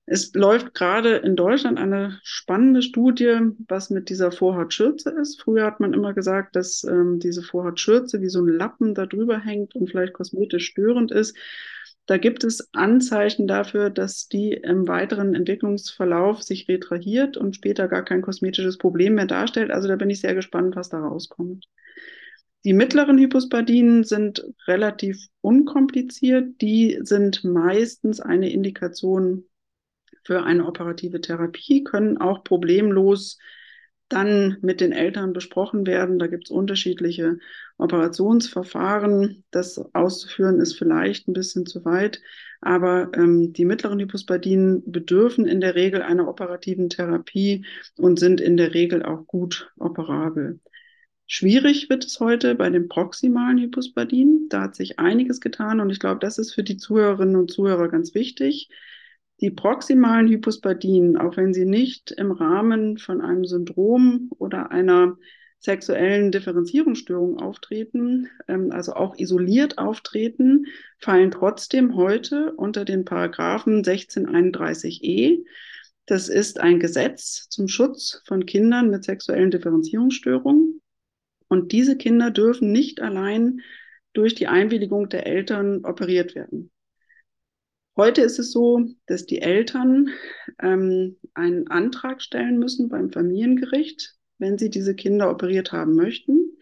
Es 0.09 0.33
läuft 0.35 0.73
gerade 0.73 1.17
in 1.17 1.35
Deutschland 1.35 1.81
eine 1.81 2.21
spannende 2.23 2.81
Studie, 2.81 3.41
was 3.67 3.91
mit 3.91 4.09
dieser 4.09 4.31
Vorhautschürze 4.31 5.11
ist. 5.11 5.43
Früher 5.43 5.67
hat 5.67 5.81
man 5.81 5.95
immer 5.95 6.15
gesagt, 6.15 6.55
dass 6.55 6.85
ähm, 6.85 7.19
diese 7.19 7.43
Vorhautschürze 7.43 8.21
wie 8.21 8.29
so 8.29 8.41
ein 8.41 8.47
Lappen 8.49 8.95
da 8.95 9.07
drüber 9.07 9.41
hängt 9.41 9.75
und 9.75 9.91
vielleicht 9.91 10.13
kosmetisch 10.13 10.67
störend 10.67 11.11
ist. 11.11 11.37
Da 12.07 12.19
gibt 12.19 12.45
es 12.45 12.69
Anzeichen 12.73 13.49
dafür, 13.49 13.91
dass 13.91 14.29
die 14.29 14.53
im 14.53 14.87
weiteren 14.87 15.35
Entwicklungsverlauf 15.35 16.41
sich 16.41 16.69
retrahiert 16.69 17.37
und 17.37 17.57
später 17.57 17.89
gar 17.89 18.05
kein 18.05 18.23
kosmetisches 18.23 18.79
Problem 18.79 19.15
mehr 19.15 19.27
darstellt. 19.27 19.73
Also 19.73 19.89
da 19.89 19.97
bin 19.97 20.09
ich 20.09 20.21
sehr 20.21 20.37
gespannt, 20.37 20.77
was 20.77 20.89
da 20.89 21.01
rauskommt. 21.01 21.67
Die 22.65 22.75
mittleren 22.75 23.19
Hypospadien 23.19 24.05
sind 24.05 24.45
relativ 24.69 25.27
unkompliziert. 25.41 26.61
Die 26.61 27.01
sind 27.03 27.43
meistens 27.43 28.21
eine 28.21 28.53
Indikation 28.53 29.45
für 30.27 30.43
eine 30.43 30.67
operative 30.67 31.21
Therapie, 31.21 31.85
können 31.85 32.19
auch 32.19 32.45
problemlos 32.45 33.39
dann 34.09 34.59
mit 34.61 34.81
den 34.81 34.93
Eltern 34.93 35.33
besprochen 35.33 35.87
werden. 35.87 36.19
Da 36.19 36.27
gibt 36.27 36.47
es 36.47 36.51
unterschiedliche 36.51 37.39
Operationsverfahren. 37.77 39.45
Das 39.51 39.79
auszuführen 39.95 40.61
ist 40.61 40.75
vielleicht 40.75 41.29
ein 41.29 41.33
bisschen 41.33 41.67
zu 41.67 41.85
weit, 41.85 42.21
aber 42.61 43.11
ähm, 43.15 43.53
die 43.53 43.65
mittleren 43.65 43.99
Hypospadien 43.99 44.83
bedürfen 44.87 45.47
in 45.47 45.61
der 45.61 45.75
Regel 45.75 46.03
einer 46.03 46.29
operativen 46.29 46.89
Therapie 46.89 47.67
und 47.97 48.19
sind 48.19 48.41
in 48.41 48.57
der 48.57 48.75
Regel 48.75 49.03
auch 49.03 49.27
gut 49.27 49.73
operabel. 49.79 50.61
Schwierig 51.29 51.91
wird 51.91 52.05
es 52.05 52.21
heute 52.21 52.55
bei 52.55 52.71
den 52.71 52.89
proximalen 52.89 53.59
Hypospadien. 53.59 54.47
Da 54.49 54.63
hat 54.63 54.77
sich 54.77 55.01
einiges 55.01 55.41
getan 55.41 55.81
und 55.81 55.91
ich 55.91 55.99
glaube, 55.99 56.21
das 56.21 56.39
ist 56.39 56.55
für 56.55 56.63
die 56.63 56.77
Zuhörerinnen 56.77 57.35
und 57.35 57.51
Zuhörer 57.51 57.89
ganz 57.89 58.15
wichtig. 58.15 58.69
Die 59.41 59.51
proximalen 59.51 60.29
Hypospadien, 60.29 61.17
auch 61.19 61.37
wenn 61.37 61.53
sie 61.53 61.67
nicht 61.67 62.11
im 62.11 62.33
Rahmen 62.33 62.97
von 62.97 63.21
einem 63.21 63.45
Syndrom 63.45 64.31
oder 64.39 64.71
einer 64.71 65.19
sexuellen 65.59 66.31
Differenzierungsstörung 66.33 67.39
auftreten, 67.39 68.29
ähm, 68.49 68.73
also 68.73 68.95
auch 68.95 69.19
isoliert 69.19 69.79
auftreten, 69.79 70.67
fallen 70.99 71.31
trotzdem 71.31 71.97
heute 71.97 72.55
unter 72.55 72.85
den 72.85 73.05
Paragraphen 73.05 73.83
1631e. 73.83 75.45
Das 76.07 76.29
ist 76.29 76.61
ein 76.61 76.79
Gesetz 76.79 77.49
zum 77.49 77.69
Schutz 77.69 78.23
von 78.27 78.47
Kindern 78.47 78.91
mit 78.91 79.05
sexuellen 79.05 79.51
Differenzierungsstörungen. 79.51 80.81
Und 81.49 81.73
diese 81.73 81.97
Kinder 81.97 82.31
dürfen 82.31 82.73
nicht 82.73 83.01
allein 83.01 83.61
durch 84.13 84.35
die 84.35 84.47
Einwilligung 84.47 85.09
der 85.09 85.27
Eltern 85.27 85.85
operiert 85.85 86.35
werden. 86.35 86.71
Heute 87.97 88.21
ist 88.21 88.39
es 88.39 88.53
so, 88.53 88.85
dass 89.07 89.25
die 89.25 89.41
Eltern 89.41 90.11
ähm, 90.61 91.17
einen 91.33 91.69
Antrag 91.69 92.21
stellen 92.21 92.59
müssen 92.59 92.91
beim 92.91 93.11
Familiengericht, 93.11 94.17
wenn 94.37 94.59
sie 94.59 94.69
diese 94.69 94.95
Kinder 94.95 95.31
operiert 95.31 95.73
haben 95.73 95.95
möchten. 95.95 96.59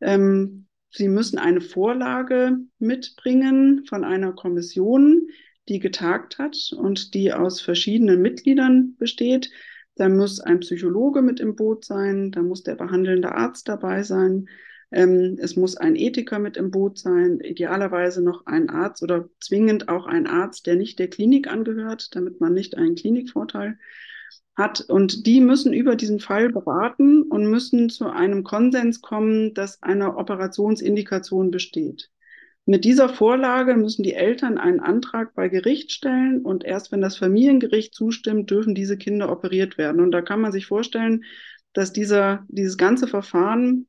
Ähm, 0.00 0.66
sie 0.90 1.06
müssen 1.06 1.38
eine 1.38 1.60
Vorlage 1.60 2.58
mitbringen 2.80 3.84
von 3.86 4.02
einer 4.02 4.32
Kommission, 4.32 5.28
die 5.68 5.78
getagt 5.78 6.38
hat 6.38 6.56
und 6.76 7.14
die 7.14 7.32
aus 7.32 7.60
verschiedenen 7.60 8.20
Mitgliedern 8.20 8.96
besteht. 8.98 9.50
Da 9.94 10.08
muss 10.08 10.40
ein 10.40 10.60
Psychologe 10.60 11.22
mit 11.22 11.38
im 11.38 11.54
Boot 11.54 11.84
sein, 11.84 12.32
da 12.32 12.42
muss 12.42 12.64
der 12.64 12.74
behandelnde 12.74 13.30
Arzt 13.32 13.68
dabei 13.68 14.02
sein, 14.02 14.48
ähm, 14.90 15.36
es 15.40 15.56
muss 15.56 15.76
ein 15.76 15.96
Ethiker 15.96 16.38
mit 16.38 16.56
im 16.56 16.70
Boot 16.70 16.98
sein, 16.98 17.40
idealerweise 17.40 18.22
noch 18.22 18.46
ein 18.46 18.70
Arzt 18.70 19.02
oder 19.02 19.28
zwingend 19.40 19.88
auch 19.88 20.06
ein 20.06 20.26
Arzt, 20.26 20.66
der 20.66 20.76
nicht 20.76 20.98
der 20.98 21.08
Klinik 21.08 21.48
angehört, 21.48 22.14
damit 22.16 22.40
man 22.40 22.54
nicht 22.54 22.76
einen 22.76 22.94
Klinikvorteil 22.94 23.78
hat. 24.56 24.80
Und 24.80 25.26
die 25.26 25.40
müssen 25.40 25.72
über 25.72 25.94
diesen 25.94 26.20
Fall 26.20 26.50
beraten 26.50 27.22
und 27.22 27.50
müssen 27.50 27.90
zu 27.90 28.06
einem 28.08 28.44
Konsens 28.44 29.02
kommen, 29.02 29.54
dass 29.54 29.82
eine 29.82 30.16
Operationsindikation 30.16 31.50
besteht. 31.50 32.10
Mit 32.64 32.84
dieser 32.84 33.08
Vorlage 33.08 33.76
müssen 33.76 34.02
die 34.02 34.12
Eltern 34.12 34.58
einen 34.58 34.80
Antrag 34.80 35.34
bei 35.34 35.48
Gericht 35.48 35.90
stellen 35.90 36.42
und 36.42 36.64
erst 36.64 36.92
wenn 36.92 37.00
das 37.00 37.16
Familiengericht 37.16 37.94
zustimmt, 37.94 38.50
dürfen 38.50 38.74
diese 38.74 38.98
Kinder 38.98 39.32
operiert 39.32 39.78
werden. 39.78 40.02
Und 40.02 40.10
da 40.10 40.20
kann 40.20 40.40
man 40.40 40.52
sich 40.52 40.66
vorstellen, 40.66 41.24
dass 41.72 41.92
dieser, 41.94 42.44
dieses 42.48 42.76
ganze 42.76 43.06
Verfahren 43.06 43.86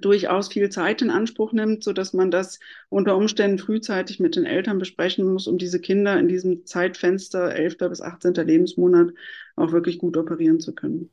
durchaus 0.00 0.48
viel 0.48 0.68
Zeit 0.70 1.02
in 1.02 1.10
Anspruch 1.10 1.52
nimmt, 1.52 1.84
so 1.84 1.92
dass 1.92 2.12
man 2.12 2.30
das 2.30 2.60
unter 2.88 3.16
Umständen 3.16 3.58
frühzeitig 3.58 4.20
mit 4.20 4.36
den 4.36 4.44
Eltern 4.44 4.78
besprechen 4.78 5.30
muss, 5.32 5.46
um 5.46 5.58
diese 5.58 5.80
Kinder 5.80 6.18
in 6.18 6.28
diesem 6.28 6.66
Zeitfenster 6.66 7.54
11. 7.54 7.78
bis 7.78 8.00
18. 8.00 8.34
Lebensmonat 8.34 9.10
auch 9.56 9.72
wirklich 9.72 9.98
gut 9.98 10.16
operieren 10.16 10.60
zu 10.60 10.74
können. 10.74 11.10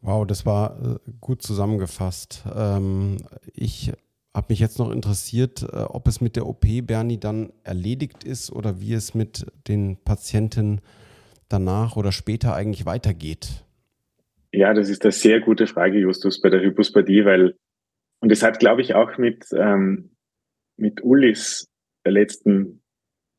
Wow, 0.00 0.26
das 0.26 0.46
war 0.46 1.00
äh, 1.06 1.10
gut 1.20 1.42
zusammengefasst. 1.42 2.44
Ähm, 2.54 3.16
ich 3.52 3.92
habe 4.34 4.46
mich 4.50 4.60
jetzt 4.60 4.78
noch 4.78 4.90
interessiert, 4.92 5.64
äh, 5.64 5.76
ob 5.76 6.06
es 6.06 6.20
mit 6.20 6.36
der 6.36 6.46
OP 6.46 6.66
Bernie 6.82 7.18
dann 7.18 7.52
erledigt 7.64 8.24
ist 8.24 8.52
oder 8.52 8.80
wie 8.80 8.92
es 8.92 9.14
mit 9.14 9.46
den 9.66 9.96
Patienten 10.04 10.80
danach 11.48 11.96
oder 11.96 12.12
später 12.12 12.54
eigentlich 12.54 12.86
weitergeht. 12.86 13.64
Ja, 14.52 14.72
das 14.72 14.88
ist 14.88 15.02
eine 15.04 15.12
sehr 15.12 15.40
gute 15.40 15.66
Frage, 15.66 15.98
Justus, 15.98 16.40
bei 16.40 16.48
der 16.48 16.60
Hypospadie, 16.60 17.24
weil 17.24 17.54
und 18.20 18.32
es 18.32 18.42
hat, 18.42 18.58
glaube 18.58 18.82
ich, 18.82 18.94
auch 18.94 19.18
mit, 19.18 19.46
ähm, 19.52 20.10
mit 20.76 21.02
Ullis 21.02 21.68
letzten 22.04 22.82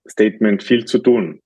Statement 0.07 0.63
viel 0.63 0.85
zu 0.85 0.99
tun. 0.99 1.41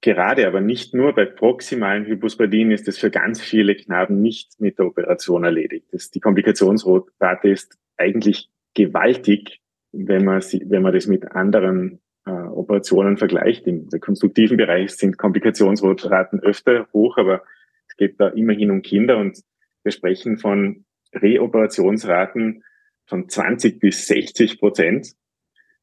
Gerade 0.00 0.46
aber 0.46 0.60
nicht 0.60 0.94
nur 0.94 1.12
bei 1.12 1.24
proximalen 1.24 2.06
Hypospadien 2.06 2.70
ist 2.70 2.86
es 2.86 2.98
für 2.98 3.10
ganz 3.10 3.40
viele 3.40 3.74
Knaben 3.74 4.22
nicht 4.22 4.60
mit 4.60 4.78
der 4.78 4.86
Operation 4.86 5.42
erledigt. 5.42 5.88
Das, 5.90 6.10
die 6.10 6.20
Komplikationsrate 6.20 7.48
ist 7.48 7.76
eigentlich 7.96 8.48
gewaltig, 8.74 9.60
wenn 9.90 10.24
man, 10.24 10.40
sie, 10.40 10.62
wenn 10.68 10.82
man 10.82 10.92
das 10.92 11.08
mit 11.08 11.32
anderen 11.32 12.00
äh, 12.26 12.30
Operationen 12.30 13.16
vergleicht. 13.16 13.66
Im 13.66 13.88
konstruktiven 14.00 14.56
Bereich 14.56 14.92
sind 14.92 15.18
Komplikationsraten 15.18 16.40
öfter 16.40 16.86
hoch, 16.92 17.18
aber 17.18 17.42
es 17.88 17.96
geht 17.96 18.20
da 18.20 18.28
immerhin 18.28 18.70
um 18.70 18.82
Kinder 18.82 19.18
und 19.18 19.42
wir 19.82 19.90
sprechen 19.90 20.38
von 20.38 20.84
Reoperationsraten 21.14 22.64
von 23.06 23.28
20 23.28 23.80
bis 23.80 24.06
60 24.06 24.58
Prozent. 24.58 25.14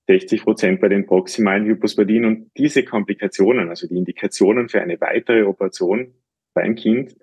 60 0.07 0.43
Prozent 0.43 0.81
bei 0.81 0.87
den 0.87 1.07
proximalen 1.07 1.65
Hypospadien 1.65 2.25
und 2.25 2.51
diese 2.57 2.83
Komplikationen, 2.83 3.69
also 3.69 3.87
die 3.87 3.97
Indikationen 3.97 4.69
für 4.69 4.81
eine 4.81 5.01
weitere 5.01 5.43
Operation 5.43 6.13
beim 6.53 6.75
Kind, 6.75 7.15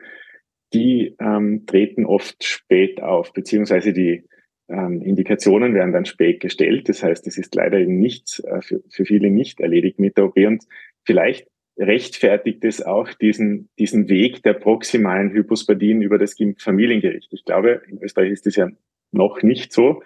die 0.72 1.14
ähm, 1.20 1.64
treten 1.66 2.04
oft 2.04 2.42
spät 2.44 3.00
auf, 3.00 3.32
beziehungsweise 3.32 3.92
die 3.92 4.24
ähm, 4.68 5.02
Indikationen 5.02 5.74
werden 5.74 5.92
dann 5.92 6.06
spät 6.06 6.40
gestellt. 6.40 6.88
Das 6.88 7.02
heißt, 7.02 7.26
es 7.26 7.38
ist 7.38 7.54
leider 7.54 7.78
eben 7.78 7.98
nicht 7.98 8.42
äh, 8.44 8.62
für, 8.62 8.82
für 8.90 9.04
viele 9.04 9.30
nicht 9.30 9.60
erledigt 9.60 9.98
mit 9.98 10.16
der 10.16 10.24
OP 10.26 10.36
und 10.38 10.64
vielleicht 11.04 11.46
rechtfertigt 11.82 12.64
es 12.64 12.82
auch 12.82 13.12
diesen, 13.12 13.68
diesen 13.78 14.08
Weg 14.08 14.42
der 14.42 14.54
proximalen 14.54 15.32
Hypospadien 15.32 16.02
über 16.02 16.18
das 16.18 16.36
Familiengericht. 16.58 17.32
Ich 17.32 17.44
glaube, 17.44 17.82
in 17.88 18.02
Österreich 18.02 18.30
ist 18.30 18.46
es 18.46 18.56
ja 18.56 18.68
noch 19.10 19.42
nicht 19.42 19.72
so, 19.72 20.02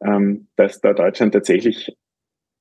ähm, 0.00 0.48
dass 0.56 0.80
da 0.80 0.92
Deutschland 0.92 1.32
tatsächlich 1.32 1.96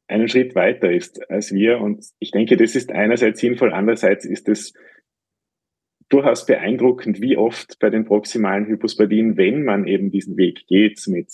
einen 0.08 0.28
Schritt 0.28 0.56
weiter 0.56 0.92
ist 0.92 1.30
als 1.30 1.54
wir. 1.54 1.80
Und 1.80 2.06
ich 2.20 2.32
denke, 2.32 2.58
das 2.58 2.76
ist 2.76 2.92
einerseits 2.92 3.40
sinnvoll, 3.40 3.74
andererseits 3.74 4.26
ist 4.26 4.50
es 4.50 4.74
durchaus 6.10 6.46
beeindruckend, 6.46 7.22
wie 7.22 7.38
oft 7.38 7.80
bei 7.80 7.90
den 7.90 8.06
proximalen 8.06 8.68
Hypospadien, 8.68 9.38
wenn 9.38 9.64
man 9.64 9.88
eben 9.88 10.12
diesen 10.12 10.38
Weg 10.38 10.68
geht 10.68 11.02
mit 11.08 11.32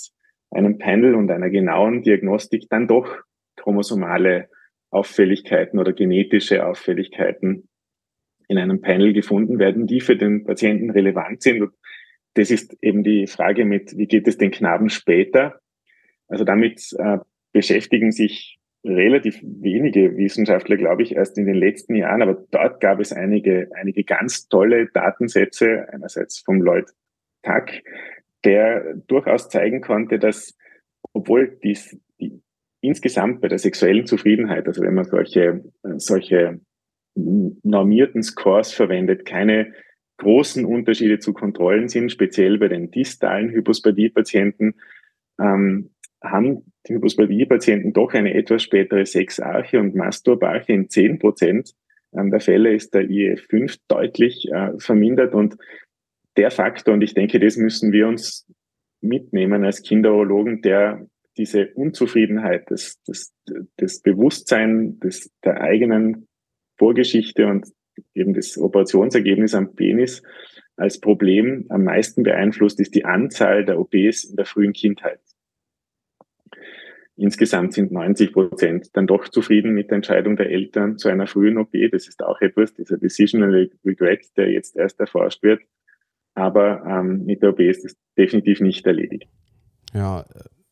einem 0.50 0.78
Panel 0.78 1.16
und 1.16 1.32
einer 1.32 1.50
genauen 1.50 2.04
Diagnostik, 2.04 2.70
dann 2.70 2.88
doch 2.88 3.18
chromosomale 3.58 4.50
Auffälligkeiten 4.92 5.80
oder 5.80 5.94
genetische 5.94 6.66
Auffälligkeiten 6.66 7.68
in 8.48 8.58
einem 8.58 8.82
Panel 8.82 9.14
gefunden 9.14 9.60
werden, 9.60 9.88
die 9.88 10.02
für 10.02 10.18
den 10.18 10.44
Patienten 10.44 10.92
relevant 10.92 11.42
sind. 11.42 11.62
Und 11.62 11.74
das 12.34 12.52
ist 12.52 12.78
eben 12.82 13.04
die 13.04 13.28
Frage 13.28 13.66
mit, 13.66 13.98
wie 13.98 14.08
geht 14.08 14.28
es 14.28 14.38
den 14.38 14.52
Knaben 14.52 14.90
später? 14.90 15.60
Also 16.28 16.44
damit 16.44 16.94
äh, 17.00 17.20
beschäftigen 17.54 18.12
sich 18.12 18.60
relativ 18.84 19.40
wenige 19.44 20.18
Wissenschaftler, 20.18 20.76
glaube 20.76 21.04
ich, 21.04 21.16
erst 21.16 21.38
in 21.38 21.46
den 21.46 21.56
letzten 21.56 21.96
Jahren. 21.96 22.22
Aber 22.22 22.46
dort 22.52 22.80
gab 22.82 23.00
es 23.00 23.14
einige, 23.14 23.70
einige 23.76 24.04
ganz 24.04 24.48
tolle 24.48 24.88
Datensätze, 24.88 25.88
einerseits 25.92 26.40
vom 26.40 26.62
Lloyd 26.62 26.90
Tuck, 27.44 27.70
der 28.44 28.96
durchaus 29.08 29.50
zeigen 29.50 29.82
konnte, 29.82 30.20
dass 30.20 30.58
obwohl 31.14 31.58
dies, 31.64 31.98
die, 32.20 32.42
insgesamt 32.82 33.42
bei 33.42 33.48
der 33.48 33.60
sexuellen 33.60 34.06
Zufriedenheit, 34.06 34.68
also 34.68 34.82
wenn 34.82 34.96
man 34.96 35.06
solche, 35.06 35.64
solche 35.98 36.60
normierten 37.16 38.24
Scores 38.24 38.74
verwendet, 38.74 39.26
keine 39.26 39.74
großen 40.18 40.66
Unterschiede 40.66 41.20
zu 41.20 41.34
Kontrollen 41.34 41.88
sind, 41.88 42.12
speziell 42.12 42.58
bei 42.58 42.68
den 42.68 42.92
distalen 42.92 43.50
Hypospadie-Patienten, 43.50 44.76
ähm, 45.40 45.90
haben 46.24 46.72
die 46.88 46.94
Hypospadie-Patienten 46.94 47.94
doch 47.94 48.14
eine 48.14 48.34
etwas 48.34 48.64
spätere 48.64 49.06
Sexarche 49.06 49.80
und 49.80 49.96
Masturbarche 49.96 50.74
in 50.74 50.90
10 50.90 51.20
Prozent. 51.20 51.74
Der 52.12 52.40
Fälle 52.40 52.74
ist 52.74 52.94
der 52.94 53.04
IF5 53.04 53.80
deutlich 53.88 54.48
äh, 54.52 54.72
vermindert 54.78 55.34
und 55.34 55.58
der 56.38 56.52
Faktor, 56.52 56.94
und 56.94 57.02
ich 57.02 57.14
denke, 57.14 57.40
das 57.40 57.58
müssen 57.58 57.92
wir 57.92 58.08
uns 58.08 58.46
mitnehmen 59.02 59.64
als 59.64 59.82
Kinderologen, 59.82 60.62
der 60.62 61.08
diese 61.42 61.70
Unzufriedenheit, 61.74 62.70
das, 62.70 63.02
das, 63.08 63.34
das 63.78 64.02
Bewusstsein 64.02 65.00
des, 65.00 65.32
der 65.44 65.60
eigenen 65.60 66.28
Vorgeschichte 66.78 67.48
und 67.48 67.66
eben 68.14 68.36
das 68.36 68.60
Operationsergebnis 68.60 69.56
am 69.56 69.74
Penis 69.74 70.22
als 70.76 71.00
Problem 71.00 71.66
am 71.70 71.84
meisten 71.84 72.22
beeinflusst, 72.22 72.80
ist 72.80 72.94
die 72.94 73.06
Anzahl 73.06 73.66
der 73.66 73.80
OPs 73.80 74.26
in 74.26 74.36
der 74.36 74.46
frühen 74.46 74.74
Kindheit. 74.74 75.20
Insgesamt 77.16 77.74
sind 77.74 77.92
90 77.92 78.34
Prozent 78.34 78.90
dann 78.94 79.08
doch 79.08 79.28
zufrieden 79.28 79.74
mit 79.74 79.90
der 79.90 79.96
Entscheidung 79.96 80.38
der 80.38 80.52
Eltern 80.52 81.00
zu 81.00 81.10
einer 81.10 81.26
frühen 81.26 81.58
OP. 81.58 81.72
Das 81.92 82.08
ist 82.08 82.24
auch 82.24 82.40
etwas, 82.42 82.76
dieser 82.76 82.98
Decisional 82.98 83.70
Regret, 83.84 84.26
der 84.38 84.52
jetzt 84.52 84.76
erst 84.76 85.00
erforscht 85.00 85.42
wird. 85.42 85.62
Aber 86.36 86.84
ähm, 86.86 87.26
mit 87.26 87.42
der 87.42 87.50
OP 87.50 87.60
ist 87.62 87.84
es 87.84 87.98
definitiv 88.16 88.62
nicht 88.62 88.86
erledigt. 88.86 89.28
Ja, 89.94 90.26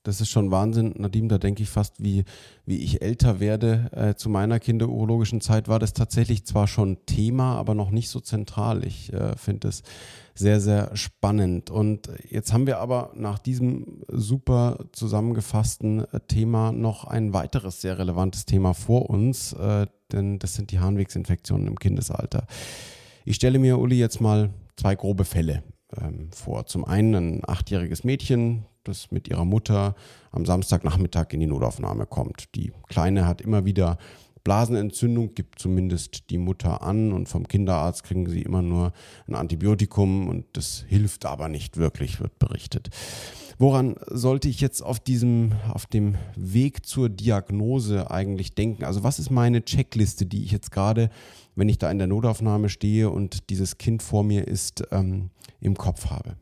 das 0.10 0.22
ist 0.22 0.30
schon 0.30 0.50
Wahnsinn, 0.50 0.96
Nadim. 0.98 1.30
Da 1.30 1.38
denke 1.38 1.62
ich 1.62 1.70
fast, 1.70 2.04
wie, 2.04 2.24
wie 2.66 2.78
ich 2.78 3.04
älter 3.04 3.40
werde. 3.40 3.92
Äh, 3.92 4.16
zu 4.16 4.28
meiner 4.28 4.60
kinderurologischen 4.60 5.40
Zeit 5.40 5.68
war 5.68 5.78
das 5.78 5.94
tatsächlich 5.94 6.46
zwar 6.46 6.68
schon 6.68 6.98
Thema, 7.06 7.56
aber 7.58 7.76
noch 7.76 7.92
nicht 7.92 8.10
so 8.10 8.20
zentral. 8.20 8.84
Ich 8.84 9.14
äh, 9.14 9.38
finde 9.38 9.68
es 9.68 9.84
sehr, 10.34 10.60
sehr 10.60 10.96
spannend. 10.96 11.70
Und 11.70 12.10
jetzt 12.28 12.54
haben 12.54 12.66
wir 12.66 12.80
aber 12.80 13.12
nach 13.14 13.38
diesem 13.38 14.04
super 14.08 14.80
zusammengefassten 14.94 16.06
äh, 16.12 16.20
Thema 16.28 16.72
noch 16.72 17.04
ein 17.04 17.32
weiteres 17.32 17.80
sehr 17.80 18.00
relevantes 18.00 18.46
Thema 18.46 18.74
vor 18.74 19.12
uns, 19.12 19.54
äh, 19.54 19.86
denn 20.12 20.40
das 20.40 20.56
sind 20.56 20.72
die 20.72 20.80
Harnwegsinfektionen 20.80 21.68
im 21.68 21.78
Kindesalter. 21.78 22.48
Ich 23.26 23.36
stelle 23.36 23.60
mir, 23.60 23.78
Uli, 23.78 24.00
jetzt 24.00 24.22
mal 24.22 24.50
zwei 24.76 24.96
grobe 24.96 25.24
Fälle 25.24 25.62
ähm, 26.02 26.32
vor. 26.32 26.66
Zum 26.66 26.84
einen 26.84 27.14
ein 27.14 27.42
achtjähriges 27.48 28.04
Mädchen, 28.04 28.66
das 28.90 29.12
mit 29.12 29.28
ihrer 29.28 29.46
Mutter 29.46 29.96
am 30.32 30.46
Samstagnachmittag 30.46 31.28
in 31.32 31.40
die 31.40 31.48
Notaufnahme 31.48 32.06
kommt. 32.06 32.56
Die 32.56 32.72
Kleine 32.88 33.26
hat 33.26 33.42
immer 33.42 33.66
wieder 33.66 33.98
Blasenentzündung, 34.44 35.36
gibt 35.36 35.60
zumindest 35.60 36.30
die 36.30 36.38
Mutter 36.38 36.82
an 36.82 37.12
und 37.12 37.30
vom 37.30 37.48
Kinderarzt 37.48 38.04
kriegen 38.04 38.30
sie 38.30 38.42
immer 38.42 38.62
nur 38.62 38.94
ein 39.28 39.36
Antibiotikum 39.36 40.28
und 40.28 40.46
das 40.54 40.86
hilft 40.88 41.26
aber 41.26 41.50
nicht 41.50 41.78
wirklich, 41.78 42.20
wird 42.20 42.40
berichtet. 42.40 42.90
Woran 43.62 43.96
sollte 44.08 44.48
ich 44.48 44.62
jetzt 44.62 44.82
auf 44.82 45.02
diesem, 45.02 45.52
auf 45.70 45.86
dem 45.86 46.16
Weg 46.38 46.86
zur 46.86 47.10
Diagnose 47.10 48.10
eigentlich 48.10 48.56
denken? 48.56 48.86
Also 48.86 49.04
was 49.04 49.20
ist 49.20 49.32
meine 49.32 49.66
Checkliste, 49.66 50.26
die 50.26 50.46
ich 50.46 50.52
jetzt 50.52 50.72
gerade, 50.72 51.10
wenn 51.56 51.68
ich 51.68 51.78
da 51.78 51.92
in 51.92 51.98
der 51.98 52.08
Notaufnahme 52.08 52.70
stehe 52.70 53.10
und 53.10 53.50
dieses 53.50 53.78
Kind 53.78 54.02
vor 54.02 54.24
mir 54.24 54.48
ist, 54.48 54.84
ähm, 54.92 55.30
im 55.60 55.76
Kopf 55.76 56.10
habe? 56.10 56.38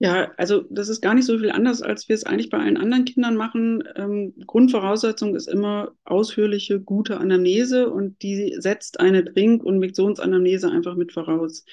Ja, 0.00 0.30
also 0.36 0.62
das 0.70 0.88
ist 0.88 1.00
gar 1.00 1.14
nicht 1.14 1.24
so 1.26 1.36
viel 1.38 1.50
anders, 1.50 1.82
als 1.82 2.08
wir 2.08 2.14
es 2.14 2.22
eigentlich 2.22 2.50
bei 2.50 2.58
allen 2.58 2.76
anderen 2.76 3.04
Kindern 3.04 3.34
machen. 3.34 3.82
Ähm, 3.96 4.32
Grundvoraussetzung 4.46 5.34
ist 5.34 5.48
immer 5.48 5.90
ausführliche, 6.04 6.78
gute 6.80 7.18
Anamnese 7.18 7.90
und 7.90 8.22
die 8.22 8.54
setzt 8.60 9.00
eine 9.00 9.24
Trink- 9.24 9.64
und 9.64 9.80
Miktionsanamnese 9.80 10.70
einfach 10.70 10.94
mit 10.94 11.10
voraus. 11.12 11.64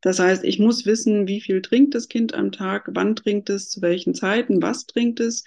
Das 0.00 0.20
heißt, 0.20 0.44
ich 0.44 0.60
muss 0.60 0.86
wissen, 0.86 1.26
wie 1.26 1.40
viel 1.40 1.60
trinkt 1.60 1.96
das 1.96 2.06
Kind 2.06 2.34
am 2.34 2.52
Tag, 2.52 2.88
wann 2.94 3.16
trinkt 3.16 3.50
es, 3.50 3.68
zu 3.68 3.82
welchen 3.82 4.14
Zeiten, 4.14 4.62
was 4.62 4.86
trinkt 4.86 5.18
es. 5.18 5.42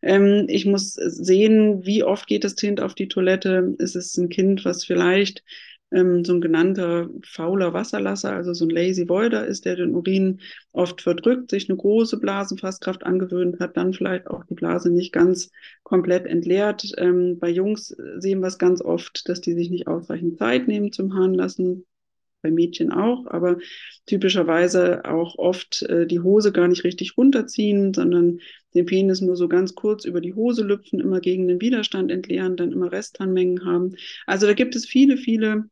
Ähm, 0.00 0.46
ich 0.48 0.64
muss 0.64 0.94
sehen, 0.94 1.84
wie 1.84 2.02
oft 2.02 2.26
geht 2.26 2.44
das 2.44 2.56
Kind 2.56 2.80
auf 2.80 2.94
die 2.94 3.08
Toilette. 3.08 3.74
Ist 3.76 3.94
es 3.94 4.16
ein 4.16 4.30
Kind, 4.30 4.64
was 4.64 4.86
vielleicht 4.86 5.44
ähm, 5.94 6.24
so 6.24 6.34
ein 6.34 6.40
genannter 6.40 7.08
fauler 7.24 7.72
Wasserlasser, 7.72 8.32
also 8.32 8.52
so 8.52 8.64
ein 8.66 8.70
Lazy 8.70 9.08
Voider 9.08 9.46
ist, 9.46 9.64
der 9.64 9.76
den 9.76 9.94
Urin 9.94 10.40
oft 10.72 11.00
verdrückt, 11.00 11.50
sich 11.50 11.68
eine 11.68 11.78
große 11.78 12.18
Blasenfasskraft 12.18 13.04
angewöhnt 13.04 13.60
hat, 13.60 13.76
dann 13.76 13.94
vielleicht 13.94 14.26
auch 14.26 14.44
die 14.44 14.54
Blase 14.54 14.90
nicht 14.90 15.12
ganz 15.12 15.50
komplett 15.84 16.26
entleert. 16.26 16.92
Ähm, 16.98 17.38
bei 17.38 17.48
Jungs 17.48 17.96
sehen 18.16 18.40
wir 18.40 18.48
es 18.48 18.58
ganz 18.58 18.82
oft, 18.82 19.28
dass 19.28 19.40
die 19.40 19.54
sich 19.54 19.70
nicht 19.70 19.86
ausreichend 19.86 20.38
Zeit 20.38 20.68
nehmen 20.68 20.92
zum 20.92 21.14
Harnlassen 21.14 21.86
bei 22.42 22.50
Mädchen 22.50 22.92
auch, 22.92 23.26
aber 23.26 23.56
typischerweise 24.06 25.04
auch 25.06 25.38
oft 25.38 25.82
äh, 25.82 26.06
die 26.06 26.20
Hose 26.20 26.52
gar 26.52 26.68
nicht 26.68 26.84
richtig 26.84 27.16
runterziehen, 27.16 27.94
sondern 27.94 28.38
den 28.74 28.86
Penis 28.86 29.20
nur 29.20 29.36
so 29.36 29.48
ganz 29.48 29.74
kurz 29.74 30.04
über 30.04 30.20
die 30.20 30.34
Hose 30.34 30.62
lüpfen, 30.62 31.00
immer 31.00 31.20
gegen 31.20 31.48
den 31.48 31.60
Widerstand 31.60 32.10
entleeren, 32.10 32.56
dann 32.56 32.72
immer 32.72 32.92
Restharnmengen 32.92 33.64
haben. 33.64 33.96
Also 34.26 34.46
da 34.46 34.52
gibt 34.52 34.76
es 34.76 34.84
viele, 34.84 35.16
viele 35.16 35.64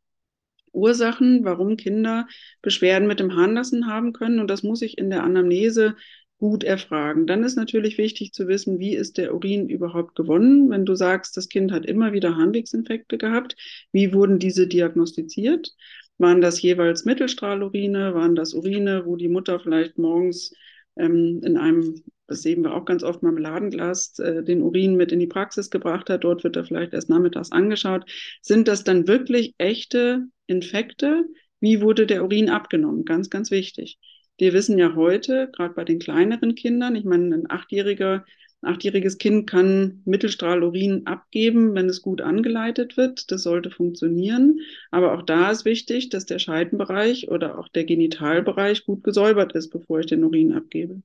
Ursachen, 0.73 1.45
warum 1.45 1.77
Kinder 1.77 2.27
Beschwerden 2.63 3.09
mit 3.09 3.21
dem 3.21 3.37
Harnlassen 3.37 3.87
haben 3.87 4.13
können. 4.13 4.41
Und 4.41 4.49
das 4.49 4.63
muss 4.63 4.83
ich 4.83 4.99
in 4.99 5.11
der 5.11 5.23
Anamnese 5.23 5.97
gut 6.39 6.65
erfragen. 6.65 7.27
Dann 7.27 7.45
ist 7.45 7.57
natürlich 7.57 7.99
wichtig 7.99 8.33
zu 8.33 8.49
wissen, 8.49 8.81
wie 8.81 8.97
ist 8.97 9.17
der 9.17 9.35
Urin 9.35 9.69
überhaupt 9.69 10.17
gewonnen. 10.17 10.71
Wenn 10.71 10.85
du 10.85 10.95
sagst, 10.97 11.37
das 11.37 11.49
Kind 11.49 11.71
hat 11.71 11.87
immer 11.87 12.13
wieder 12.13 12.37
Harnwegsinfekte 12.37 13.17
gehabt, 13.17 13.55
wie 13.93 14.13
wurden 14.13 14.39
diese 14.39 14.67
diagnostiziert? 14.67 15.73
Waren 16.19 16.41
das 16.41 16.61
jeweils 16.61 17.05
Mittelstrahlurine? 17.05 18.15
Waren 18.15 18.35
das 18.35 18.55
Urine, 18.55 19.07
wo 19.07 19.17
die 19.17 19.29
Mutter 19.29 19.61
vielleicht 19.61 19.99
morgens 19.99 20.53
ähm, 20.97 21.41
in 21.45 21.57
einem 21.57 22.03
das 22.33 22.43
sehen 22.43 22.63
wir 22.63 22.75
auch 22.75 22.87
ganz 22.87 23.03
oft 23.03 23.23
Marmeladenglas, 23.23 24.19
äh, 24.19 24.43
den 24.43 24.63
Urin 24.63 24.97
mit 24.97 25.13
in 25.13 25.21
die 25.21 25.27
Praxis 25.27 25.69
gebracht 25.71 26.09
hat. 26.09 26.25
Dort 26.25 26.45
wird 26.45 26.57
er 26.57 26.65
vielleicht 26.65 26.95
erst 26.95 27.11
nachmittags 27.11 27.53
angeschaut. 27.53 28.11
Sind 28.41 28.69
das 28.69 28.85
dann 28.85 29.07
wirklich 29.07 29.55
echte 29.59 30.25
Infekte? 30.47 31.25
Wie 31.61 31.81
wurde 31.81 32.07
der 32.07 32.25
Urin 32.25 32.51
abgenommen? 32.51 33.05
Ganz, 33.05 33.31
ganz 33.31 33.51
wichtig. 33.51 33.99
Wir 34.39 34.53
wissen 34.53 34.79
ja 34.79 34.95
heute, 34.95 35.51
gerade 35.53 35.75
bei 35.75 35.85
den 35.85 35.99
kleineren 35.99 36.55
Kindern, 36.55 36.97
ich 36.97 37.05
meine, 37.05 37.35
ein 37.35 37.51
Achtjähriger 37.51 38.25
achtjähriges 38.63 39.19
Kind 39.19 39.49
kann 39.49 40.03
Mittelstrahlurin 40.05 41.07
abgeben, 41.07 41.75
wenn 41.75 41.89
es 41.89 42.01
gut 42.01 42.21
angeleitet 42.21 42.97
wird. 42.97 43.31
Das 43.31 43.43
sollte 43.43 43.71
funktionieren. 43.71 44.61
Aber 44.91 45.15
auch 45.15 45.23
da 45.23 45.51
ist 45.51 45.65
wichtig, 45.65 46.09
dass 46.09 46.27
der 46.27 46.39
Scheidenbereich 46.39 47.29
oder 47.29 47.59
auch 47.59 47.69
der 47.69 47.85
Genitalbereich 47.85 48.85
gut 48.85 49.03
gesäubert 49.03 49.53
ist, 49.55 49.71
bevor 49.71 50.01
ich 50.01 50.07
den 50.07 50.25
Urin 50.25 50.53
abgebe. 50.53 51.03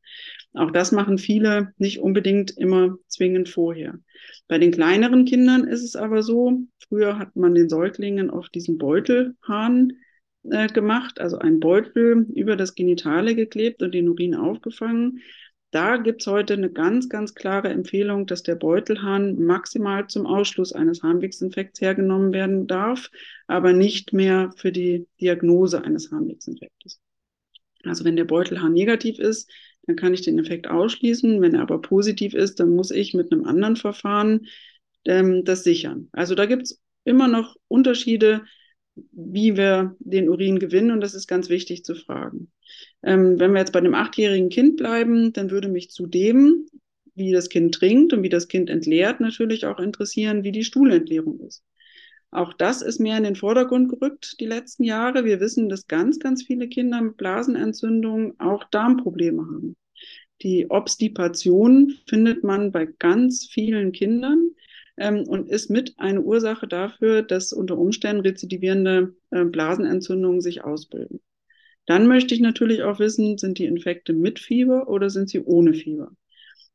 Auch 0.54 0.72
das 0.72 0.92
machen 0.92 1.18
viele 1.18 1.74
nicht 1.78 2.00
unbedingt 2.00 2.52
immer 2.58 2.98
zwingend 3.08 3.50
vorher. 3.50 4.00
Bei 4.48 4.60
den 4.60 4.72
kleineren 4.72 5.26
Kindern 5.26 5.68
ist 5.68 5.84
es 5.84 5.96
aber 5.96 6.24
so, 6.24 6.60
früher 6.88 7.18
hat 7.18 7.36
man 7.36 7.56
den 7.56 7.70
Säuglingen 7.70 8.30
auf 8.30 8.50
diesen 8.50 8.78
Beutelhahn 8.78 9.94
äh, 10.50 10.68
gemacht, 10.68 11.20
also 11.20 11.40
einen 11.40 11.60
Beutel 11.60 12.28
über 12.34 12.56
das 12.56 12.76
Genitale 12.76 13.36
geklebt 13.36 13.82
und 13.82 13.94
den 13.94 14.10
Urin 14.10 14.36
aufgefangen. 14.36 15.22
Da 15.72 15.98
gibt 15.98 16.22
es 16.22 16.28
heute 16.28 16.54
eine 16.54 16.72
ganz, 16.72 17.10
ganz 17.10 17.36
klare 17.36 17.70
Empfehlung, 17.70 18.26
dass 18.26 18.42
der 18.42 18.56
Beutelhahn 18.56 19.38
maximal 19.44 20.08
zum 20.08 20.26
Ausschluss 20.26 20.72
eines 20.72 21.04
Harnwegsinfekts 21.04 21.82
hergenommen 21.82 22.32
werden 22.32 22.68
darf, 22.68 23.10
aber 23.48 23.74
nicht 23.74 24.14
mehr 24.14 24.52
für 24.56 24.72
die 24.72 25.08
Diagnose 25.20 25.84
eines 25.84 26.10
Harnwegsinfektes. 26.12 27.02
Also 27.84 28.06
wenn 28.06 28.16
der 28.16 28.26
Beutelhahn 28.26 28.74
negativ 28.74 29.20
ist, 29.20 29.52
dann 29.86 29.98
kann 29.98 30.14
ich 30.14 30.22
den 30.22 30.40
Effekt 30.40 30.68
ausschließen. 30.68 31.42
Wenn 31.42 31.56
er 31.56 31.62
aber 31.62 31.82
positiv 31.82 32.34
ist, 32.34 32.60
dann 32.60 32.70
muss 32.70 32.92
ich 32.92 33.14
mit 33.14 33.32
einem 33.32 33.46
anderen 33.46 33.76
Verfahren 33.76 34.48
ähm, 35.06 35.44
das 35.44 35.64
sichern. 35.64 36.10
Also 36.12 36.36
da 36.36 36.46
gibt 36.46 36.64
es 36.64 36.82
immer 37.04 37.28
noch 37.28 37.56
Unterschiede, 37.68 38.46
wie 39.12 39.58
wir 39.58 39.96
den 40.00 40.30
Urin 40.30 40.60
gewinnen 40.60 40.92
und 40.92 41.02
das 41.02 41.14
ist 41.14 41.28
ganz 41.28 41.50
wichtig 41.50 41.84
zu 41.84 41.96
fragen. 41.96 42.52
Ähm, 43.04 43.40
wenn 43.40 43.52
wir 43.52 43.60
jetzt 43.60 43.74
bei 43.74 43.82
dem 43.82 43.96
achtjährigen 43.96 44.50
Kind 44.50 44.78
bleiben, 44.78 45.34
dann 45.34 45.52
würde 45.52 45.70
mich 45.70 45.90
zudem, 45.92 46.68
wie 47.16 47.32
das 47.32 47.50
Kind 47.50 47.74
trinkt 47.76 48.14
und 48.14 48.24
wie 48.24 48.30
das 48.30 48.48
Kind 48.48 48.70
entleert, 48.70 49.20
natürlich 49.20 49.66
auch 49.66 49.80
interessieren, 49.80 50.44
wie 50.44 50.52
die 50.52 50.64
Stuhlentleerung 50.64 51.40
ist. 51.42 51.64
Auch 52.30 52.54
das 52.54 52.82
ist 52.82 53.00
mehr 53.00 53.18
in 53.18 53.24
den 53.24 53.36
Vordergrund 53.36 53.90
gerückt 53.90 54.40
die 54.40 54.46
letzten 54.46 54.84
Jahre. 54.84 55.24
Wir 55.24 55.40
wissen, 55.40 55.70
dass 55.70 55.88
ganz, 55.88 56.20
ganz 56.20 56.44
viele 56.44 56.68
Kinder 56.68 57.02
mit 57.02 57.18
Blasenentzündungen 57.18 58.40
auch 58.40 58.66
Darmprobleme 58.66 59.42
haben. 59.42 59.76
Die 60.44 60.70
Obstipation 60.70 61.96
findet 62.06 62.44
man 62.44 62.72
bei 62.72 62.86
ganz 62.86 63.48
vielen 63.50 63.92
Kindern 63.92 64.52
ähm, 64.98 65.24
und 65.28 65.50
ist 65.50 65.70
mit 65.70 65.96
eine 65.98 66.22
Ursache 66.22 66.68
dafür, 66.68 67.24
dass 67.24 67.54
unter 67.54 67.78
Umständen 67.78 68.22
rezidivierende 68.22 69.16
äh, 69.32 69.46
Blasenentzündungen 69.46 70.42
sich 70.42 70.64
ausbilden. 70.64 71.22
Dann 71.88 72.08
möchte 72.08 72.36
ich 72.36 72.42
natürlich 72.42 72.84
auch 72.84 73.00
wissen, 73.00 73.40
sind 73.40 73.58
die 73.58 73.66
Infekte 73.66 74.14
mit 74.14 74.40
Fieber 74.40 74.88
oder 74.90 75.10
sind 75.10 75.30
sie 75.30 75.40
ohne 75.40 75.74
Fieber? 75.74 76.12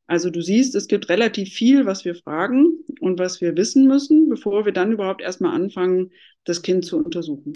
Also 0.07 0.29
du 0.29 0.41
siehst, 0.41 0.75
es 0.75 0.87
gibt 0.87 1.07
relativ 1.07 1.53
viel, 1.53 1.85
was 1.85 2.03
wir 2.03 2.15
fragen 2.15 2.79
und 2.99 3.19
was 3.19 3.39
wir 3.39 3.55
wissen 3.55 3.87
müssen, 3.87 4.27
bevor 4.27 4.65
wir 4.65 4.73
dann 4.73 4.91
überhaupt 4.91 5.21
erstmal 5.21 5.55
anfangen, 5.55 6.11
das 6.43 6.61
Kind 6.61 6.83
zu 6.83 6.97
untersuchen. 6.97 7.53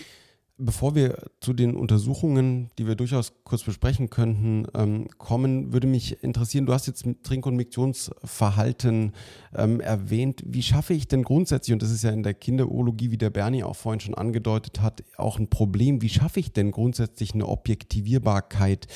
Bevor 0.59 0.95
wir 0.95 1.29
zu 1.39 1.53
den 1.53 1.75
Untersuchungen, 1.75 2.71
die 2.79 2.87
wir 2.87 2.95
durchaus 2.95 3.33
kurz 3.43 3.61
besprechen 3.61 4.09
könnten, 4.09 4.65
ähm, 4.73 5.07
kommen, 5.19 5.71
würde 5.71 5.85
mich 5.85 6.23
interessieren, 6.23 6.65
du 6.65 6.73
hast 6.73 6.87
jetzt 6.87 7.05
Trink- 7.21 7.45
und 7.45 7.55
Miktionsverhalten 7.55 9.11
ähm, 9.53 9.79
erwähnt. 9.79 10.41
Wie 10.47 10.63
schaffe 10.63 10.95
ich 10.95 11.07
denn 11.07 11.21
grundsätzlich, 11.21 11.73
und 11.73 11.83
das 11.83 11.91
ist 11.91 12.03
ja 12.03 12.09
in 12.09 12.23
der 12.23 12.33
Kinderurologie, 12.33 13.11
wie 13.11 13.19
der 13.19 13.29
Bernie 13.29 13.63
auch 13.63 13.75
vorhin 13.75 13.99
schon 13.99 14.15
angedeutet 14.15 14.81
hat, 14.81 15.03
auch 15.17 15.37
ein 15.37 15.47
Problem, 15.47 16.01
wie 16.01 16.09
schaffe 16.09 16.39
ich 16.39 16.53
denn 16.53 16.71
grundsätzlich 16.71 17.35
eine 17.35 17.47
Objektivierbarkeit? 17.47 18.87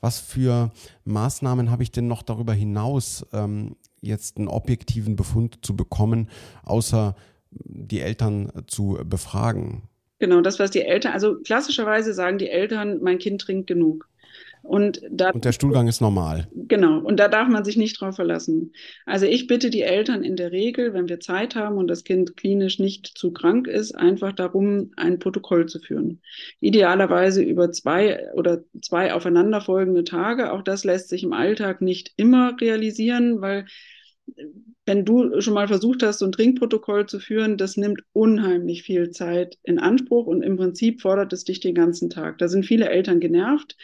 Was 0.00 0.18
für 0.18 0.72
Maßnahmen 1.04 1.70
habe 1.70 1.82
ich 1.82 1.92
denn 1.92 2.08
noch 2.08 2.22
darüber 2.22 2.54
hinaus, 2.54 3.26
ähm, 3.34 3.76
jetzt 4.00 4.38
einen 4.38 4.48
objektiven 4.48 5.14
Befund 5.16 5.58
zu 5.60 5.76
bekommen, 5.76 6.30
außer 6.64 7.14
die 7.50 8.00
Eltern 8.00 8.50
zu 8.66 8.98
befragen? 9.04 9.82
Genau, 10.22 10.40
das, 10.40 10.60
was 10.60 10.70
die 10.70 10.82
Eltern, 10.82 11.14
also 11.14 11.40
klassischerweise 11.40 12.14
sagen 12.14 12.38
die 12.38 12.48
Eltern, 12.48 13.00
mein 13.02 13.18
Kind 13.18 13.40
trinkt 13.40 13.66
genug. 13.66 14.08
Und, 14.62 15.02
da, 15.10 15.30
und 15.30 15.44
der 15.44 15.50
Stuhlgang 15.50 15.88
ist 15.88 16.00
normal. 16.00 16.46
Genau, 16.54 17.00
und 17.00 17.18
da 17.18 17.26
darf 17.26 17.48
man 17.48 17.64
sich 17.64 17.76
nicht 17.76 18.00
drauf 18.00 18.14
verlassen. 18.14 18.72
Also 19.04 19.26
ich 19.26 19.48
bitte 19.48 19.68
die 19.68 19.82
Eltern 19.82 20.22
in 20.22 20.36
der 20.36 20.52
Regel, 20.52 20.94
wenn 20.94 21.08
wir 21.08 21.18
Zeit 21.18 21.56
haben 21.56 21.76
und 21.76 21.88
das 21.88 22.04
Kind 22.04 22.36
klinisch 22.36 22.78
nicht 22.78 23.08
zu 23.18 23.32
krank 23.32 23.66
ist, 23.66 23.96
einfach 23.96 24.30
darum, 24.32 24.92
ein 24.96 25.18
Protokoll 25.18 25.66
zu 25.66 25.80
führen. 25.80 26.20
Idealerweise 26.60 27.42
über 27.42 27.72
zwei 27.72 28.32
oder 28.34 28.62
zwei 28.80 29.14
aufeinanderfolgende 29.14 30.04
Tage. 30.04 30.52
Auch 30.52 30.62
das 30.62 30.84
lässt 30.84 31.08
sich 31.08 31.24
im 31.24 31.32
Alltag 31.32 31.80
nicht 31.80 32.12
immer 32.16 32.54
realisieren, 32.60 33.40
weil 33.40 33.66
wenn 34.84 35.04
du 35.04 35.40
schon 35.40 35.54
mal 35.54 35.68
versucht 35.68 36.02
hast, 36.02 36.18
so 36.18 36.24
ein 36.24 36.32
Trinkprotokoll 36.32 37.06
zu 37.06 37.20
führen, 37.20 37.56
das 37.56 37.76
nimmt 37.76 38.02
unheimlich 38.12 38.82
viel 38.82 39.10
Zeit 39.10 39.58
in 39.62 39.78
Anspruch 39.78 40.26
und 40.26 40.42
im 40.42 40.56
Prinzip 40.56 41.00
fordert 41.00 41.32
es 41.32 41.44
dich 41.44 41.60
den 41.60 41.74
ganzen 41.74 42.10
Tag. 42.10 42.38
Da 42.38 42.48
sind 42.48 42.66
viele 42.66 42.88
Eltern 42.88 43.20
genervt. 43.20 43.76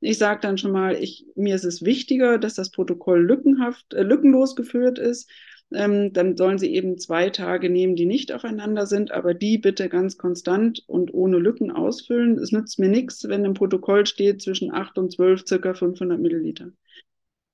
Ich 0.00 0.18
sage 0.18 0.40
dann 0.40 0.58
schon 0.58 0.72
mal, 0.72 0.96
ich, 1.02 1.26
mir 1.34 1.54
ist 1.54 1.64
es 1.64 1.84
wichtiger, 1.84 2.38
dass 2.38 2.54
das 2.54 2.70
Protokoll 2.70 3.22
lückenhaft, 3.24 3.94
äh, 3.94 4.02
lückenlos 4.02 4.56
geführt 4.56 4.98
ist. 4.98 5.30
Ähm, 5.72 6.12
dann 6.12 6.36
sollen 6.36 6.58
sie 6.58 6.72
eben 6.72 6.98
zwei 6.98 7.30
Tage 7.30 7.70
nehmen, 7.70 7.96
die 7.96 8.06
nicht 8.06 8.32
aufeinander 8.32 8.86
sind, 8.86 9.10
aber 9.10 9.34
die 9.34 9.58
bitte 9.58 9.88
ganz 9.88 10.16
konstant 10.16 10.84
und 10.86 11.12
ohne 11.12 11.38
Lücken 11.38 11.72
ausfüllen. 11.72 12.38
Es 12.38 12.52
nützt 12.52 12.78
mir 12.78 12.88
nichts, 12.88 13.28
wenn 13.28 13.44
im 13.44 13.54
Protokoll 13.54 14.06
steht 14.06 14.42
zwischen 14.42 14.72
8 14.72 14.96
und 14.98 15.12
12 15.12 15.44
circa 15.46 15.74
500 15.74 16.20
Milliliter 16.20 16.70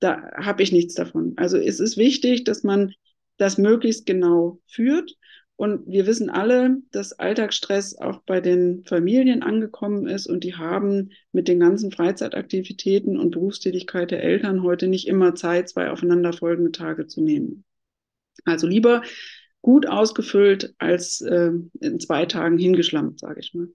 da 0.03 0.33
habe 0.35 0.63
ich 0.63 0.73
nichts 0.73 0.95
davon. 0.95 1.35
Also 1.37 1.57
es 1.59 1.79
ist 1.79 1.97
wichtig, 1.97 2.45
dass 2.45 2.65
man 2.65 2.95
das 3.37 3.59
möglichst 3.59 4.05
genau 4.07 4.61
führt. 4.67 5.17
Und 5.57 5.87
wir 5.87 6.07
wissen 6.07 6.29
alle, 6.29 6.79
dass 6.91 7.13
Alltagsstress 7.13 7.97
auch 7.97 8.23
bei 8.25 8.41
den 8.41 8.85
Familien 8.85 9.43
angekommen 9.45 10.09
ist 10.09 10.27
und 10.27 10.43
die 10.43 10.57
haben 10.57 11.11
mit 11.31 11.47
den 11.47 11.61
ganzen 11.61 11.93
Freizeitaktivitäten 11.93 13.17
und 13.17 13.31
Berufstätigkeit 13.31 14.11
der 14.11 14.25
Eltern 14.25 14.63
heute 14.65 14.89
nicht 14.89 15.07
immer 15.07 15.37
Zeit, 15.37 15.69
zwei 15.69 15.91
aufeinanderfolgende 15.91 16.73
Tage 16.73 17.07
zu 17.07 17.21
nehmen. 17.21 17.65
Also 18.45 18.67
lieber 18.67 19.03
gut 19.61 19.87
ausgefüllt 19.87 20.75
als 20.79 21.21
äh, 21.21 21.53
in 21.81 22.01
zwei 22.01 22.27
Tagen 22.27 22.59
hingeschlampt, 22.59 23.21
sage 23.21 23.39
ich 23.41 23.55
mal. 23.55 23.69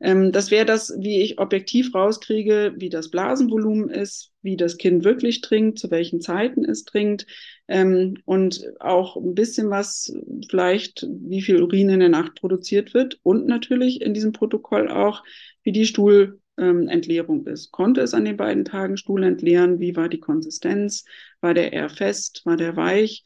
Ähm, 0.00 0.32
das 0.32 0.50
wäre 0.50 0.66
das, 0.66 0.94
wie 0.98 1.20
ich 1.20 1.38
objektiv 1.38 1.94
rauskriege, 1.94 2.74
wie 2.76 2.88
das 2.88 3.10
Blasenvolumen 3.10 3.88
ist, 3.88 4.32
wie 4.42 4.56
das 4.56 4.76
Kind 4.76 5.04
wirklich 5.04 5.40
trinkt, 5.40 5.78
zu 5.78 5.90
welchen 5.90 6.20
Zeiten 6.20 6.64
es 6.64 6.84
trinkt 6.84 7.26
ähm, 7.68 8.16
und 8.24 8.62
auch 8.80 9.16
ein 9.16 9.34
bisschen 9.34 9.70
was 9.70 10.12
vielleicht, 10.48 11.06
wie 11.08 11.42
viel 11.42 11.62
Urin 11.62 11.88
in 11.88 12.00
der 12.00 12.08
Nacht 12.08 12.34
produziert 12.34 12.92
wird 12.92 13.18
und 13.22 13.46
natürlich 13.46 14.00
in 14.02 14.14
diesem 14.14 14.32
Protokoll 14.32 14.88
auch, 14.90 15.22
wie 15.62 15.72
die 15.72 15.86
Stuhlentleerung 15.86 17.46
ähm, 17.46 17.52
ist. 17.52 17.70
Konnte 17.70 18.02
es 18.02 18.14
an 18.14 18.24
den 18.24 18.36
beiden 18.36 18.64
Tagen 18.64 18.96
Stuhl 18.96 19.22
entleeren? 19.22 19.80
Wie 19.80 19.96
war 19.96 20.08
die 20.08 20.20
Konsistenz? 20.20 21.04
War 21.40 21.54
der 21.54 21.72
eher 21.72 21.88
fest? 21.88 22.42
War 22.44 22.56
der 22.56 22.76
weich? 22.76 23.24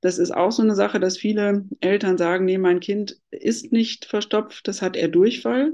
Das 0.00 0.18
ist 0.18 0.30
auch 0.30 0.52
so 0.52 0.62
eine 0.62 0.74
Sache, 0.74 0.98
dass 0.98 1.18
viele 1.18 1.64
Eltern 1.80 2.16
sagen, 2.16 2.46
nee, 2.46 2.58
mein 2.58 2.80
Kind 2.80 3.18
ist 3.30 3.72
nicht 3.72 4.04
verstopft, 4.06 4.66
das 4.66 4.82
hat 4.82 4.96
er 4.96 5.08
Durchfall. 5.08 5.72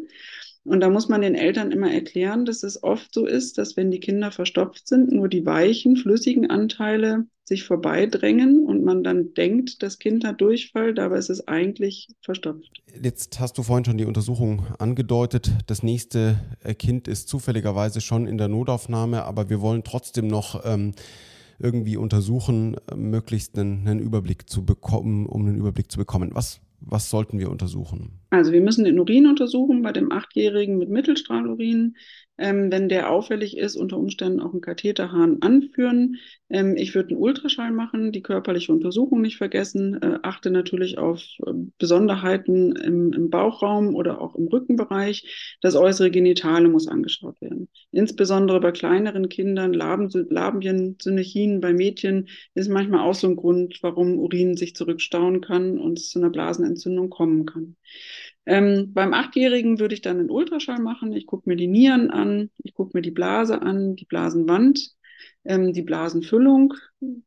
Und 0.65 0.81
da 0.81 0.91
muss 0.91 1.09
man 1.09 1.23
den 1.23 1.37
Eltern 1.37 1.71
immer 1.71 1.93
erklären, 1.93 2.45
dass 2.45 2.65
es 2.65 2.83
oft 2.83 3.15
so 3.15 3.25
ist, 3.25 3.57
dass 3.57 3.77
wenn 3.77 3.93
die 3.93 4.01
Kinder 4.01 4.33
verstopft 4.33 4.89
sind, 4.89 5.13
nur 5.13 5.29
die 5.29 5.47
weichen, 5.47 5.97
flüssigen 5.97 6.51
Anteile 6.51 7.27
sich 7.45 7.63
vorbeidrängen 7.63 8.65
und 8.65 8.85
man 8.85 9.05
dann 9.05 9.33
denkt, 9.35 9.81
das 9.85 10.01
Kind 10.01 10.25
hat 10.25 10.41
Durchfall, 10.41 10.95
dabei 10.95 11.19
ist 11.19 11.31
es 11.31 11.47
eigentlich 11.47 12.09
verstopft. 12.21 12.83
Jetzt 13.01 13.39
hast 13.39 13.57
du 13.57 13.63
vorhin 13.63 13.85
schon 13.85 13.99
die 13.99 14.05
Untersuchung 14.05 14.67
angedeutet. 14.81 15.53
Das 15.69 15.85
nächste 15.85 16.41
äh, 16.65 16.75
Kind 16.75 17.07
ist 17.07 17.29
zufälligerweise 17.29 18.01
schon 18.01 18.27
in 18.27 18.37
der 18.37 18.49
Notaufnahme, 18.49 19.23
aber 19.23 19.49
wir 19.49 19.61
wollen 19.61 19.85
trotzdem 19.85 20.27
noch 20.27 20.65
ähm, 20.65 20.93
irgendwie 21.59 21.97
untersuchen, 21.97 22.77
äh, 22.91 22.97
möglichst 22.97 23.59
einen, 23.59 23.87
einen 23.87 24.01
Überblick 24.01 24.49
zu 24.49 24.65
bekommen, 24.65 25.27
um 25.27 25.47
einen 25.47 25.57
Überblick 25.57 25.91
zu 25.91 25.99
bekommen. 25.99 26.31
Was 26.35 26.61
was 26.81 27.11
sollten 27.11 27.39
wir 27.39 27.51
untersuchen? 27.51 28.21
Also 28.31 28.53
wir 28.53 28.61
müssen 28.61 28.85
den 28.85 28.99
Urin 28.99 29.27
untersuchen 29.27 29.83
bei 29.83 29.93
dem 29.93 30.11
Achtjährigen 30.13 30.79
mit 30.79 30.89
Mittelstrahlurin. 30.89 31.97
Ähm, 32.39 32.71
wenn 32.71 32.91
der 32.91 33.11
auffällig 33.11 33.57
ist, 33.57 33.77
unter 33.77 33.97
Umständen 33.97 34.41
auch 34.41 34.53
einen 34.53 34.61
Katheterhahn 34.61 35.41
anführen. 35.41 36.17
Ähm, 36.51 36.77
ich 36.77 36.95
würde 36.95 37.11
einen 37.11 37.19
Ultraschall 37.19 37.73
machen, 37.73 38.13
die 38.13 38.23
körperliche 38.23 38.73
Untersuchung 38.73 39.23
nicht 39.23 39.39
vergessen. 39.39 40.01
Äh, 40.03 40.19
achte 40.23 40.51
natürlich 40.51 40.99
auf 40.99 41.23
äh, 41.47 41.53
Besonderheiten 41.79 42.77
im, 42.77 43.13
im, 43.15 43.31
Bauchraum 43.31 43.95
oder 43.95 44.21
auch 44.21 44.35
im 44.35 44.49
Rückenbereich. 44.49 45.57
Das 45.63 45.77
äußere 45.77 46.11
Genitale 46.11 46.69
muss 46.69 46.89
angeschaut 46.89 47.41
werden. 47.41 47.69
Insbesondere 47.91 48.61
bei 48.61 48.73
kleineren 48.73 49.31
Kindern, 49.31 49.73
Labien, 49.73 50.97
Synergien 51.01 51.61
bei 51.61 51.73
Mädchen 51.73 52.29
ist 52.55 52.69
manchmal 52.69 53.01
auch 53.01 53.15
so 53.15 53.29
ein 53.29 53.37
Grund, 53.37 53.79
warum 53.81 54.19
Urin 54.19 54.57
sich 54.59 54.77
zurückstauen 54.77 55.41
kann 55.41 55.79
und 55.79 55.99
es 55.99 56.11
zu 56.11 56.19
einer 56.19 56.31
Blasenentzündung 56.31 57.09
kommen 57.09 57.47
kann. 57.47 57.77
Ähm, 58.47 58.93
beim 58.95 59.13
Achtjährigen 59.13 59.81
würde 59.81 59.95
ich 59.95 60.03
dann 60.03 60.21
einen 60.21 60.31
Ultraschall 60.31 60.79
machen. 60.79 61.13
Ich 61.13 61.27
gucke 61.27 61.49
mir 61.49 61.57
die 61.57 61.67
Nieren 61.67 62.11
an, 62.11 62.51
ich 62.63 62.75
gucke 62.75 62.97
mir 62.97 63.03
die 63.03 63.11
Blase 63.11 63.61
an, 63.61 63.97
die 63.97 64.05
Blasenwand, 64.05 64.93
ähm, 65.45 65.73
die 65.73 65.83
Blasenfüllung, 65.83 66.75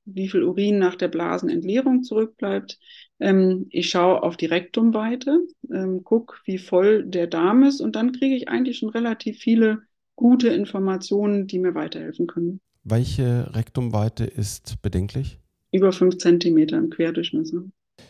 wie 0.06 0.30
viel 0.30 0.44
Urin 0.44 0.80
nach 0.80 0.96
der 0.96 1.10
Blasenentleerung 1.10 2.04
zurückbleibt. 2.04 2.80
Ähm, 3.20 3.68
ich 3.70 3.90
schaue 3.90 4.24
auf 4.24 4.38
die 4.38 4.46
Rektumweite, 4.46 5.42
ähm, 5.72 6.04
gucke, 6.06 6.36
wie 6.46 6.58
voll 6.58 7.04
der 7.06 7.28
Darm 7.28 7.64
ist 7.64 7.82
und 7.82 7.98
dann 7.98 8.14
kriege 8.14 8.36
ich 8.36 8.48
eigentlich 8.48 8.78
schon 8.78 8.90
relativ 8.90 9.40
viele 9.40 9.80
gute 10.16 10.50
Informationen, 10.50 11.48
die 11.48 11.60
mir 11.60 11.76
weiterhelfen 11.76 12.28
können. 12.28 12.62
Welche 12.84 13.54
Rektumweite 13.54 14.24
ist 14.24 14.82
bedenklich? 14.82 15.38
Über 15.72 15.92
fünf 15.92 16.18
Zentimeter 16.18 16.78
im 16.78 16.90
Querdurchmesser. 16.90 17.64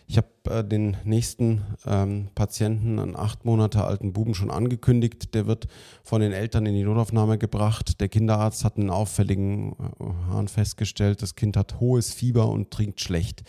Ich 0.07 0.17
habe 0.17 0.27
äh, 0.49 0.63
den 0.63 0.97
nächsten 1.03 1.61
ähm, 1.85 2.29
Patienten, 2.35 2.99
einen 2.99 3.15
acht 3.15 3.45
Monate 3.45 3.83
alten 3.83 4.13
Buben, 4.13 4.33
schon 4.33 4.51
angekündigt. 4.51 5.33
Der 5.35 5.45
wird 5.45 5.67
von 6.03 6.21
den 6.21 6.31
Eltern 6.31 6.65
in 6.65 6.73
die 6.73 6.83
Notaufnahme 6.83 7.37
gebracht. 7.37 8.01
Der 8.01 8.09
Kinderarzt 8.09 8.65
hat 8.65 8.77
einen 8.77 8.89
auffälligen 8.89 9.73
äh, 9.73 10.03
Hahn 10.29 10.47
festgestellt. 10.47 11.21
Das 11.21 11.35
Kind 11.35 11.57
hat 11.57 11.79
hohes 11.79 12.13
Fieber 12.13 12.49
und 12.49 12.71
trinkt 12.71 13.01
schlecht. 13.01 13.43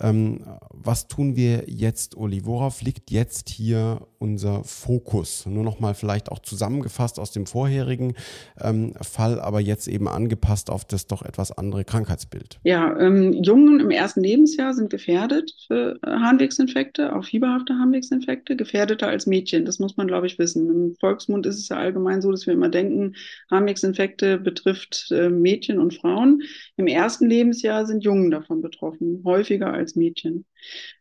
Ähm, 0.00 0.40
was 0.70 1.06
tun 1.06 1.36
wir 1.36 1.64
jetzt, 1.68 2.16
Uli? 2.16 2.44
Worauf 2.44 2.82
liegt 2.82 3.10
jetzt 3.10 3.48
hier 3.48 4.06
unser 4.24 4.64
Fokus? 4.64 5.46
Nur 5.46 5.62
nochmal 5.62 5.94
vielleicht 5.94 6.32
auch 6.32 6.40
zusammengefasst 6.40 7.20
aus 7.20 7.30
dem 7.30 7.46
vorherigen 7.46 8.14
ähm, 8.60 8.92
Fall, 9.00 9.40
aber 9.40 9.60
jetzt 9.60 9.86
eben 9.86 10.08
angepasst 10.08 10.68
auf 10.68 10.84
das 10.84 11.06
doch 11.06 11.22
etwas 11.22 11.52
andere 11.52 11.84
Krankheitsbild. 11.84 12.58
Ja, 12.64 12.98
ähm, 12.98 13.32
Jungen 13.32 13.78
im 13.78 13.90
ersten 13.90 14.22
Lebensjahr 14.22 14.74
sind 14.74 14.90
gefährdet 14.90 15.52
für 15.68 16.00
äh, 16.02 16.10
Harnwegsinfekte, 16.10 17.14
auch 17.14 17.24
fieberhafte 17.24 17.74
Harnwegsinfekte, 17.74 18.56
gefährdeter 18.56 19.06
als 19.06 19.26
Mädchen. 19.26 19.64
Das 19.64 19.78
muss 19.78 19.96
man, 19.96 20.08
glaube 20.08 20.26
ich, 20.26 20.40
wissen. 20.40 20.68
Im 20.68 20.96
Volksmund 20.98 21.46
ist 21.46 21.58
es 21.58 21.68
ja 21.68 21.76
allgemein 21.76 22.20
so, 22.20 22.32
dass 22.32 22.46
wir 22.46 22.54
immer 22.54 22.68
denken, 22.68 23.14
Harnwegsinfekte 23.48 24.38
betrifft 24.38 25.12
äh, 25.12 25.28
Mädchen 25.28 25.78
und 25.78 25.94
Frauen. 25.94 26.42
Im 26.76 26.88
ersten 26.88 27.28
Lebensjahr 27.28 27.86
sind 27.86 28.02
Jungen 28.02 28.32
davon 28.32 28.60
betroffen, 28.60 29.22
häufiger 29.24 29.72
als 29.72 29.84
als 29.84 29.96
Mädchen. 29.96 30.44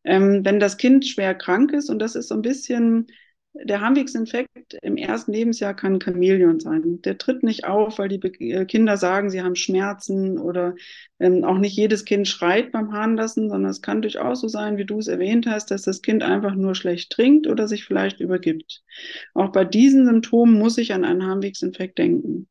Ähm, 0.04 0.44
wenn 0.44 0.60
das 0.60 0.78
Kind 0.78 1.06
schwer 1.08 1.36
krank 1.36 1.72
ist, 1.74 1.90
und 1.90 2.00
das 2.00 2.16
ist 2.16 2.28
so 2.28 2.36
ein 2.36 2.42
bisschen 2.42 3.08
der 3.54 3.82
Harnwegsinfekt 3.82 4.78
im 4.82 4.98
ersten 4.98 5.32
Lebensjahr 5.32 5.76
kann 5.76 6.02
Chamäleon 6.02 6.60
sein. 6.60 7.02
Der 7.04 7.18
tritt 7.20 7.44
nicht 7.44 7.66
auf, 7.66 8.00
weil 8.00 8.10
die 8.10 8.20
äh, 8.52 8.66
Kinder 8.66 8.98
sagen, 8.98 9.30
sie 9.30 9.44
haben 9.44 9.56
Schmerzen 9.56 10.40
oder 10.40 10.76
ähm, 11.20 11.44
auch 11.44 11.60
nicht 11.60 11.78
jedes 11.78 12.04
Kind 12.06 12.28
schreit 12.28 12.72
beim 12.72 12.92
Harnlassen, 12.92 13.50
sondern 13.50 13.70
es 13.70 13.82
kann 13.82 14.02
durchaus 14.02 14.42
so 14.42 14.48
sein, 14.48 14.78
wie 14.78 14.86
du 14.86 14.98
es 14.98 15.08
erwähnt 15.08 15.46
hast, 15.46 15.70
dass 15.70 15.84
das 15.84 16.02
Kind 16.02 16.24
einfach 16.24 16.56
nur 16.56 16.74
schlecht 16.74 17.12
trinkt 17.12 17.48
oder 17.48 17.68
sich 17.68 17.86
vielleicht 17.86 18.20
übergibt. 18.20 18.82
Auch 19.36 19.52
bei 19.52 19.66
diesen 19.66 20.06
Symptomen 20.06 20.58
muss 20.58 20.80
ich 20.80 20.94
an 20.94 21.06
einen 21.06 21.24
Harnwegsinfekt 21.24 22.00
denken. 22.00 22.48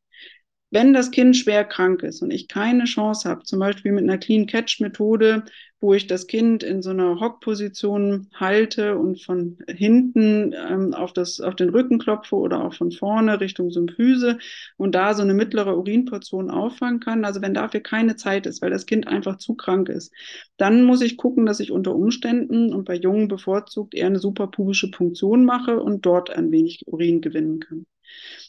Wenn 0.71 0.93
das 0.93 1.11
Kind 1.11 1.35
schwer 1.37 1.65
krank 1.65 2.01
ist 2.01 2.21
und 2.23 2.31
ich 2.31 2.47
keine 2.47 2.85
Chance 2.85 3.29
habe, 3.29 3.43
zum 3.43 3.59
Beispiel 3.59 3.91
mit 3.91 4.05
einer 4.05 4.17
Clean 4.17 4.47
Catch 4.47 4.79
Methode, 4.79 5.43
wo 5.83 5.93
ich 5.93 6.07
das 6.07 6.27
Kind 6.27 6.63
in 6.63 6.81
so 6.81 6.91
einer 6.91 7.19
Hockposition 7.19 8.29
halte 8.33 8.97
und 8.97 9.21
von 9.21 9.57
hinten 9.67 10.53
ähm, 10.53 10.93
auf, 10.93 11.11
das, 11.11 11.41
auf 11.41 11.55
den 11.55 11.67
Rücken 11.67 11.99
klopfe 11.99 12.37
oder 12.37 12.63
auch 12.63 12.73
von 12.73 12.89
vorne 12.89 13.41
Richtung 13.41 13.69
Symphyse 13.69 14.37
und 14.77 14.95
da 14.95 15.13
so 15.13 15.23
eine 15.23 15.33
mittlere 15.33 15.77
Urinportion 15.77 16.49
auffangen 16.49 17.01
kann. 17.01 17.25
Also 17.25 17.41
wenn 17.41 17.53
dafür 17.53 17.81
keine 17.81 18.15
Zeit 18.15 18.45
ist, 18.45 18.61
weil 18.61 18.69
das 18.69 18.85
Kind 18.85 19.09
einfach 19.09 19.39
zu 19.39 19.55
krank 19.55 19.89
ist, 19.89 20.13
dann 20.55 20.85
muss 20.85 21.01
ich 21.01 21.17
gucken, 21.17 21.45
dass 21.45 21.59
ich 21.59 21.73
unter 21.73 21.93
Umständen 21.93 22.73
und 22.73 22.85
bei 22.85 22.95
Jungen 22.95 23.27
bevorzugt 23.27 23.93
eher 23.93 24.07
eine 24.07 24.19
superpubische 24.19 24.89
Punktion 24.89 25.43
mache 25.43 25.81
und 25.81 26.05
dort 26.05 26.29
ein 26.29 26.49
wenig 26.49 26.83
Urin 26.87 27.19
gewinnen 27.19 27.59
kann. 27.59 27.85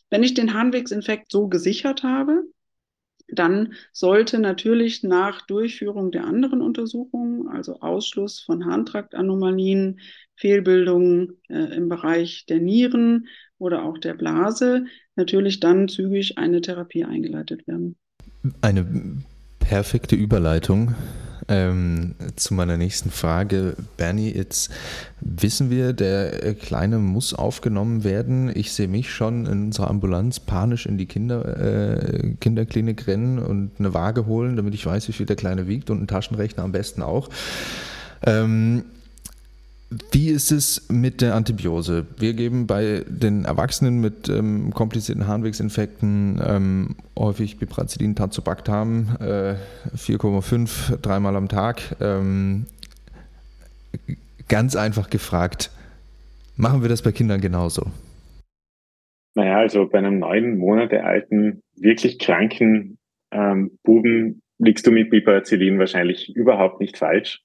Wenn 0.08 0.22
ich 0.22 0.34
den 0.34 0.54
Harnwegsinfekt 0.54 1.32
so 1.32 1.48
gesichert 1.48 2.04
habe, 2.04 2.44
dann 3.28 3.74
sollte 3.92 4.38
natürlich 4.38 5.02
nach 5.02 5.46
Durchführung 5.46 6.10
der 6.10 6.24
anderen 6.24 6.60
Untersuchungen, 6.60 7.48
also 7.48 7.80
Ausschluss 7.80 8.40
von 8.40 8.66
Harntraktanomalien, 8.66 10.00
Fehlbildungen 10.36 11.38
äh, 11.48 11.76
im 11.76 11.88
Bereich 11.88 12.44
der 12.46 12.60
Nieren 12.60 13.28
oder 13.58 13.84
auch 13.84 13.98
der 13.98 14.14
Blase, 14.14 14.86
natürlich 15.16 15.60
dann 15.60 15.88
zügig 15.88 16.38
eine 16.38 16.60
Therapie 16.60 17.04
eingeleitet 17.04 17.66
werden. 17.66 17.96
Eine 18.60 18.84
perfekte 19.58 20.16
Überleitung 20.16 20.94
ähm, 21.48 22.14
zu 22.36 22.54
meiner 22.54 22.76
nächsten 22.76 23.10
Frage. 23.10 23.76
Bernie, 23.96 24.30
jetzt 24.30 24.70
wissen 25.20 25.70
wir, 25.70 25.92
der 25.92 26.54
Kleine 26.54 26.98
muss 26.98 27.34
aufgenommen 27.34 28.04
werden. 28.04 28.50
Ich 28.54 28.72
sehe 28.72 28.88
mich 28.88 29.10
schon 29.10 29.46
in 29.46 29.64
unserer 29.66 29.90
Ambulanz 29.90 30.40
panisch 30.40 30.86
in 30.86 30.98
die 30.98 31.06
Kinder, 31.06 31.58
äh, 31.58 32.34
Kinderklinik 32.40 33.06
rennen 33.06 33.38
und 33.38 33.72
eine 33.78 33.94
Waage 33.94 34.26
holen, 34.26 34.56
damit 34.56 34.74
ich 34.74 34.84
weiß, 34.84 35.08
wie 35.08 35.12
viel 35.12 35.26
der 35.26 35.36
Kleine 35.36 35.66
wiegt 35.66 35.90
und 35.90 35.98
einen 35.98 36.06
Taschenrechner 36.06 36.64
am 36.64 36.72
besten 36.72 37.02
auch. 37.02 37.28
Ähm, 38.26 38.84
wie 40.12 40.30
ist 40.30 40.50
es 40.50 40.88
mit 40.90 41.20
der 41.20 41.34
Antibiose? 41.34 42.06
Wir 42.18 42.34
geben 42.34 42.66
bei 42.66 43.04
den 43.08 43.44
Erwachsenen 43.44 44.00
mit 44.00 44.28
ähm, 44.28 44.72
komplizierten 44.72 45.26
Harnwegsinfekten 45.26 46.40
ähm, 46.44 46.96
häufig 47.18 47.58
Biprazidin, 47.58 48.14
Tazobactam, 48.14 49.16
äh, 49.20 49.54
4,5 49.96 51.00
dreimal 51.00 51.36
am 51.36 51.48
Tag. 51.48 51.96
Ähm, 52.00 52.66
ganz 54.48 54.76
einfach 54.76 55.10
gefragt, 55.10 55.70
machen 56.56 56.82
wir 56.82 56.88
das 56.88 57.02
bei 57.02 57.12
Kindern 57.12 57.40
genauso? 57.40 57.86
Naja, 59.34 59.58
also 59.58 59.88
bei 59.88 59.98
einem 59.98 60.18
neun 60.18 60.58
Monate 60.58 61.04
alten, 61.04 61.62
wirklich 61.76 62.18
kranken 62.18 62.98
ähm, 63.32 63.78
Buben 63.82 64.42
liegst 64.58 64.86
du 64.86 64.92
mit 64.92 65.10
Biprazidin 65.10 65.78
wahrscheinlich 65.78 66.34
überhaupt 66.34 66.80
nicht 66.80 66.96
falsch 66.96 67.42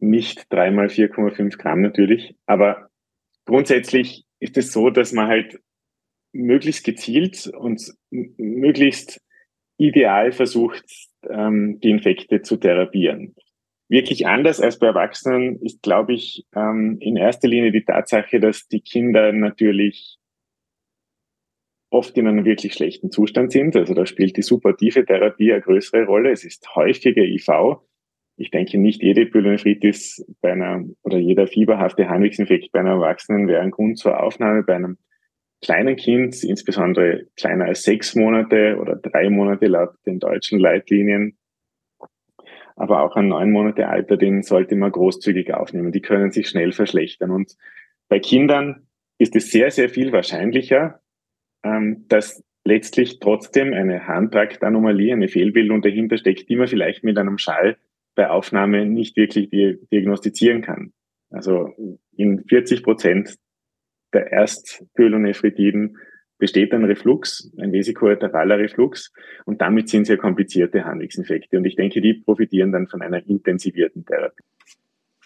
nicht 0.00 0.52
dreimal 0.52 0.86
4,5 0.86 1.56
Gramm 1.58 1.82
natürlich, 1.82 2.34
aber 2.46 2.90
grundsätzlich 3.44 4.24
ist 4.40 4.56
es 4.56 4.72
so, 4.72 4.90
dass 4.90 5.12
man 5.12 5.28
halt 5.28 5.60
möglichst 6.32 6.84
gezielt 6.84 7.46
und 7.48 7.92
möglichst 8.10 9.20
ideal 9.78 10.32
versucht, 10.32 10.84
ähm, 11.28 11.80
die 11.80 11.90
Infekte 11.90 12.42
zu 12.42 12.56
therapieren. 12.56 13.34
Wirklich 13.88 14.26
anders 14.26 14.60
als 14.60 14.78
bei 14.78 14.86
Erwachsenen 14.86 15.60
ist, 15.62 15.82
glaube 15.82 16.14
ich, 16.14 16.46
ähm, 16.54 16.98
in 17.00 17.16
erster 17.16 17.48
Linie 17.48 17.72
die 17.72 17.84
Tatsache, 17.84 18.38
dass 18.38 18.68
die 18.68 18.80
Kinder 18.80 19.32
natürlich 19.32 20.18
oft 21.90 22.16
in 22.16 22.28
einem 22.28 22.44
wirklich 22.44 22.74
schlechten 22.74 23.10
Zustand 23.10 23.50
sind. 23.50 23.74
Also 23.74 23.94
da 23.94 24.06
spielt 24.06 24.36
die 24.36 24.42
supportive 24.42 25.04
Therapie 25.04 25.52
eine 25.52 25.60
größere 25.60 26.04
Rolle. 26.04 26.30
Es 26.30 26.44
ist 26.44 26.74
häufiger 26.76 27.22
IV 27.22 27.80
ich 28.40 28.50
denke, 28.50 28.78
nicht 28.78 29.02
jede 29.02 29.26
Pyelonephritis 29.26 30.24
bei 30.40 30.52
einer 30.52 30.82
oder 31.02 31.18
jeder 31.18 31.46
fieberhafte 31.46 32.08
Harnwegsinfekt 32.08 32.72
bei 32.72 32.80
einer 32.80 32.92
Erwachsenen 32.92 33.46
wäre 33.46 33.60
ein 33.60 33.70
Grund 33.70 33.98
zur 33.98 34.18
Aufnahme. 34.18 34.62
Bei 34.62 34.76
einem 34.76 34.96
kleinen 35.60 35.94
Kind, 35.96 36.42
insbesondere 36.42 37.26
kleiner 37.36 37.66
als 37.66 37.82
sechs 37.82 38.14
Monate 38.14 38.78
oder 38.80 38.96
drei 38.96 39.28
Monate 39.28 39.66
laut 39.66 39.90
den 40.06 40.20
deutschen 40.20 40.58
Leitlinien, 40.58 41.36
aber 42.76 43.02
auch 43.02 43.14
ein 43.14 43.28
neun 43.28 43.50
Monate 43.50 43.88
Alter, 43.88 44.16
den 44.16 44.42
sollte 44.42 44.74
man 44.74 44.90
großzügig 44.90 45.52
aufnehmen. 45.52 45.92
Die 45.92 46.00
können 46.00 46.30
sich 46.30 46.48
schnell 46.48 46.72
verschlechtern. 46.72 47.32
Und 47.32 47.58
bei 48.08 48.20
Kindern 48.20 48.86
ist 49.18 49.36
es 49.36 49.50
sehr, 49.50 49.70
sehr 49.70 49.90
viel 49.90 50.12
wahrscheinlicher, 50.12 51.02
ähm, 51.62 52.06
dass 52.08 52.42
letztlich 52.64 53.18
trotzdem 53.18 53.74
eine 53.74 54.06
Harntraktanomalie, 54.06 55.12
eine 55.12 55.28
Fehlbildung 55.28 55.82
dahinter 55.82 56.16
steckt, 56.16 56.48
die 56.48 56.56
man 56.56 56.68
vielleicht 56.68 57.04
mit 57.04 57.18
einem 57.18 57.36
Schall 57.36 57.76
bei 58.20 58.28
Aufnahme 58.28 58.84
nicht 58.84 59.16
wirklich 59.16 59.48
diagnostizieren 59.48 60.60
kann. 60.60 60.92
Also 61.30 61.70
in 62.14 62.44
40 62.44 62.82
Prozent 62.82 63.38
der 64.12 64.30
Erstpyelonephritiden 64.30 65.96
besteht 66.36 66.74
ein 66.74 66.84
Reflux, 66.84 67.50
ein 67.58 67.72
vesikolateраler 67.72 68.58
Reflux 68.58 69.10
und 69.46 69.62
damit 69.62 69.88
sind 69.88 70.06
sehr 70.06 70.18
komplizierte 70.18 70.84
Harnwegsinfekte 70.84 71.56
und 71.56 71.64
ich 71.64 71.76
denke, 71.76 72.02
die 72.02 72.12
profitieren 72.12 72.72
dann 72.72 72.88
von 72.88 73.00
einer 73.00 73.26
intensivierten 73.26 74.04
Therapie. 74.04 74.44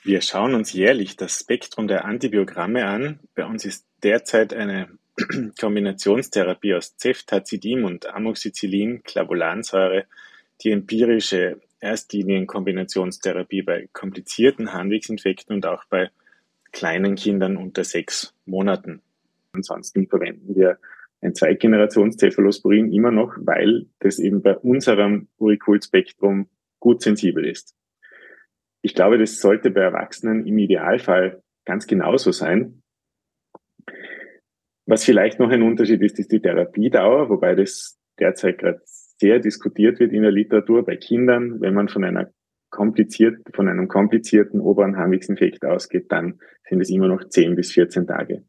Wir 0.04 0.20
schauen 0.20 0.54
uns 0.54 0.72
jährlich 0.72 1.16
das 1.16 1.40
Spektrum 1.40 1.88
der 1.88 2.04
Antibiogramme 2.04 2.86
an. 2.86 3.18
Bei 3.34 3.44
uns 3.44 3.64
ist 3.64 3.88
derzeit 4.04 4.54
eine 4.54 4.86
Kombinationstherapie 5.60 6.74
aus 6.74 6.94
Ceftazidin 6.96 7.82
und 7.82 8.06
Amoxicillin, 8.06 9.02
Clavulansäure, 9.02 10.04
die 10.62 10.70
empirische 10.70 11.60
Erstlinien-Kombinationstherapie 11.84 13.62
bei 13.62 13.88
komplizierten 13.92 14.72
Harnwegsinfekten 14.72 15.54
und 15.54 15.66
auch 15.66 15.84
bei 15.84 16.10
kleinen 16.72 17.14
Kindern 17.14 17.56
unter 17.56 17.84
sechs 17.84 18.34
Monaten. 18.46 19.02
Ansonsten 19.52 20.08
verwenden 20.08 20.56
wir 20.56 20.78
ein 21.20 21.34
Zweitgenerations-Cephalosporin 21.34 22.92
immer 22.92 23.10
noch, 23.10 23.34
weil 23.38 23.86
das 24.00 24.18
eben 24.18 24.42
bei 24.42 24.56
unserem 24.58 25.28
Uricul-Spektrum 25.38 26.48
gut 26.80 27.02
sensibel 27.02 27.46
ist. 27.46 27.74
Ich 28.82 28.94
glaube, 28.94 29.16
das 29.16 29.40
sollte 29.40 29.70
bei 29.70 29.80
Erwachsenen 29.80 30.46
im 30.46 30.58
Idealfall 30.58 31.42
ganz 31.64 31.86
genauso 31.86 32.32
sein. 32.32 32.82
Was 34.86 35.04
vielleicht 35.04 35.38
noch 35.38 35.50
ein 35.50 35.62
Unterschied 35.62 36.02
ist, 36.02 36.18
ist 36.18 36.32
die 36.32 36.40
Therapiedauer, 36.40 37.30
wobei 37.30 37.54
das 37.54 37.98
derzeit 38.18 38.58
gerade 38.58 38.82
sehr 39.20 39.38
diskutiert 39.38 40.00
wird 40.00 40.12
in 40.12 40.22
der 40.22 40.32
Literatur 40.32 40.84
bei 40.84 40.96
Kindern, 40.96 41.60
wenn 41.60 41.74
man 41.74 41.88
von 41.88 42.04
einer 42.04 42.30
kompliziert, 42.70 43.38
von 43.54 43.68
einem 43.68 43.86
komplizierten 43.86 44.60
oberen 44.60 44.96
Harnwegsinfekt 44.96 45.64
ausgeht, 45.64 46.06
dann 46.10 46.40
sind 46.68 46.80
es 46.80 46.90
immer 46.90 47.06
noch 47.06 47.28
10 47.28 47.54
bis 47.54 47.72
14 47.72 48.06
Tage 48.06 48.44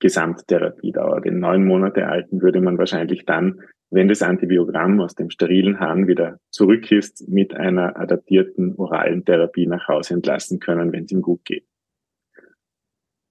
Gesamttherapiedauer. 0.00 1.20
Den 1.20 1.40
neun 1.40 1.64
Monate 1.64 2.06
alten 2.06 2.40
würde 2.40 2.60
man 2.60 2.78
wahrscheinlich 2.78 3.24
dann, 3.26 3.60
wenn 3.90 4.08
das 4.08 4.22
Antibiogramm 4.22 5.00
aus 5.00 5.14
dem 5.14 5.30
sterilen 5.30 5.78
Hahn 5.78 6.08
wieder 6.08 6.38
zurück 6.50 6.90
ist, 6.90 7.28
mit 7.28 7.54
einer 7.54 7.98
adaptierten 7.98 8.74
oralen 8.76 9.24
Therapie 9.24 9.66
nach 9.66 9.86
Hause 9.88 10.14
entlassen 10.14 10.58
können, 10.58 10.92
wenn 10.92 11.04
es 11.04 11.12
ihm 11.12 11.22
gut 11.22 11.44
geht. 11.44 11.66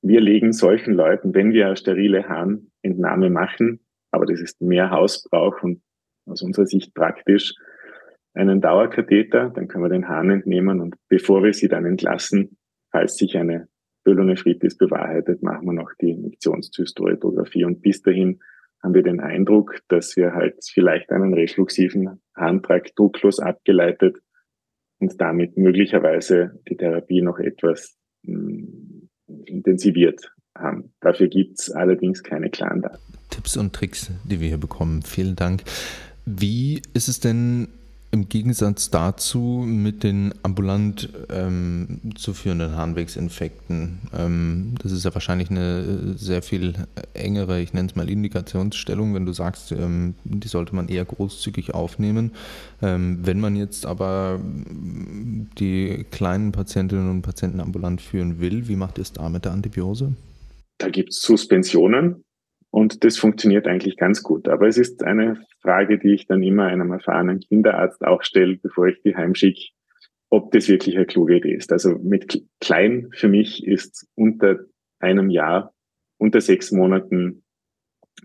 Wir 0.01 0.21
legen 0.21 0.53
solchen 0.53 0.93
Leuten, 0.93 1.33
wenn 1.33 1.51
wir 1.53 1.65
eine 1.65 1.77
sterile 1.77 2.29
Harnentnahme 2.29 3.31
machen, 3.31 3.79
aber 4.11 4.25
das 4.25 4.39
ist 4.39 4.61
mehr 4.61 4.91
Hausbrauch 4.91 5.63
und 5.63 5.81
aus 6.26 6.41
unserer 6.41 6.65
Sicht 6.65 6.93
praktisch, 6.93 7.53
einen 8.34 8.59
Dauerkatheter, 8.61 9.49
dann 9.49 9.67
können 9.67 9.86
wir 9.86 9.89
den 9.89 10.09
Hahn 10.09 10.30
entnehmen 10.30 10.82
und 10.82 10.95
bevor 11.07 11.43
wir 11.43 11.53
sie 11.53 11.69
dann 11.69 11.86
entlassen, 11.86 12.57
falls 12.91 13.15
sich 13.15 13.38
eine 13.38 13.67
Pyelonephritis 14.03 14.78
bewahrheitet, 14.78 15.41
machen 15.41 15.65
wir 15.65 15.73
noch 15.73 15.91
die 16.01 16.11
Injektionszystoetographie 16.11 17.63
und 17.63 17.82
bis 17.82 18.01
dahin 18.01 18.39
haben 18.84 18.93
wir 18.93 19.03
den 19.03 19.19
Eindruck, 19.19 19.80
dass 19.88 20.15
wir 20.15 20.34
halt 20.34 20.57
vielleicht 20.63 21.11
einen 21.11 21.34
refluxiven 21.34 22.21
Harntrakt 22.36 22.99
drucklos 22.99 23.39
abgeleitet 23.39 24.17
und 24.99 25.19
damit 25.19 25.57
möglicherweise 25.57 26.59
die 26.69 26.78
Therapie 26.78 27.21
noch 27.21 27.39
etwas 27.39 27.97
mh, 28.23 28.67
hm, 29.28 29.43
intensiviert 29.45 30.32
haben. 30.55 30.93
Dafür 31.01 31.28
gibt's 31.28 31.71
allerdings 31.71 32.21
keine 32.21 32.49
klaren 32.49 32.82
Daten. 32.82 33.01
Tipps 33.30 33.57
und 33.57 33.73
Tricks, 33.73 34.11
die 34.23 34.39
wir 34.39 34.49
hier 34.49 34.59
bekommen. 34.59 35.01
Vielen 35.01 35.36
Dank. 35.36 35.63
Wie 36.26 36.82
ist 36.93 37.07
es 37.07 37.19
denn 37.19 37.67
im 38.15 38.30
Gegensatz 38.30 38.89
dazu 38.89 39.63
mit 39.67 40.03
den 40.03 40.34
ambulant 40.41 41.09
ähm, 41.30 41.99
zu 42.15 42.34
führenden 42.34 42.76
Harnwegsinfekten? 42.76 43.99
Ähm, 44.17 44.76
das 44.82 44.91
ist 44.91 45.05
ja 45.05 45.13
wahrscheinlich 45.13 45.51
eine 45.51 46.15
sehr 46.17 46.41
viel 46.41 46.73
engere, 47.13 47.61
ich 47.61 47.73
nenne 47.73 47.89
es 47.89 47.95
mal 47.95 48.09
Indikationsstellung, 48.09 49.13
wenn 49.13 49.26
du 49.26 49.34
sagst, 49.34 49.71
ähm, 49.71 50.15
die 50.23 50.47
sollte 50.47 50.73
man 50.76 50.88
eher 50.88 51.05
großzügig 51.05 51.73
aufnehmen. 51.73 52.32
Ähm, 52.82 53.19
wenn 53.23 53.39
man 53.39 53.55
jetzt 53.55 53.86
aber 53.86 54.39
die 55.59 56.05
kleinen 56.09 56.53
Patientinnen 56.53 57.09
und 57.09 57.21
Patienten 57.21 57.59
ambulant 57.59 58.01
führen 58.01 58.39
will, 58.39 58.67
wie 58.67 58.78
macht 58.78 58.97
ihr 58.97 59.03
es 59.03 59.13
da 59.13 59.30
mit 59.30 59.45
der 59.45 59.51
Antibiose? 59.51 60.13
Da 60.78 60.89
gibt 60.89 61.09
es 61.09 61.21
Suspensionen, 61.21 62.24
und 62.76 63.05
das 63.05 63.17
funktioniert 63.17 63.67
eigentlich 63.67 63.95
ganz 63.95 64.21
gut. 64.21 64.49
Aber 64.49 64.67
es 64.67 64.78
ist 64.78 65.01
eine 65.01 65.41
Frage, 65.61 65.97
die 65.97 66.13
ich 66.13 66.28
dann 66.28 66.43
immer 66.43 66.65
einem 66.65 66.91
erfahrenen 66.91 67.39
Kinderarzt 67.39 68.03
auch 68.03 68.21
stelle, 68.21 68.57
bevor 68.57 68.88
ich 68.88 69.01
die 69.01 69.15
heimschicke, 69.15 69.69
ob 70.30 70.51
das 70.51 70.67
wirklich 70.67 70.97
eine 70.97 71.05
kluge 71.05 71.38
Idee 71.38 71.53
ist. 71.53 71.71
Also 71.71 71.97
mit 71.97 72.43
klein 72.59 73.07
für 73.13 73.30
mich 73.30 73.65
ist 73.65 74.09
unter 74.15 74.59
einem 74.99 75.30
Jahr, 75.30 75.73
unter 76.17 76.41
sechs 76.41 76.73
Monaten 76.73 77.45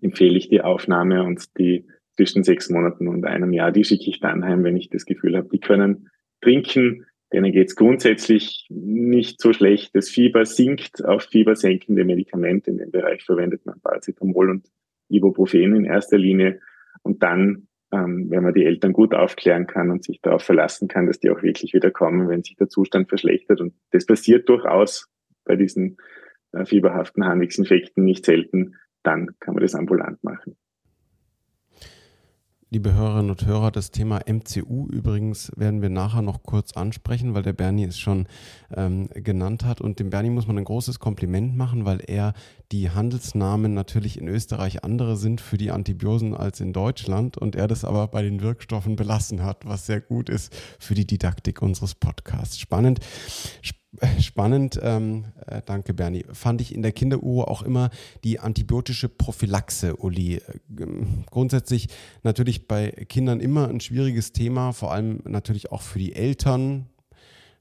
empfehle 0.01 0.37
ich 0.37 0.49
die 0.49 0.63
Aufnahme 0.63 1.23
und 1.23 1.57
die 1.57 1.87
zwischen 2.17 2.43
sechs 2.43 2.71
Monaten 2.71 3.07
und 3.07 3.27
einem 3.27 3.53
Jahr, 3.53 3.71
die 3.71 3.85
schicke 3.85 4.11
ich 4.11 4.19
dann 4.19 4.45
heim, 4.45 4.65
wenn 4.65 4.77
ich 4.77 4.91
das 4.91 5.05
Gefühl 5.05 5.37
habe, 5.37 5.49
die 5.53 5.61
können 5.61 6.11
trinken, 6.41 7.07
denen 7.33 7.53
geht 7.53 7.69
es 7.69 7.77
grundsätzlich 7.77 8.67
nicht 8.71 9.41
so 9.41 9.53
schlecht. 9.53 9.95
Das 9.95 10.09
Fieber 10.09 10.45
sinkt 10.45 11.05
auf 11.05 11.23
fiebersenkende 11.25 12.05
Medikamente. 12.05 12.71
In 12.71 12.79
dem 12.79 12.91
Bereich 12.91 13.25
verwendet 13.25 13.65
man 13.67 13.81
Paracetamol 13.81 14.51
und 14.51 14.69
Ibuprofen 15.09 15.75
in 15.77 15.85
erster 15.85 16.19
Linie. 16.19 16.61
Und 17.03 17.23
dann, 17.23 17.69
ähm, 17.93 18.27
wenn 18.31 18.43
man 18.43 18.55
die 18.55 18.65
Eltern 18.65 18.93
gut 18.93 19.15
aufklären 19.15 19.67
kann 19.67 19.91
und 19.91 20.05
sich 20.05 20.21
darauf 20.21 20.43
verlassen 20.43 20.89
kann, 20.89 21.07
dass 21.07 21.21
die 21.21 21.31
auch 21.31 21.43
wirklich 21.43 21.73
wieder 21.73 21.91
kommen, 21.91 22.29
wenn 22.29 22.43
sich 22.43 22.57
der 22.57 22.69
Zustand 22.69 23.09
verschlechtert. 23.09 23.61
Und 23.61 23.75
das 23.93 24.07
passiert 24.07 24.49
durchaus 24.49 25.09
bei 25.45 25.57
diesen 25.57 25.99
äh, 26.53 26.65
fieberhaften 26.65 27.25
Harnwegsinfekten 27.25 28.05
nicht 28.05 28.25
selten, 28.25 28.77
dann 29.03 29.31
kann 29.39 29.55
man 29.55 29.63
das 29.63 29.75
ambulant 29.75 30.23
machen. 30.25 30.57
Liebe 32.73 32.95
Hörerinnen 32.95 33.33
und 33.33 33.45
Hörer, 33.47 33.73
das 33.73 33.91
Thema 33.91 34.21
MCU 34.29 34.87
übrigens 34.87 35.51
werden 35.57 35.83
wir 35.83 35.89
nachher 35.89 36.23
noch 36.23 36.45
kurz 36.45 36.71
ansprechen, 36.75 37.35
weil 37.35 37.43
der 37.43 37.53
Bernie 37.53 37.83
es 37.83 37.99
schon 37.99 38.29
ähm, 38.73 39.09
genannt 39.13 39.65
hat. 39.65 39.81
Und 39.81 39.99
dem 39.99 40.11
Bernie 40.11 40.31
muss 40.31 40.47
man 40.47 40.57
ein 40.57 40.63
großes 40.63 41.01
Kompliment 41.01 41.57
machen, 41.57 41.85
weil 41.85 42.01
er 42.07 42.33
die 42.71 42.91
Handelsnamen 42.91 43.75
natürlich 43.75 44.21
in 44.21 44.29
Österreich 44.29 44.85
andere 44.85 45.17
sind 45.17 45.41
für 45.41 45.59
die 45.59 45.73
Antibiosen 45.73 46.33
als 46.33 46.61
in 46.61 46.73
Deutschland 46.73 47.37
und 47.37 47.57
er 47.57 47.67
das 47.67 47.85
aber 47.85 48.07
bei 48.07 48.23
den 48.23 48.41
Wirkstoffen 48.41 48.95
belassen 48.95 49.43
hat, 49.43 49.67
was 49.67 49.87
sehr 49.87 50.01
gut 50.01 50.29
ist 50.29 50.55
für 50.79 50.95
die 50.95 51.09
Didaktik 51.09 51.63
unseres 51.63 51.97
Podcasts. 51.97 52.61
Spannend. 52.61 53.01
Spannend, 54.21 54.79
ähm, 54.83 55.25
äh, 55.47 55.63
danke 55.65 55.95
Bernie. 55.95 56.25
Fand 56.33 56.61
ich 56.61 56.75
in 56.75 56.83
der 56.83 56.93
Kinderuhr 56.93 57.49
auch 57.49 57.63
immer 57.63 57.91
die 58.23 58.39
antibiotische 58.39 59.09
Prophylaxe, 59.09 59.97
Uli. 59.97 60.41
Ähm, 60.79 61.25
grundsätzlich 61.31 61.89
natürlich 62.23 62.69
bei 62.69 62.91
Kindern 62.91 63.41
immer 63.41 63.69
ein 63.69 63.81
schwieriges 63.81 64.33
Thema, 64.33 64.73
vor 64.73 64.93
allem 64.93 65.21
natürlich 65.25 65.73
auch 65.73 65.83
für 65.83 65.99
die 65.99 66.15
Eltern. 66.15 66.87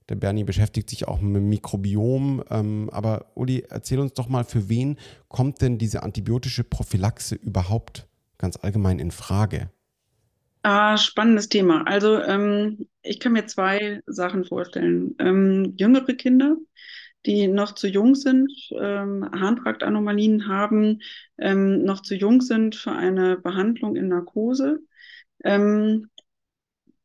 Der 0.08 0.16
Bernie 0.16 0.44
beschäftigt 0.44 0.90
sich 0.90 1.08
auch 1.08 1.22
mit 1.22 1.38
dem 1.38 1.50
Mikrobiom. 1.50 2.44
Ähm, 2.50 2.90
aber 2.92 3.28
Uli, 3.36 3.66
erzähl 3.70 4.00
uns 4.00 4.14
doch 4.14 4.28
mal, 4.28 4.44
für 4.44 4.70
wen 4.70 4.98
kommt 5.28 5.62
denn 5.62 5.78
diese 5.78 6.04
antibiotische 6.04 6.64
Prophylaxe 6.64 7.36
überhaupt 7.36 8.08
ganz 8.38 8.58
allgemein 8.58 9.00
in 9.00 9.12
Frage? 9.12 9.70
Ah, 10.62 10.98
spannendes 10.98 11.48
Thema. 11.50 11.84
Also 11.88 12.22
ähm, 12.22 12.88
ich 13.02 13.20
kann 13.20 13.32
mir 13.34 13.46
zwei 13.48 14.02
Sachen 14.06 14.44
vorstellen. 14.46 15.16
Ähm, 15.20 15.74
jüngere 15.78 16.14
Kinder, 16.16 16.58
die 17.26 17.48
noch 17.48 17.74
zu 17.76 17.88
jung 17.88 18.16
sind, 18.16 18.52
ähm, 18.80 19.30
Harntraktanomalien 19.34 20.48
haben, 20.48 21.02
ähm, 21.38 21.84
noch 21.84 22.02
zu 22.02 22.16
jung 22.16 22.42
sind 22.42 22.76
für 22.76 22.92
eine 22.92 23.38
Behandlung 23.38 23.96
in 23.96 24.10
Narkose. 24.10 24.82
Ähm, 25.46 26.10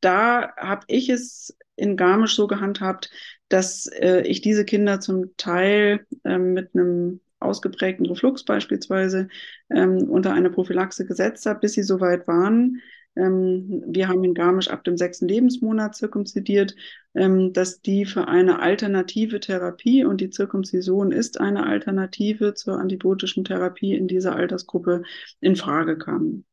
da 0.00 0.54
habe 0.56 0.84
ich 0.88 1.08
es 1.08 1.56
in 1.76 1.96
Garmisch 1.96 2.36
so 2.36 2.46
gehandhabt, 2.46 3.10
dass 3.48 3.86
äh, 3.86 4.22
ich 4.22 4.40
diese 4.40 4.64
Kinder 4.64 5.00
zum 5.00 5.36
Teil 5.36 6.06
ähm, 6.24 6.52
mit 6.54 6.74
einem 6.74 7.20
ausgeprägten 7.40 8.06
Reflux 8.06 8.44
beispielsweise 8.44 9.28
ähm, 9.70 10.08
unter 10.10 10.32
eine 10.32 10.50
Prophylaxe 10.50 11.06
gesetzt 11.06 11.46
habe, 11.46 11.60
bis 11.60 11.74
sie 11.74 11.82
soweit 11.82 12.26
waren, 12.28 12.80
wir 13.16 14.08
haben 14.08 14.24
in 14.24 14.34
Garmisch 14.34 14.68
ab 14.68 14.82
dem 14.84 14.96
sechsten 14.96 15.28
Lebensmonat 15.28 15.94
zirkumzidiert, 15.94 16.74
ähm, 17.14 17.52
dass 17.52 17.80
die 17.80 18.06
für 18.06 18.26
eine 18.26 18.60
alternative 18.60 19.38
Therapie 19.38 20.04
und 20.04 20.20
die 20.20 20.30
Zirkumzision 20.30 21.12
ist 21.12 21.40
eine 21.40 21.66
Alternative 21.66 22.54
zur 22.54 22.78
antibiotischen 22.78 23.44
Therapie 23.44 23.94
in 23.94 24.08
dieser 24.08 24.34
Altersgruppe 24.34 25.02
in 25.40 25.54
Frage 25.54 25.96
kamen. 25.96 26.44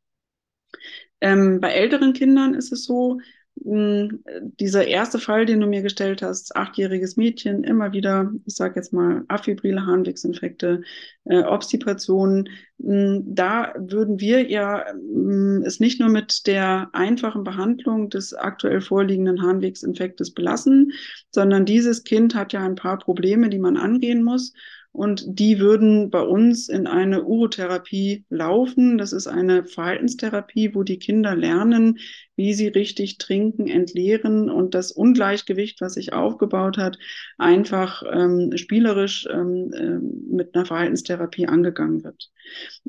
Ähm, 1.20 1.60
bei 1.60 1.72
älteren 1.72 2.14
Kindern 2.14 2.54
ist 2.54 2.72
es 2.72 2.86
so, 2.86 3.20
dieser 3.64 4.88
erste 4.88 5.20
Fall, 5.20 5.46
den 5.46 5.60
du 5.60 5.68
mir 5.68 5.84
gestellt 5.84 6.24
hast, 6.24 6.56
achtjähriges 6.56 7.16
Mädchen, 7.16 7.64
immer 7.64 7.94
wieder, 7.94 8.32
ich 8.46 8.56
sage 8.56 8.74
jetzt 8.78 8.92
mal, 8.92 9.24
afibrile 9.28 9.86
Harnwegsinfekte, 9.86 10.82
äh, 11.26 11.44
Obstipationen, 11.44 12.50
hm, 12.82 13.24
da 13.26 13.74
würden 13.78 14.20
wir 14.20 14.50
ja 14.50 14.86
hm, 14.90 15.64
es 15.64 15.80
nicht 15.80 16.00
nur 16.00 16.10
mit 16.10 16.48
der 16.48 16.90
einfachen 16.94 17.44
Behandlung 17.44 18.10
des 18.10 18.34
aktuell 18.34 18.82
vorliegenden 18.82 19.44
Harnwegsinfektes 19.44 20.34
belassen, 20.34 20.94
sondern 21.30 21.66
dieses 21.66 22.04
Kind 22.04 22.34
hat 22.34 22.54
ja 22.54 22.66
ein 22.66 22.76
paar 22.76 22.98
Probleme, 22.98 23.50
die 23.50 23.60
man 23.60 23.78
angehen 23.78 24.24
muss. 24.24 24.54
Und 24.94 25.24
die 25.40 25.60
würden 25.60 26.10
bei 26.10 26.22
uns 26.22 26.68
in 26.68 26.86
eine 26.86 27.24
Urotherapie 27.24 28.26
laufen. 28.30 28.98
Das 28.98 29.14
ist 29.14 29.26
eine 29.26 29.64
Verhaltenstherapie, 29.64 30.76
wo 30.76 30.84
die 30.84 31.00
Kinder 31.00 31.34
lernen, 31.34 32.00
wie 32.36 32.54
sie 32.54 32.68
richtig 32.68 33.18
trinken, 33.18 33.68
entleeren 33.68 34.50
und 34.50 34.76
das 34.76 34.92
Ungleichgewicht, 34.92 35.80
was 35.80 35.94
sich 35.94 36.12
aufgebaut 36.12 36.78
hat, 36.78 36.98
einfach 37.38 38.04
ähm, 38.12 38.52
spielerisch 38.58 39.28
ähm, 39.32 39.72
äh, 39.74 40.34
mit 40.36 40.56
einer 40.56 40.66
Verhaltenstherapie 40.66 41.48
angegangen 41.48 42.04
wird. 42.04 42.30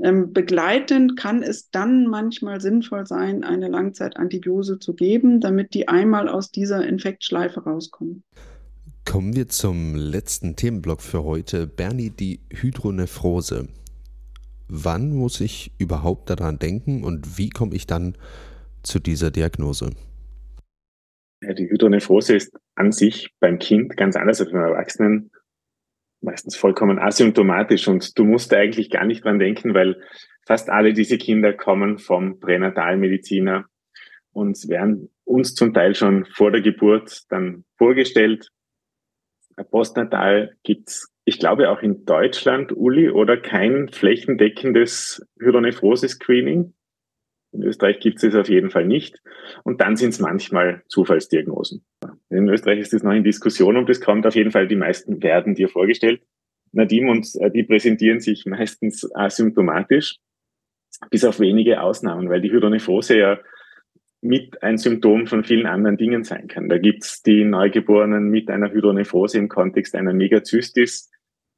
Ähm, 0.03 0.33
begleitend 0.33 1.17
kann 1.17 1.43
es 1.45 1.71
dann 1.71 2.09
manchmal 2.09 2.61
sinnvoll 2.61 3.07
sein, 3.07 3.45
eine 3.45 3.69
Langzeitantibiose 3.69 4.81
zu 4.81 4.95
geben, 4.95 5.41
damit 5.41 5.75
die 5.75 5.87
einmal 5.87 6.29
aus 6.29 6.51
dieser 6.51 6.85
Infektschleife 6.85 7.61
rauskommen. 7.61 8.25
Kommen 9.05 9.35
wir 9.37 9.49
zum 9.49 9.95
letzten 9.95 10.57
Themenblock 10.57 11.03
für 11.03 11.25
heute. 11.25 11.67
Bernie, 11.67 12.11
die 12.11 12.41
Hydronephrose. 12.53 13.69
Wann 14.69 15.13
muss 15.13 15.41
ich 15.41 15.73
überhaupt 15.79 16.31
daran 16.31 16.59
denken 16.59 17.05
und 17.05 17.37
wie 17.37 17.51
komme 17.51 17.75
ich 17.75 17.87
dann 17.87 18.17
zu 18.83 19.01
dieser 19.01 19.31
Diagnose? 19.31 19.91
Ja, 21.43 21.53
die 21.53 21.69
Hydronephrose 21.69 22.37
ist 22.37 22.57
an 22.75 22.93
sich 22.93 23.35
beim 23.41 23.59
Kind 23.59 23.97
ganz 23.97 24.17
anders 24.17 24.41
als 24.41 24.53
beim 24.53 24.63
Erwachsenen 24.63 25.31
meistens 26.23 26.57
vollkommen 26.57 26.99
asymptomatisch 26.99 27.89
und 27.89 28.17
du 28.19 28.25
musst 28.25 28.55
eigentlich 28.55 28.91
gar 28.91 29.05
nicht 29.05 29.25
dran 29.25 29.39
denken, 29.39 29.75
weil 29.75 30.01
fast 30.47 30.71
alle 30.71 30.93
diese 30.93 31.19
Kinder 31.19 31.53
kommen 31.53 31.99
vom 31.99 32.39
Pränatalmediziner 32.41 33.67
und 34.33 34.69
werden 34.69 35.11
uns 35.25 35.55
zum 35.55 35.75
Teil 35.75 35.95
schon 35.95 36.25
vor 36.27 36.51
der 36.51 36.63
Geburt 36.63 37.25
dann 37.29 37.65
vorgestellt 37.77 38.49
Postnatal 39.71 40.57
gibt's, 40.63 41.13
ich 41.25 41.39
glaube 41.39 41.71
auch 41.71 41.83
in 41.83 42.05
Deutschland, 42.05 42.73
Uli, 42.73 43.11
oder 43.11 43.37
kein 43.37 43.89
flächendeckendes 43.89 45.25
Hydronephrose-Screening. 45.41 46.75
In 47.53 47.63
Österreich 47.63 48.01
gibt 48.01 48.23
es 48.23 48.35
auf 48.35 48.49
jeden 48.49 48.71
Fall 48.71 48.87
nicht. 48.87 49.23
Und 49.63 49.81
dann 49.81 49.97
sind 49.97 50.11
es 50.11 50.21
manchmal 50.21 50.83
Zufallsdiagnosen. 50.89 51.85
In 52.31 52.49
Österreich 52.49 52.79
ist 52.79 52.93
das 52.95 53.03
noch 53.03 53.13
in 53.13 53.25
Diskussion 53.25 53.77
und 53.77 53.91
es 53.91 54.01
kommt 54.01 54.27
auf 54.27 54.35
jeden 54.35 54.51
Fall, 54.51 54.67
die 54.67 54.77
meisten 54.77 55.23
werden 55.23 55.55
dir 55.55 55.69
vorgestellt. 55.69 56.23
Nadim 56.73 57.09
und 57.09 57.29
äh, 57.41 57.51
die 57.51 57.65
präsentieren 57.65 58.21
sich 58.21 58.47
meistens 58.47 59.15
asymptomatisch, 59.15 60.17
bis 61.11 61.25
auf 61.25 61.41
wenige 61.41 61.83
Ausnahmen, 61.83 62.31
weil 62.31 62.41
die 62.41 62.51
Hydronephrose 62.51 63.19
ja 63.19 63.39
mit 64.23 64.63
ein 64.63 64.79
Symptom 64.79 65.27
von 65.27 65.43
vielen 65.43 65.67
anderen 65.67 65.97
Dingen 65.97 66.23
sein 66.23 66.47
kann. 66.47 66.69
Da 66.69 66.79
gibt's 66.79 67.23
die 67.23 67.45
Neugeborenen 67.45 68.31
mit 68.31 68.49
einer 68.51 68.73
Hydronephrose 68.73 69.37
im 69.37 69.49
Kontext 69.49 69.97
einer 69.97 70.15
Megazystis 70.15 71.11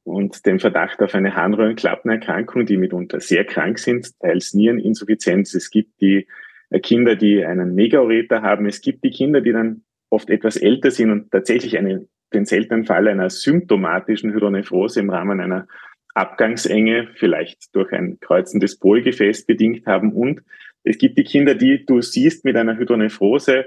und 0.03 0.45
dem 0.47 0.59
Verdacht 0.59 1.01
auf 1.01 1.13
eine 1.13 1.35
Harnröhrenklappenerkrankung, 1.35 2.65
die 2.65 2.77
mitunter 2.77 3.19
sehr 3.19 3.45
krank 3.45 3.77
sind, 3.77 4.19
teils 4.19 4.55
Niereninsuffizienz. 4.55 5.53
Es 5.53 5.69
gibt 5.69 6.01
die 6.01 6.27
äh, 6.71 6.79
Kinder, 6.79 7.15
die 7.15 7.45
einen 7.45 7.75
Megaureter 7.75 8.41
haben. 8.41 8.65
Es 8.65 8.81
gibt 8.81 9.03
die 9.03 9.11
Kinder, 9.11 9.41
die 9.41 9.51
dann 9.51 9.83
oft 10.09 10.31
etwas 10.31 10.57
älter 10.57 10.89
sind 10.89 11.11
und 11.11 11.31
tatsächlich 11.31 11.77
einen, 11.77 12.09
den 12.33 12.45
seltenen 12.45 12.85
Fall 12.85 13.07
einer 13.07 13.29
symptomatischen 13.29 14.33
Hydronephrose 14.33 14.99
im 15.01 15.11
Rahmen 15.11 15.39
einer 15.39 15.67
Abgangsenge, 16.15 17.09
vielleicht 17.15 17.75
durch 17.75 17.91
ein 17.91 18.19
kreuzendes 18.21 18.79
Polgefäß 18.79 19.45
bedingt 19.45 19.85
haben 19.85 20.13
und 20.13 20.41
es 20.85 20.97
gibt 20.97 21.17
die 21.17 21.23
Kinder, 21.23 21.55
die 21.55 21.85
du 21.85 22.01
siehst 22.01 22.45
mit 22.45 22.55
einer 22.55 22.77
Hydronephrose 22.77 23.65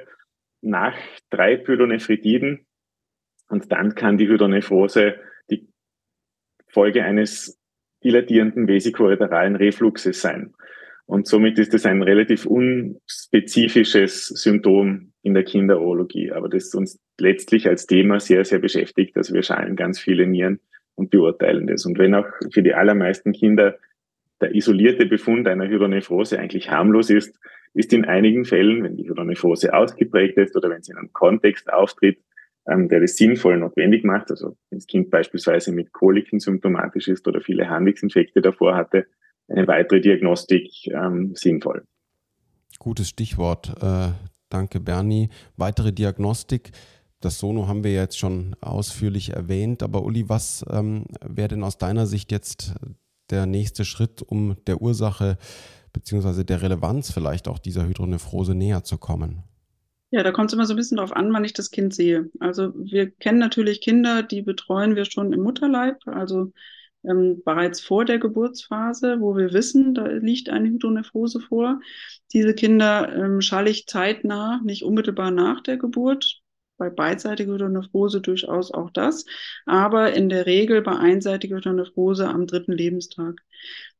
nach 0.63 0.97
drei 1.31 1.57
Pyelonephritiden 1.57 2.67
und 3.49 3.73
dann 3.73 3.95
kann 3.95 4.19
die 4.19 4.29
Hydronephrose 4.29 5.17
die 5.51 5.69
Folge 6.69 7.05
eines 7.05 7.59
dilatierenden 8.05 8.69
vesikoreteralen 8.69 9.57
Refluxes 9.57 10.21
sein. 10.21 10.55
Und 11.07 11.27
somit 11.27 11.59
ist 11.59 11.75
es 11.75 11.87
ein 11.87 12.03
relativ 12.03 12.47
unspezifisches 12.47 14.29
Symptom 14.29 15.13
in 15.23 15.35
der 15.35 15.43
Kinderurologie, 15.43 16.31
aber 16.33 16.49
das 16.49 16.75
uns 16.75 17.01
letztlich 17.19 17.67
als 17.67 17.87
Thema 17.87 18.21
sehr, 18.21 18.45
sehr 18.45 18.59
beschäftigt. 18.59 19.17
Also 19.17 19.35
wir 19.35 19.43
schallen 19.43 19.75
ganz 19.75 19.99
viele 19.99 20.27
Nieren 20.27 20.61
und 20.95 21.11
beurteilen 21.11 21.67
das. 21.67 21.87
Und 21.87 21.99
wenn 21.99 22.15
auch 22.15 22.27
für 22.53 22.63
die 22.63 22.75
allermeisten 22.75 23.33
Kinder 23.33 23.79
der 24.41 24.55
isolierte 24.55 25.07
Befund 25.07 25.47
einer 25.49 25.67
Hydronephrose 25.69 26.39
eigentlich 26.39 26.71
harmlos 26.71 27.11
ist, 27.11 27.39
ist 27.75 27.93
in 27.93 28.05
einigen 28.05 28.45
Fällen, 28.45 28.83
wenn 28.83 28.97
die 28.97 29.09
Hydronephrose 29.09 29.75
ausgeprägt 29.75 30.39
ist 30.39 30.57
oder 30.57 30.71
wenn 30.71 30.83
sie 30.83 30.93
in 30.93 30.99
einem 30.99 31.13
Kontext 31.13 31.73
auftritt, 31.73 32.19
ähm, 32.67 32.89
der 32.89 33.01
das 33.01 33.17
sinnvoll 33.17 33.59
notwendig 33.59 34.05
macht, 34.05 34.31
also 34.31 34.57
wenn 34.71 34.79
das 34.79 34.87
Kind 34.87 35.11
beispielsweise 35.11 35.73
mit 35.73 35.93
Koliken 35.93 36.41
symptomatisch 36.41 37.09
ist 37.09 37.27
oder 37.27 37.41
viele 37.41 37.69
Harnwegsinfekte 37.69 38.41
davor 38.41 38.77
hatte, 38.77 39.07
eine 39.49 39.67
weitere 39.67 40.01
Diagnostik 40.01 40.71
ähm, 40.89 41.33
sinnvoll. 41.35 41.85
Gutes 42.79 43.09
Stichwort. 43.09 43.75
Äh, 43.83 44.13
danke, 44.51 44.81
Bernie. 44.81 45.31
Weitere 45.57 45.93
Diagnostik. 45.93 46.71
Das 47.21 47.41
Sono 47.41 47.67
haben 47.67 47.83
wir 47.83 47.93
jetzt 47.93 48.19
schon 48.19 48.55
ausführlich 48.61 49.31
erwähnt, 49.31 49.83
aber 49.83 50.05
Uli, 50.05 50.29
was 50.29 50.65
ähm, 50.71 51.07
wäre 51.27 51.49
denn 51.49 51.65
aus 51.65 51.79
deiner 51.79 52.07
Sicht 52.07 52.31
jetzt 52.31 52.75
der 53.31 53.47
nächste 53.47 53.85
Schritt, 53.85 54.23
um 54.23 54.57
der 54.67 54.81
Ursache 54.81 55.39
beziehungsweise 55.93 56.45
der 56.45 56.63
Relevanz 56.63 57.13
vielleicht 57.13 57.49
auch 57.49 57.59
dieser 57.59 57.87
Hydronephrose 57.87 58.55
näher 58.55 58.85
zu 58.85 58.99
kommen? 58.99 59.43
Ja, 60.11 60.23
da 60.23 60.33
kommt 60.33 60.51
es 60.51 60.55
immer 60.55 60.65
so 60.65 60.73
ein 60.73 60.77
bisschen 60.77 60.97
darauf 60.97 61.15
an, 61.15 61.33
wann 61.33 61.45
ich 61.45 61.53
das 61.53 61.71
Kind 61.71 61.95
sehe. 61.95 62.31
Also 62.41 62.73
wir 62.75 63.11
kennen 63.11 63.39
natürlich 63.39 63.83
Kinder, 63.83 64.23
die 64.23 64.41
betreuen 64.41 64.97
wir 64.97 65.05
schon 65.05 65.33
im 65.33 65.43
Mutterleib. 65.43 65.99
Also 66.07 66.53
ähm, 67.05 67.43
bereits 67.45 67.81
vor 67.81 68.05
der 68.05 68.19
Geburtsphase, 68.19 69.21
wo 69.21 69.37
wir 69.37 69.53
wissen, 69.53 69.95
da 69.95 70.07
liegt 70.07 70.49
eine 70.49 70.69
Hydronephrose 70.69 71.41
vor. 71.41 71.81
Diese 72.33 72.55
Kinder 72.55 73.15
ähm, 73.15 73.41
schalle 73.43 73.71
ich 73.71 73.87
zeitnah, 73.87 74.61
nicht 74.65 74.83
unmittelbar 74.83 75.31
nach 75.31 75.63
der 75.63 75.77
Geburt, 75.77 76.41
bei 76.79 76.89
beidseitiger 76.91 77.53
Hydronephrose 77.53 78.21
durchaus 78.21 78.71
auch 78.71 78.91
das, 78.91 79.27
aber 79.67 80.15
in 80.15 80.29
der 80.29 80.47
Regel 80.47 80.81
bei 80.83 80.97
einseitiger 80.97 81.57
Hydronephrose 81.57 82.29
am 82.29 82.47
dritten 82.47 82.73
Lebenstag. 82.73 83.41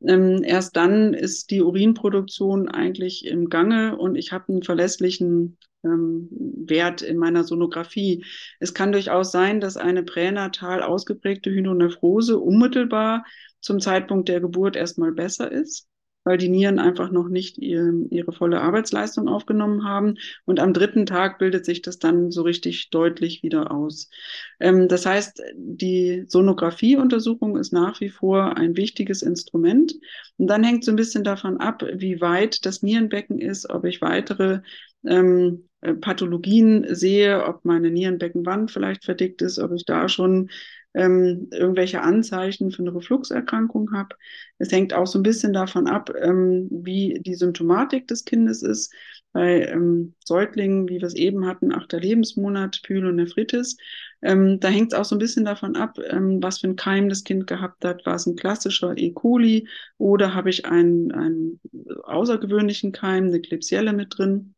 Ähm, 0.01 0.43
erst 0.45 0.77
dann 0.77 1.13
ist 1.13 1.51
die 1.51 1.63
Urinproduktion 1.63 2.69
eigentlich 2.69 3.27
im 3.27 3.51
Gange 3.51 3.99
und 3.99 4.17
ich 4.17 4.33
habe 4.33 4.53
einen 4.53 4.63
verlässlichen 4.63 5.59
ähm, 5.85 6.29
Wert 6.31 7.03
in 7.03 7.19
meiner 7.19 7.45
Sonographie. 7.45 8.25
Es 8.61 8.75
kann 8.75 8.93
durchaus 8.93 9.33
sein, 9.33 9.61
dass 9.61 9.77
eine 9.77 10.03
pränatal 10.05 10.83
ausgeprägte 10.83 11.51
Hydronephrose 11.51 12.39
unmittelbar 12.39 13.25
zum 13.61 13.81
Zeitpunkt 13.81 14.29
der 14.29 14.41
Geburt 14.41 14.77
erstmal 14.77 15.13
besser 15.13 15.51
ist 15.51 15.88
weil 16.29 16.37
die 16.37 16.51
Nieren 16.51 16.79
einfach 16.79 17.11
noch 17.11 17.29
nicht 17.29 17.57
ihr, 17.57 17.91
ihre 18.11 18.33
volle 18.33 18.61
Arbeitsleistung 18.61 19.29
aufgenommen 19.29 19.85
haben. 19.85 20.17
Und 20.45 20.61
am 20.61 20.75
dritten 20.75 21.07
Tag 21.07 21.39
bildet 21.39 21.65
sich 21.65 21.81
das 21.81 21.99
dann 21.99 22.31
so 22.31 22.43
richtig 22.43 22.91
deutlich 22.91 23.43
wieder 23.43 23.73
aus. 23.73 24.11
Ähm, 24.61 24.89
das 24.89 25.07
heißt, 25.07 25.43
die 25.57 26.25
Sonographieuntersuchung 26.29 27.57
ist 27.57 27.73
nach 27.73 28.03
wie 28.03 28.11
vor 28.11 28.59
ein 28.59 28.77
wichtiges 28.77 29.23
Instrument. 29.23 29.95
Und 30.37 30.49
dann 30.49 30.63
hängt 30.63 30.85
so 30.85 30.93
ein 30.93 30.97
bisschen 30.97 31.25
davon 31.25 31.57
ab, 31.57 31.83
wie 31.95 32.21
weit 32.21 32.67
das 32.67 32.83
Nierenbecken 32.83 33.41
ist, 33.41 33.71
ob 33.71 33.87
ich 33.87 34.03
weitere 34.03 34.61
ähm, 35.07 35.65
Pathologien 35.81 36.95
sehe, 36.95 37.45
ob 37.47 37.65
meine 37.65 37.91
Nierenbeckenwand 37.91 38.71
vielleicht 38.71 39.05
verdickt 39.05 39.41
ist, 39.41 39.59
ob 39.59 39.73
ich 39.73 39.87
da 39.87 40.11
schon 40.11 40.51
ähm, 40.95 41.49
irgendwelche 41.53 42.01
Anzeichen 42.01 42.71
für 42.71 42.83
eine 42.83 42.95
Refluxerkrankung 42.95 43.93
habe. 43.93 44.17
Es 44.59 44.73
hängt 44.73 44.95
auch 44.95 45.07
so 45.07 45.19
ein 45.19 45.23
bisschen 45.23 45.53
davon 45.53 45.87
ab, 45.87 46.11
ähm, 46.21 46.69
wie 46.71 47.21
die 47.25 47.35
Symptomatik 47.35 48.09
des 48.09 48.25
Kindes 48.25 48.63
ist. 48.63 48.93
Bei 49.33 49.67
ähm, 49.67 50.15
Säuglingen, 50.25 50.89
wie 50.89 51.01
wir 51.01 51.07
es 51.07 51.15
eben 51.15 51.47
hatten, 51.47 51.73
achter 51.73 52.01
Lebensmonat, 52.01 52.81
Pyelonephritis, 52.83 53.77
ähm, 54.23 54.59
da 54.59 54.69
hängt 54.69 54.93
es 54.93 54.99
auch 54.99 55.05
so 55.05 55.15
ein 55.15 55.21
bisschen 55.21 55.45
davon 55.45 55.77
ab, 55.77 55.99
ähm, 56.09 56.43
was 56.43 56.61
für 56.61 56.69
ein 56.69 56.77
Keim 56.77 57.09
das 57.09 57.25
Kind 57.25 57.47
gehabt 57.47 57.85
hat. 57.85 58.05
War 58.07 58.15
es 58.15 58.27
ein 58.27 58.37
klassischer 58.37 58.97
E. 58.97 59.13
coli 59.13 59.69
oder 59.99 60.35
habe 60.35 60.51
ich 60.51 60.65
einen, 60.67 61.13
einen 61.13 61.61
außergewöhnlichen 62.05 62.93
Keim, 62.93 63.27
eine 63.27 63.41
Klebsielle 63.41 63.93
mit 63.93 64.19
drin? 64.19 64.55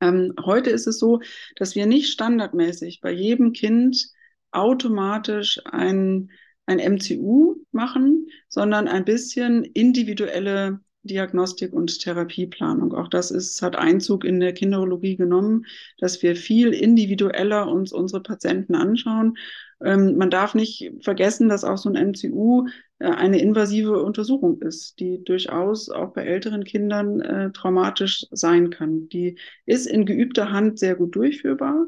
Ähm, 0.00 0.34
heute 0.44 0.70
ist 0.70 0.86
es 0.86 0.98
so, 0.98 1.20
dass 1.56 1.74
wir 1.74 1.86
nicht 1.86 2.10
standardmäßig 2.10 3.00
bei 3.00 3.10
jedem 3.10 3.52
Kind 3.52 4.08
automatisch 4.52 5.60
ein, 5.64 6.30
ein 6.66 6.78
MCU 6.78 7.56
machen, 7.72 8.28
sondern 8.48 8.88
ein 8.88 9.04
bisschen 9.04 9.64
individuelle 9.64 10.80
Diagnostik 11.06 11.72
und 11.72 12.00
Therapieplanung. 12.00 12.92
Auch 12.92 13.08
das 13.08 13.30
ist, 13.30 13.62
hat 13.62 13.76
Einzug 13.76 14.24
in 14.24 14.40
der 14.40 14.52
Kinderologie 14.52 15.16
genommen, 15.16 15.66
dass 15.98 16.22
wir 16.22 16.36
viel 16.36 16.72
individueller 16.72 17.68
uns 17.68 17.92
unsere 17.92 18.22
Patienten 18.22 18.74
anschauen. 18.74 19.36
Ähm, 19.82 20.16
man 20.16 20.30
darf 20.30 20.54
nicht 20.54 20.92
vergessen, 21.02 21.48
dass 21.48 21.64
auch 21.64 21.78
so 21.78 21.90
ein 21.90 21.96
MCU 21.96 22.66
äh, 22.98 23.06
eine 23.06 23.40
invasive 23.40 24.02
Untersuchung 24.02 24.60
ist, 24.62 24.98
die 25.00 25.22
durchaus 25.22 25.90
auch 25.90 26.12
bei 26.12 26.24
älteren 26.24 26.64
Kindern 26.64 27.20
äh, 27.20 27.52
traumatisch 27.52 28.26
sein 28.30 28.70
kann. 28.70 29.08
Die 29.08 29.38
ist 29.66 29.86
in 29.86 30.06
geübter 30.06 30.50
Hand 30.50 30.78
sehr 30.78 30.96
gut 30.96 31.14
durchführbar 31.14 31.86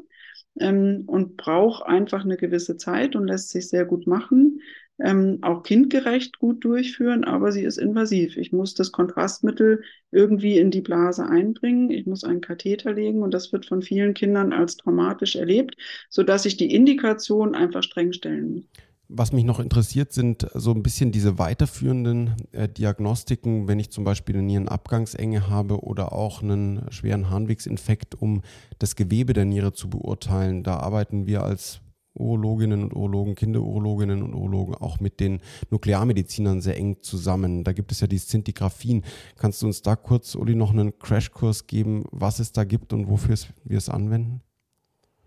ähm, 0.59 1.03
und 1.07 1.37
braucht 1.37 1.85
einfach 1.85 2.23
eine 2.23 2.37
gewisse 2.37 2.77
Zeit 2.77 3.15
und 3.15 3.27
lässt 3.27 3.49
sich 3.49 3.69
sehr 3.69 3.85
gut 3.85 4.07
machen. 4.07 4.61
Ähm, 5.01 5.39
auch 5.41 5.63
kindgerecht 5.63 6.39
gut 6.39 6.63
durchführen, 6.65 7.23
aber 7.23 7.53
sie 7.53 7.63
ist 7.63 7.77
invasiv. 7.77 8.35
Ich 8.35 8.51
muss 8.51 8.73
das 8.73 8.91
Kontrastmittel 8.91 9.81
irgendwie 10.11 10.57
in 10.57 10.71
die 10.71 10.81
Blase 10.81 11.25
einbringen. 11.25 11.89
Ich 11.89 12.05
muss 12.05 12.25
einen 12.25 12.41
Katheter 12.41 12.93
legen 12.93 13.23
und 13.23 13.33
das 13.33 13.53
wird 13.53 13.65
von 13.65 13.81
vielen 13.81 14.13
Kindern 14.13 14.51
als 14.51 14.75
traumatisch 14.75 15.37
erlebt, 15.37 15.75
so 16.09 16.23
dass 16.23 16.45
ich 16.45 16.57
die 16.57 16.73
Indikation 16.73 17.55
einfach 17.55 17.83
streng 17.83 18.11
stellen 18.11 18.55
muss. 18.55 18.65
Was 19.11 19.33
mich 19.33 19.43
noch 19.43 19.59
interessiert, 19.59 20.13
sind 20.13 20.47
so 20.53 20.71
ein 20.71 20.83
bisschen 20.83 21.11
diese 21.11 21.39
weiterführenden 21.39 22.35
äh, 22.51 22.69
Diagnostiken, 22.69 23.67
wenn 23.67 23.79
ich 23.79 23.89
zum 23.89 24.03
Beispiel 24.03 24.35
eine 24.35 24.43
Nierenabgangsenge 24.45 25.49
habe 25.49 25.83
oder 25.83 26.13
auch 26.13 26.43
einen 26.43 26.85
schweren 26.91 27.31
Harnwegsinfekt, 27.31 28.13
um 28.13 28.43
das 28.77 28.95
Gewebe 28.95 29.33
der 29.33 29.45
Niere 29.45 29.73
zu 29.73 29.89
beurteilen. 29.89 30.61
Da 30.61 30.77
arbeiten 30.77 31.25
wir 31.25 31.43
als 31.43 31.81
Urologinnen 32.13 32.83
und 32.83 32.95
Urologen, 32.95 33.33
Kinderurologinnen 33.33 34.21
und 34.21 34.35
Urologen 34.35 34.75
auch 34.75 34.99
mit 34.99 35.19
den 35.19 35.41
Nuklearmedizinern 35.71 36.61
sehr 36.61 36.77
eng 36.77 36.97
zusammen. 37.01 37.63
Da 37.63 37.73
gibt 37.73 37.91
es 37.91 38.01
ja 38.01 38.07
die 38.07 38.19
Szintigraphien. 38.19 39.03
Kannst 39.37 39.63
du 39.63 39.65
uns 39.65 39.81
da 39.81 39.95
kurz, 39.95 40.35
Uli, 40.35 40.53
noch 40.53 40.71
einen 40.71 40.99
Crashkurs 40.99 41.65
geben, 41.65 42.03
was 42.11 42.37
es 42.37 42.51
da 42.51 42.63
gibt 42.63 42.93
und 42.93 43.09
wofür 43.09 43.35
wir 43.63 43.79
es 43.79 43.89
anwenden? 43.89 44.43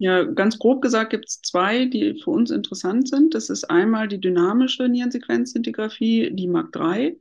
Ja, 0.02 0.24
ganz 0.24 0.58
grob 0.58 0.82
gesagt 0.82 1.10
gibt 1.10 1.28
es 1.28 1.42
zwei, 1.42 1.84
die 1.84 2.20
für 2.20 2.30
uns 2.30 2.50
interessant 2.50 3.08
sind. 3.08 3.34
Das 3.34 3.48
ist 3.50 3.70
einmal 3.70 4.08
die 4.08 4.20
dynamische 4.20 4.88
Nierensequenzzintigraphie, 4.88 6.30
die 6.32 6.48
MAG 6.48 6.72
3, 6.72 7.16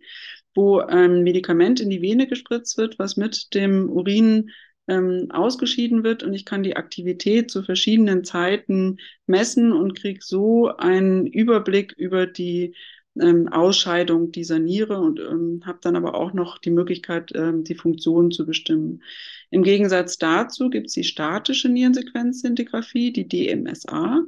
wo 0.56 0.80
ein 0.80 1.22
Medikament 1.24 1.80
in 1.80 1.92
die 1.92 2.02
Vene 2.02 2.26
gespritzt 2.26 2.80
wird, 2.80 2.98
was 2.98 3.18
mit 3.18 3.54
dem 3.54 3.88
Urin 3.88 4.50
ähm, 4.88 5.28
ausgeschieden 5.30 6.04
wird 6.04 6.24
und 6.24 6.34
ich 6.34 6.44
kann 6.44 6.64
die 6.64 6.76
Aktivität 6.76 7.52
zu 7.52 7.62
verschiedenen 7.62 8.24
Zeiten 8.24 8.98
messen 9.28 9.74
und 9.74 9.94
kriege 9.96 10.22
so 10.24 10.76
einen 10.76 11.28
Überblick 11.28 11.94
über 11.98 12.26
die 12.26 12.76
ähm, 13.20 13.48
Ausscheidung 13.50 14.32
dieser 14.32 14.60
Niere 14.60 15.00
und 15.00 15.20
ähm, 15.20 15.62
habe 15.66 15.80
dann 15.82 15.96
aber 15.96 16.16
auch 16.16 16.34
noch 16.34 16.60
die 16.60 16.72
Möglichkeit, 16.72 17.32
ähm, 17.36 17.64
die 17.64 17.76
Funktion 17.76 18.32
zu 18.32 18.46
bestimmen. 18.46 19.02
Im 19.50 19.64
Gegensatz 19.64 20.18
dazu 20.18 20.70
gibt 20.70 20.88
es 20.88 20.94
die 20.94 21.04
statische 21.04 21.68
Nierensequenzzintigraphie, 21.70 23.12
die 23.12 23.28
DMSA. 23.28 24.24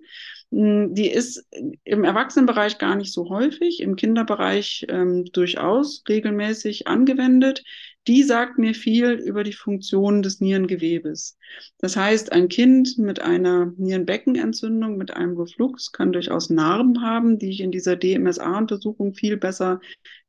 Hm, 0.52 0.94
die 0.94 1.10
ist 1.10 1.48
im 1.84 2.04
Erwachsenenbereich 2.04 2.78
gar 2.78 2.96
nicht 2.96 3.14
so 3.14 3.30
häufig, 3.30 3.80
im 3.82 3.96
Kinderbereich 3.96 4.86
ähm, 4.90 5.26
durchaus 5.26 6.04
regelmäßig 6.08 6.88
angewendet. 6.88 7.64
Die 8.08 8.24
sagt 8.24 8.58
mir 8.58 8.74
viel 8.74 9.12
über 9.14 9.44
die 9.44 9.54
Funktion 9.54 10.24
des 10.24 10.42
Nierengewebes. 10.42 11.38
Das 11.78 11.96
heißt, 11.96 12.34
ein 12.34 12.50
Kind 12.50 12.98
mit 12.98 13.22
einer 13.22 13.74
Nierenbeckenentzündung, 13.78 14.98
mit 14.98 15.12
einem 15.16 15.38
Reflux 15.38 15.92
kann 15.94 16.12
durchaus 16.12 16.50
Narben 16.50 17.02
haben, 17.02 17.40
die 17.40 17.50
ich 17.50 17.62
in 17.62 17.72
dieser 17.72 17.96
DMSA-Untersuchung 17.96 19.14
viel 19.14 19.38
besser 19.38 19.80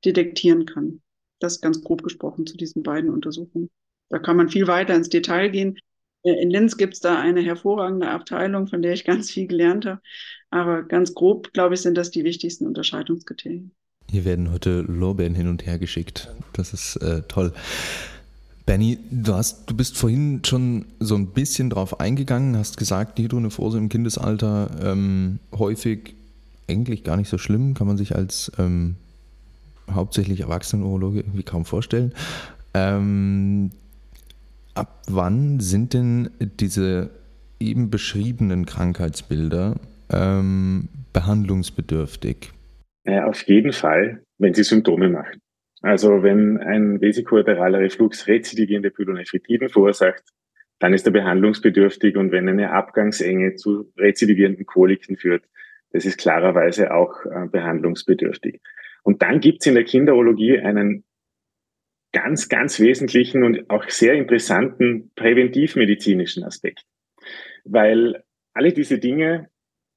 detektieren 0.05 0.67
kann. 0.67 1.03
Das 1.41 1.61
ganz 1.61 1.83
grob 1.83 2.05
gesprochen 2.05 2.47
zu 2.47 2.57
diesen 2.57 2.85
beiden 2.85 3.11
Untersuchungen. 3.11 3.71
Da 4.09 4.21
kann 4.21 4.37
man 4.37 4.49
viel 4.49 4.69
weiter 4.69 4.95
ins 4.95 5.09
Detail 5.09 5.49
gehen. 5.49 5.77
Äh, 6.23 6.41
in 6.43 6.51
Linz 6.51 6.77
gibt 6.77 6.95
es 6.95 7.01
da 7.01 7.19
eine 7.19 7.41
hervorragende 7.41 8.09
Abteilung, 8.09 8.69
von 8.69 8.83
der 8.83 8.93
ich 8.93 9.05
ganz 9.05 9.31
viel 9.33 9.49
gelernt 9.49 9.87
habe. 9.87 10.01
Aber 10.51 10.85
ganz 10.85 11.15
grob, 11.15 11.53
glaube 11.53 11.75
ich, 11.75 11.81
sind 11.81 11.97
das 11.97 12.13
die 12.13 12.23
wichtigsten 12.23 12.67
Unterscheidungskriterien. 12.67 13.75
Hier 14.11 14.25
werden 14.25 14.53
heute 14.53 14.81
Lorbeeren 14.83 15.35
hin 15.35 15.49
und 15.49 15.67
her 15.67 15.79
geschickt. 15.79 16.33
Das 16.53 16.73
ist 16.73 16.97
äh, 16.97 17.23
toll. 17.29 17.53
Benny, 18.67 18.99
du, 19.11 19.35
hast, 19.35 19.69
du 19.69 19.77
bist 19.77 19.99
vorhin 19.99 20.43
schon 20.45 20.87
so 21.01 21.15
ein 21.17 21.27
bisschen 21.29 21.69
drauf 21.69 22.01
eingegangen, 22.01 22.57
hast 22.57 22.77
gesagt, 22.77 23.19
die 23.19 23.25
Hydronephrose 23.25 23.77
im 23.77 23.89
Kindesalter 23.89 24.71
ähm, 24.83 25.39
häufig 25.53 26.15
eigentlich 26.69 27.05
gar 27.05 27.17
nicht 27.17 27.29
so 27.29 27.37
schlimm, 27.37 27.75
kann 27.75 27.87
man 27.87 27.99
sich 27.99 28.17
als 28.17 28.51
ähm, 28.59 28.97
hauptsächlich 29.91 30.41
Erwachsenenurologe 30.41 31.21
irgendwie 31.21 31.43
kaum 31.43 31.67
vorstellen. 31.67 32.13
Ähm, 32.73 33.71
Ab 34.75 35.03
wann 35.07 35.61
sind 35.61 35.95
denn 35.95 36.31
diese 36.41 37.11
eben 37.61 37.91
beschriebenen 37.91 38.67
Krankheitsbilder 38.67 39.77
ähm, 40.11 40.89
behandlungsbedürftig? 41.13 42.54
Ja, 43.05 43.27
auf 43.27 43.43
jeden 43.43 43.73
Fall, 43.73 44.25
wenn 44.39 44.55
sie 44.55 44.65
Symptome 44.65 45.09
machen. 45.09 45.41
Also 45.83 46.23
wenn 46.23 46.59
ein 46.59 47.01
vesikoarteraler 47.01 47.81
Reflux 47.81 48.27
rezidivierende 48.27 48.91
Pyelonephritiden 48.91 49.69
verursacht, 49.69 50.23
dann 50.79 50.95
ist 50.95 51.07
er 51.07 51.13
behandlungsbedürftig 51.13 52.17
und 52.17 52.33
wenn 52.33 52.49
eine 52.49 52.71
Abgangsenge 52.73 53.55
zu 53.55 53.93
rezidivierenden 53.97 54.67
Koliken 54.67 55.17
führt, 55.17 55.45
das 55.91 56.07
ist 56.07 56.19
klarerweise 56.19 56.93
auch 56.93 57.25
äh, 57.27 57.47
behandlungsbedürftig. 57.51 58.61
Und 59.03 59.23
dann 59.23 59.41
gibt 59.41 59.61
es 59.61 59.67
in 59.67 59.75
der 59.75 59.85
Kinderologie 59.85 60.59
einen 60.59 61.05
ganz, 62.13 62.49
ganz 62.49 62.81
wesentlichen 62.81 63.45
und 63.45 63.69
auch 63.69 63.89
sehr 63.91 64.15
interessanten 64.15 65.13
präventivmedizinischen 65.15 66.45
Aspekt. 66.45 66.85
Weil 67.65 68.25
alle 68.55 68.73
diese 68.73 68.99
Dinge, 68.99 69.51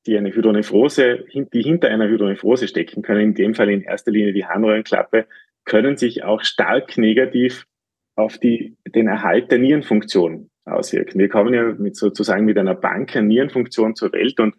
die 0.08 0.18
eine 0.18 0.34
Hydronephrose, 0.34 1.26
die 1.54 1.62
hinter 1.62 1.90
einer 1.90 2.08
Hydronephrose 2.08 2.68
stecken 2.68 3.02
können, 3.04 3.22
in 3.22 3.34
dem 3.34 3.54
Fall 3.54 3.70
in 3.70 3.82
erster 3.82 4.12
Linie 4.12 4.34
die 4.34 4.46
Harnröhrenklappe, 4.46 5.28
können 5.66 5.98
sich 5.98 6.24
auch 6.24 6.42
stark 6.44 6.98
negativ 6.98 7.68
auf 8.16 8.38
die, 8.38 8.78
den 8.96 9.08
Erhalt 9.08 9.52
der 9.52 9.60
Nierenfunktion 9.60 10.50
auswirken. 10.66 11.20
Wir 11.20 11.30
kommen 11.30 11.54
ja 11.54 11.74
mit 11.78 11.96
sozusagen 11.96 12.46
mit 12.46 12.58
einer 12.58 12.76
Bank 12.76 13.16
an 13.16 13.28
Nierenfunktion 13.28 13.96
zur 13.96 14.12
Welt 14.14 14.40
und 14.40 14.56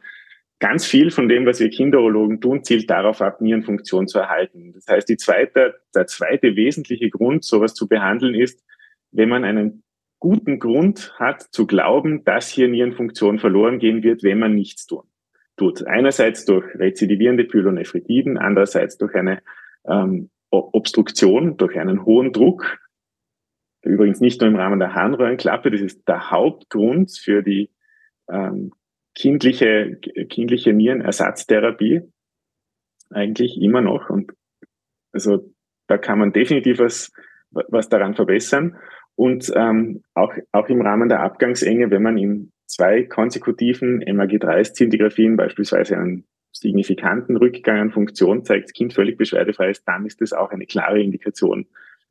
ganz 0.60 0.86
viel 0.86 1.10
von 1.10 1.28
dem, 1.28 1.46
was 1.46 1.60
wir 1.60 1.70
Kinderurologen 1.70 2.40
tun, 2.40 2.64
zielt 2.64 2.90
darauf 2.90 3.20
ab, 3.22 3.40
Nierenfunktion 3.40 4.06
zu 4.06 4.18
erhalten. 4.18 4.72
Das 4.72 4.86
heißt, 4.88 5.08
die 5.08 5.16
zweite, 5.16 5.74
der 5.94 6.06
zweite 6.06 6.56
wesentliche 6.56 7.10
Grund, 7.10 7.44
sowas 7.44 7.74
zu 7.74 7.88
behandeln, 7.88 8.34
ist, 8.34 8.64
wenn 9.10 9.28
man 9.28 9.44
einen 9.44 9.82
guten 10.18 10.58
Grund 10.58 11.14
hat 11.18 11.42
zu 11.42 11.66
glauben, 11.66 12.24
dass 12.24 12.48
hier 12.48 12.68
Nierenfunktion 12.68 13.38
verloren 13.38 13.78
gehen 13.78 14.02
wird, 14.02 14.22
wenn 14.22 14.38
man 14.38 14.54
nichts 14.54 14.86
tun, 14.86 15.04
tut. 15.58 15.86
Einerseits 15.86 16.44
durch 16.44 16.64
rezidivierende 16.74 17.44
Pyelonephritiden, 17.44 18.38
andererseits 18.38 18.96
durch 18.96 19.14
eine 19.14 19.42
ähm, 19.86 20.30
Obstruktion, 20.50 21.56
durch 21.56 21.78
einen 21.78 22.04
hohen 22.04 22.32
Druck. 22.32 22.78
Übrigens 23.82 24.20
nicht 24.20 24.40
nur 24.40 24.48
im 24.48 24.56
Rahmen 24.56 24.78
der 24.78 24.94
Harnröhrenklappe, 24.94 25.70
das 25.70 25.80
ist 25.80 26.08
der 26.08 26.30
Hauptgrund 26.30 27.12
für 27.12 27.42
die 27.42 27.70
ähm, 28.30 28.72
kindliche, 29.14 29.96
kindliche 30.28 30.72
Nierenersatztherapie. 30.72 32.02
Eigentlich 33.10 33.60
immer 33.60 33.80
noch. 33.80 34.10
Und 34.10 34.32
also 35.12 35.52
da 35.86 35.98
kann 35.98 36.18
man 36.18 36.32
definitiv 36.32 36.78
was, 36.78 37.12
was 37.50 37.88
daran 37.88 38.14
verbessern. 38.14 38.76
Und 39.14 39.50
ähm, 39.56 40.02
auch, 40.14 40.32
auch 40.52 40.68
im 40.68 40.82
Rahmen 40.82 41.08
der 41.08 41.20
Abgangsenge, 41.20 41.90
wenn 41.90 42.02
man 42.02 42.18
in 42.18 42.52
zwei 42.68 43.02
konsekutiven 43.02 44.04
MAG3-Szintigraphien 44.04 45.36
beispielsweise 45.36 45.96
einen 45.96 46.24
signifikanten 46.52 47.36
Rückgang 47.36 47.78
an 47.78 47.90
Funktion 47.90 48.44
zeigt, 48.44 48.66
das 48.66 48.72
Kind 48.72 48.92
völlig 48.92 49.16
beschwerdefrei 49.16 49.70
ist, 49.70 49.84
dann 49.86 50.06
ist 50.06 50.20
das 50.20 50.32
auch 50.32 50.50
eine 50.50 50.66
klare 50.66 51.00
Indikation, 51.00 51.66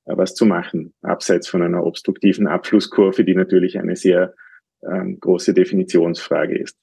äh, 0.06 0.18
was 0.18 0.36
zu 0.36 0.46
machen, 0.46 0.94
abseits 1.02 1.48
von 1.48 1.62
einer 1.62 1.86
obstruktiven 1.86 2.48
Abflusskurve, 2.48 3.24
die 3.24 3.36
natürlich 3.36 3.80
eine 3.80 3.96
sehr 3.96 4.34
ähm, 4.84 5.20
große 5.20 5.54
Definitionsfrage 5.54 6.58
ist. 6.58 6.78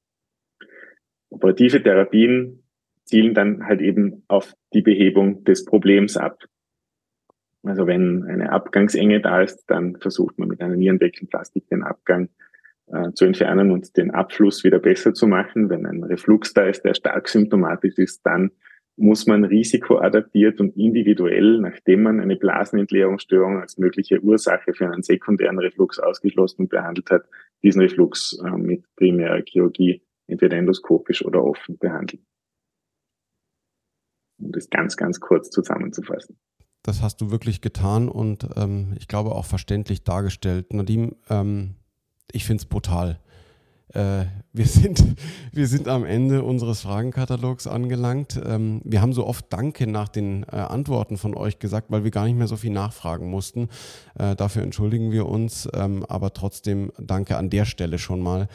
Operative 1.31 1.83
Therapien 1.83 2.63
zielen 3.05 3.35
dann 3.35 3.67
halt 3.67 3.81
eben 3.81 4.25
auf 4.29 4.55
die 4.73 4.83
Behebung 4.83 5.45
des 5.45 5.65
Problems 5.65 6.17
ab. 6.17 6.45
Also 7.65 7.87
wenn 7.87 8.25
eine 8.25 8.53
Abgangsenge 8.53 9.21
da 9.21 9.43
ist, 9.43 9.65
dann 9.69 9.97
versucht 9.97 10.39
man 10.39 10.49
mit 10.49 10.61
einer 10.61 10.77
Nierenbeckenplastik 10.77 11.69
den 11.69 11.83
Abgang 11.83 12.29
äh, 12.86 13.12
zu 13.12 13.24
entfernen 13.24 13.70
und 13.70 13.97
den 13.97 14.11
Abfluss 14.11 14.65
wieder 14.65 14.78
besser 14.78 15.15
zu 15.15 15.27
machen. 15.27 15.70
Wenn 15.70 15.86
ein 15.86 16.02
Reflux 16.05 16.52
da 16.55 16.66
ist, 16.66 16.85
der 16.85 16.94
stark 16.94 17.28
symptomatisch 17.28 17.97
ist, 17.98 18.24
dann 18.24 18.51
muss 18.97 19.27
man 19.27 19.44
risikoadaptiert 19.44 20.61
und 20.61 20.77
individuell, 20.77 21.59
nachdem 21.61 22.02
man 22.02 22.20
eine 22.20 22.36
Blasenentleerungsstörung 22.36 23.61
als 23.61 23.77
mögliche 23.77 24.20
Ursache 24.20 24.73
für 24.73 24.89
einen 24.89 25.02
sekundären 25.02 25.59
Reflux 25.59 25.98
ausgeschlossen 25.98 26.62
und 26.62 26.69
behandelt 26.69 27.11
hat, 27.11 27.24
diesen 27.62 27.81
Reflux 27.81 28.39
äh, 28.44 28.51
mit 28.51 28.85
primärer 28.97 29.43
Chirurgie 29.44 30.02
entweder 30.27 30.56
endoskopisch 30.56 31.24
oder 31.24 31.43
offen 31.43 31.78
behandeln. 31.78 32.24
Um 34.39 34.52
das 34.52 34.70
ganz, 34.70 34.97
ganz 34.97 35.20
kurz 35.20 35.51
zusammenzufassen. 35.51 36.39
Das 36.82 37.02
hast 37.02 37.20
du 37.20 37.31
wirklich 37.31 37.62
getan 37.62 38.09
und 38.09 38.47
ähm, 38.56 38.94
ich 38.98 39.09
glaube 39.09 39.31
auch 39.32 39.47
verständlich 39.47 40.05
dargestellt. 40.05 40.73
Nadim, 40.73 41.16
ähm, 41.31 41.77
ich 42.33 42.45
finde 42.45 42.63
es 42.63 42.67
brutal. 42.67 43.19
Äh, 43.95 44.25
wir, 44.53 44.67
sind, 44.67 45.05
wir 45.53 45.67
sind 45.67 45.89
am 45.89 46.05
Ende 46.05 46.43
unseres 46.43 46.81
Fragenkatalogs 46.83 47.67
angelangt. 47.67 48.41
Ähm, 48.45 48.81
wir 48.85 49.01
haben 49.01 49.13
so 49.13 49.27
oft 49.27 49.47
Danke 49.51 49.87
nach 49.87 50.09
den 50.09 50.45
äh, 50.45 50.57
Antworten 50.57 51.17
von 51.17 51.35
euch 51.35 51.59
gesagt, 51.59 51.91
weil 51.91 52.05
wir 52.05 52.11
gar 52.11 52.25
nicht 52.27 52.37
mehr 52.37 52.49
so 52.49 52.57
viel 52.57 52.73
nachfragen 52.73 53.31
mussten. 53.31 53.69
Äh, 54.19 54.37
dafür 54.37 54.63
entschuldigen 54.63 55.13
wir 55.13 55.27
uns, 55.27 55.69
ähm, 55.75 56.05
aber 56.09 56.33
trotzdem 56.33 56.93
danke 56.99 57.37
an 57.37 57.51
der 57.51 57.65
Stelle 57.65 57.99
schon 57.99 58.21
mal 58.21 58.49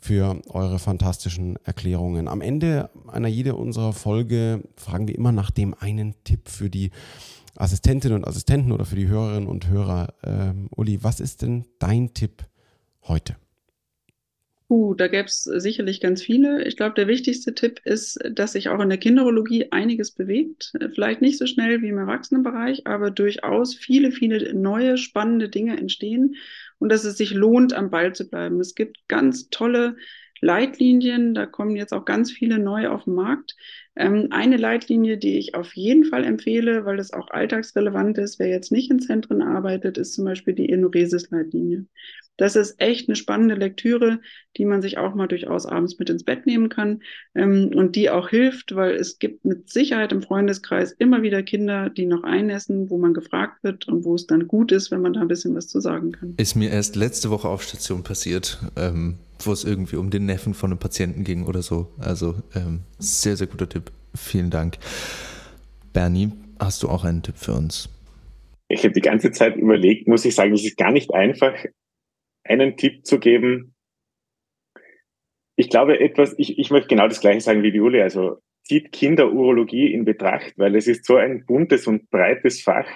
für 0.00 0.38
eure 0.50 0.78
fantastischen 0.78 1.56
Erklärungen. 1.64 2.28
Am 2.28 2.42
Ende 2.42 2.90
einer 3.08 3.28
jeder 3.28 3.56
unserer 3.56 3.94
Folge 3.94 4.62
fragen 4.76 5.08
wir 5.08 5.14
immer 5.14 5.32
nach 5.32 5.50
dem 5.50 5.74
einen 5.74 6.14
Tipp 6.24 6.50
für 6.50 6.68
die 6.68 6.90
Assistentinnen 7.56 8.18
und 8.18 8.28
Assistenten 8.28 8.72
oder 8.72 8.84
für 8.84 8.96
die 8.96 9.08
Hörerinnen 9.08 9.48
und 9.48 9.68
Hörer. 9.68 10.12
Ähm, 10.22 10.68
Uli, 10.76 11.02
was 11.02 11.20
ist 11.20 11.40
denn 11.40 11.64
dein 11.78 12.12
Tipp 12.12 12.44
heute? 13.08 13.36
Uh, 14.70 14.94
da 14.94 15.08
gäbe 15.08 15.26
es 15.26 15.44
sicherlich 15.44 16.00
ganz 16.00 16.22
viele. 16.22 16.64
Ich 16.64 16.76
glaube, 16.76 16.94
der 16.94 17.06
wichtigste 17.06 17.54
Tipp 17.54 17.80
ist, 17.84 18.18
dass 18.32 18.52
sich 18.52 18.70
auch 18.70 18.80
in 18.80 18.88
der 18.88 18.98
Kinderologie 18.98 19.70
einiges 19.72 20.10
bewegt. 20.12 20.72
Vielleicht 20.94 21.20
nicht 21.20 21.38
so 21.38 21.46
schnell 21.46 21.82
wie 21.82 21.88
im 21.88 21.98
Erwachsenenbereich, 21.98 22.86
aber 22.86 23.10
durchaus 23.10 23.74
viele, 23.74 24.10
viele 24.10 24.54
neue, 24.54 24.96
spannende 24.96 25.50
Dinge 25.50 25.76
entstehen 25.76 26.36
und 26.78 26.90
dass 26.90 27.04
es 27.04 27.18
sich 27.18 27.32
lohnt, 27.32 27.74
am 27.74 27.90
Ball 27.90 28.14
zu 28.14 28.28
bleiben. 28.28 28.58
Es 28.58 28.74
gibt 28.74 29.06
ganz 29.06 29.50
tolle 29.50 29.96
Leitlinien, 30.44 31.32
da 31.32 31.46
kommen 31.46 31.74
jetzt 31.74 31.94
auch 31.94 32.04
ganz 32.04 32.30
viele 32.30 32.58
neu 32.58 32.88
auf 32.88 33.04
den 33.04 33.14
Markt. 33.14 33.56
Ähm, 33.96 34.28
eine 34.30 34.58
Leitlinie, 34.58 35.16
die 35.16 35.38
ich 35.38 35.54
auf 35.54 35.74
jeden 35.74 36.04
Fall 36.04 36.24
empfehle, 36.24 36.84
weil 36.84 36.98
es 36.98 37.12
auch 37.12 37.30
alltagsrelevant 37.30 38.18
ist, 38.18 38.38
wer 38.38 38.48
jetzt 38.48 38.70
nicht 38.70 38.90
in 38.90 39.00
Zentren 39.00 39.40
arbeitet, 39.40 39.96
ist 39.96 40.12
zum 40.12 40.26
Beispiel 40.26 40.52
die 40.52 40.68
Enuresis-Leitlinie. 40.68 41.86
Das 42.36 42.56
ist 42.56 42.74
echt 42.78 43.08
eine 43.08 43.16
spannende 43.16 43.54
Lektüre, 43.54 44.20
die 44.58 44.66
man 44.66 44.82
sich 44.82 44.98
auch 44.98 45.14
mal 45.14 45.28
durchaus 45.28 45.64
abends 45.64 45.98
mit 45.98 46.10
ins 46.10 46.24
Bett 46.24 46.44
nehmen 46.44 46.68
kann 46.68 47.00
ähm, 47.34 47.70
und 47.74 47.96
die 47.96 48.10
auch 48.10 48.28
hilft, 48.28 48.74
weil 48.74 48.96
es 48.96 49.18
gibt 49.18 49.46
mit 49.46 49.70
Sicherheit 49.70 50.12
im 50.12 50.20
Freundeskreis 50.20 50.92
immer 50.92 51.22
wieder 51.22 51.42
Kinder, 51.42 51.88
die 51.88 52.04
noch 52.04 52.24
einessen, 52.24 52.90
wo 52.90 52.98
man 52.98 53.14
gefragt 53.14 53.62
wird 53.62 53.88
und 53.88 54.04
wo 54.04 54.14
es 54.14 54.26
dann 54.26 54.46
gut 54.46 54.72
ist, 54.72 54.90
wenn 54.90 55.00
man 55.00 55.14
da 55.14 55.20
ein 55.20 55.28
bisschen 55.28 55.54
was 55.54 55.68
zu 55.68 55.80
sagen 55.80 56.12
kann. 56.12 56.34
Ist 56.36 56.54
mir 56.54 56.70
erst 56.70 56.96
letzte 56.96 57.30
Woche 57.30 57.48
auf 57.48 57.62
Station 57.62 58.02
passiert. 58.02 58.58
Ähm 58.76 59.16
wo 59.40 59.52
es 59.52 59.64
irgendwie 59.64 59.96
um 59.96 60.10
den 60.10 60.26
Neffen 60.26 60.54
von 60.54 60.70
einem 60.70 60.78
Patienten 60.78 61.24
ging 61.24 61.46
oder 61.46 61.62
so. 61.62 61.92
Also 61.98 62.36
ähm, 62.54 62.80
sehr, 62.98 63.36
sehr 63.36 63.46
guter 63.46 63.68
Tipp. 63.68 63.90
Vielen 64.14 64.50
Dank. 64.50 64.78
Bernie, 65.92 66.32
hast 66.58 66.82
du 66.82 66.88
auch 66.88 67.04
einen 67.04 67.22
Tipp 67.22 67.36
für 67.36 67.52
uns? 67.52 67.88
Ich 68.68 68.84
habe 68.84 68.94
die 68.94 69.00
ganze 69.00 69.30
Zeit 69.30 69.56
überlegt, 69.56 70.08
muss 70.08 70.24
ich 70.24 70.34
sagen, 70.34 70.52
es 70.52 70.64
ist 70.64 70.76
gar 70.76 70.90
nicht 70.90 71.12
einfach, 71.12 71.54
einen 72.44 72.76
Tipp 72.76 73.06
zu 73.06 73.18
geben. 73.18 73.74
Ich 75.56 75.68
glaube 75.68 76.00
etwas, 76.00 76.34
ich, 76.38 76.58
ich 76.58 76.70
möchte 76.70 76.88
genau 76.88 77.06
das 77.06 77.20
gleiche 77.20 77.40
sagen 77.40 77.62
wie 77.62 77.70
die 77.70 77.78
Juli, 77.78 78.00
also 78.00 78.38
zieht 78.64 78.92
Kinderurologie 78.92 79.92
in 79.92 80.04
Betracht, 80.04 80.54
weil 80.56 80.74
es 80.74 80.86
ist 80.86 81.04
so 81.04 81.16
ein 81.16 81.44
buntes 81.44 81.86
und 81.86 82.10
breites 82.10 82.62
Fach, 82.62 82.88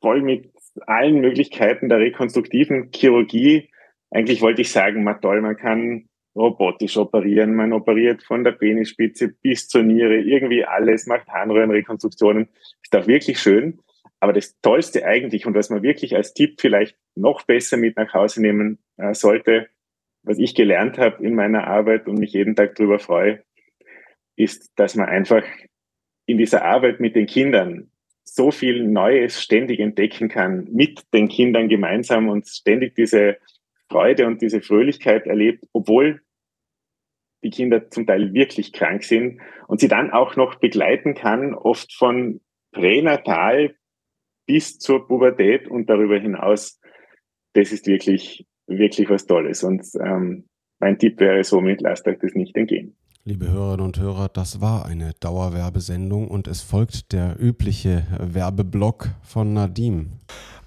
voll 0.00 0.22
mit 0.22 0.50
allen 0.86 1.20
Möglichkeiten 1.20 1.88
der 1.88 1.98
rekonstruktiven 1.98 2.90
Chirurgie, 2.94 3.70
eigentlich 4.14 4.40
wollte 4.40 4.62
ich 4.62 4.70
sagen, 4.70 5.02
man 5.02 5.20
toll, 5.20 5.42
man 5.42 5.56
kann 5.56 6.08
robotisch 6.36 6.96
operieren, 6.96 7.54
man 7.54 7.72
operiert 7.72 8.22
von 8.22 8.44
der 8.44 8.52
Penisspitze 8.52 9.28
bis 9.28 9.68
zur 9.68 9.82
Niere, 9.82 10.16
irgendwie 10.16 10.64
alles, 10.64 11.06
macht 11.06 11.28
Harnröhrenrekonstruktionen. 11.28 12.48
Ist 12.82 12.94
auch 12.96 13.06
wirklich 13.06 13.40
schön. 13.40 13.80
Aber 14.20 14.32
das 14.32 14.58
Tollste 14.60 15.04
eigentlich 15.04 15.46
und 15.46 15.54
was 15.54 15.68
man 15.68 15.82
wirklich 15.82 16.16
als 16.16 16.32
Tipp 16.32 16.60
vielleicht 16.60 16.96
noch 17.14 17.42
besser 17.42 17.76
mit 17.76 17.96
nach 17.96 18.14
Hause 18.14 18.40
nehmen 18.40 18.78
äh, 18.96 19.14
sollte, 19.14 19.68
was 20.22 20.38
ich 20.38 20.54
gelernt 20.54 20.96
habe 20.96 21.22
in 21.24 21.34
meiner 21.34 21.66
Arbeit 21.66 22.06
und 22.06 22.18
mich 22.18 22.32
jeden 22.32 22.56
Tag 22.56 22.76
darüber 22.76 22.98
freue, 22.98 23.42
ist, 24.36 24.72
dass 24.76 24.94
man 24.94 25.08
einfach 25.08 25.44
in 26.26 26.38
dieser 26.38 26.64
Arbeit 26.64 27.00
mit 27.00 27.16
den 27.16 27.26
Kindern 27.26 27.90
so 28.22 28.50
viel 28.50 28.84
Neues 28.84 29.42
ständig 29.42 29.80
entdecken 29.80 30.28
kann, 30.28 30.68
mit 30.72 31.02
den 31.12 31.28
Kindern 31.28 31.68
gemeinsam 31.68 32.28
und 32.28 32.46
ständig 32.48 32.94
diese 32.94 33.36
Freude 33.94 34.26
und 34.26 34.42
diese 34.42 34.60
Fröhlichkeit 34.60 35.28
erlebt, 35.28 35.64
obwohl 35.72 36.20
die 37.44 37.50
Kinder 37.50 37.90
zum 37.90 38.08
Teil 38.08 38.34
wirklich 38.34 38.72
krank 38.72 39.04
sind 39.04 39.40
und 39.68 39.78
sie 39.78 39.86
dann 39.86 40.10
auch 40.10 40.34
noch 40.34 40.56
begleiten 40.56 41.14
kann, 41.14 41.54
oft 41.54 41.92
von 41.94 42.40
pränatal 42.72 43.76
bis 44.46 44.78
zur 44.80 45.06
Pubertät 45.06 45.68
und 45.68 45.88
darüber 45.88 46.18
hinaus. 46.18 46.80
Das 47.52 47.70
ist 47.70 47.86
wirklich, 47.86 48.48
wirklich 48.66 49.08
was 49.10 49.26
Tolles. 49.26 49.62
Und 49.62 49.86
ähm, 50.04 50.48
mein 50.80 50.98
Tipp 50.98 51.20
wäre 51.20 51.44
somit, 51.44 51.80
lasst 51.80 52.08
euch 52.08 52.18
das 52.18 52.34
nicht 52.34 52.56
entgehen. 52.56 52.96
Liebe 53.22 53.48
Hörerinnen 53.48 53.86
und 53.86 54.00
Hörer, 54.00 54.28
das 54.28 54.60
war 54.60 54.86
eine 54.86 55.12
Dauerwerbesendung 55.20 56.26
und 56.26 56.48
es 56.48 56.62
folgt 56.62 57.12
der 57.12 57.36
übliche 57.38 58.06
Werbeblock 58.18 59.10
von 59.22 59.54
Nadim 59.54 60.14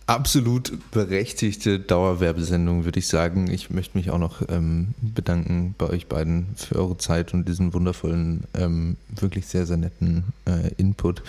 absolut 0.08 0.72
berechtigte 0.92 1.80
Dauerwerbesendung, 1.80 2.86
würde 2.86 3.00
ich 3.00 3.08
sagen. 3.08 3.52
Ich 3.52 3.70
möchte 3.70 3.98
mich 3.98 4.10
auch 4.10 4.18
noch 4.18 4.42
ähm, 4.50 4.96
bedanken 5.02 5.76
bei 5.78 5.88
euch 5.90 6.08
beiden 6.08 6.48
für 6.56 6.78
eure 6.78 6.98
Zeit 6.98 7.34
und 7.34 7.48
diesen 7.48 7.74
wundervollen, 7.74 8.46
ähm, 8.54 8.96
wirklich 9.10 9.46
sehr, 9.46 9.66
sehr 9.66 9.78
netten 9.78 10.24
äh, 10.46 10.72
Input. 10.78 11.22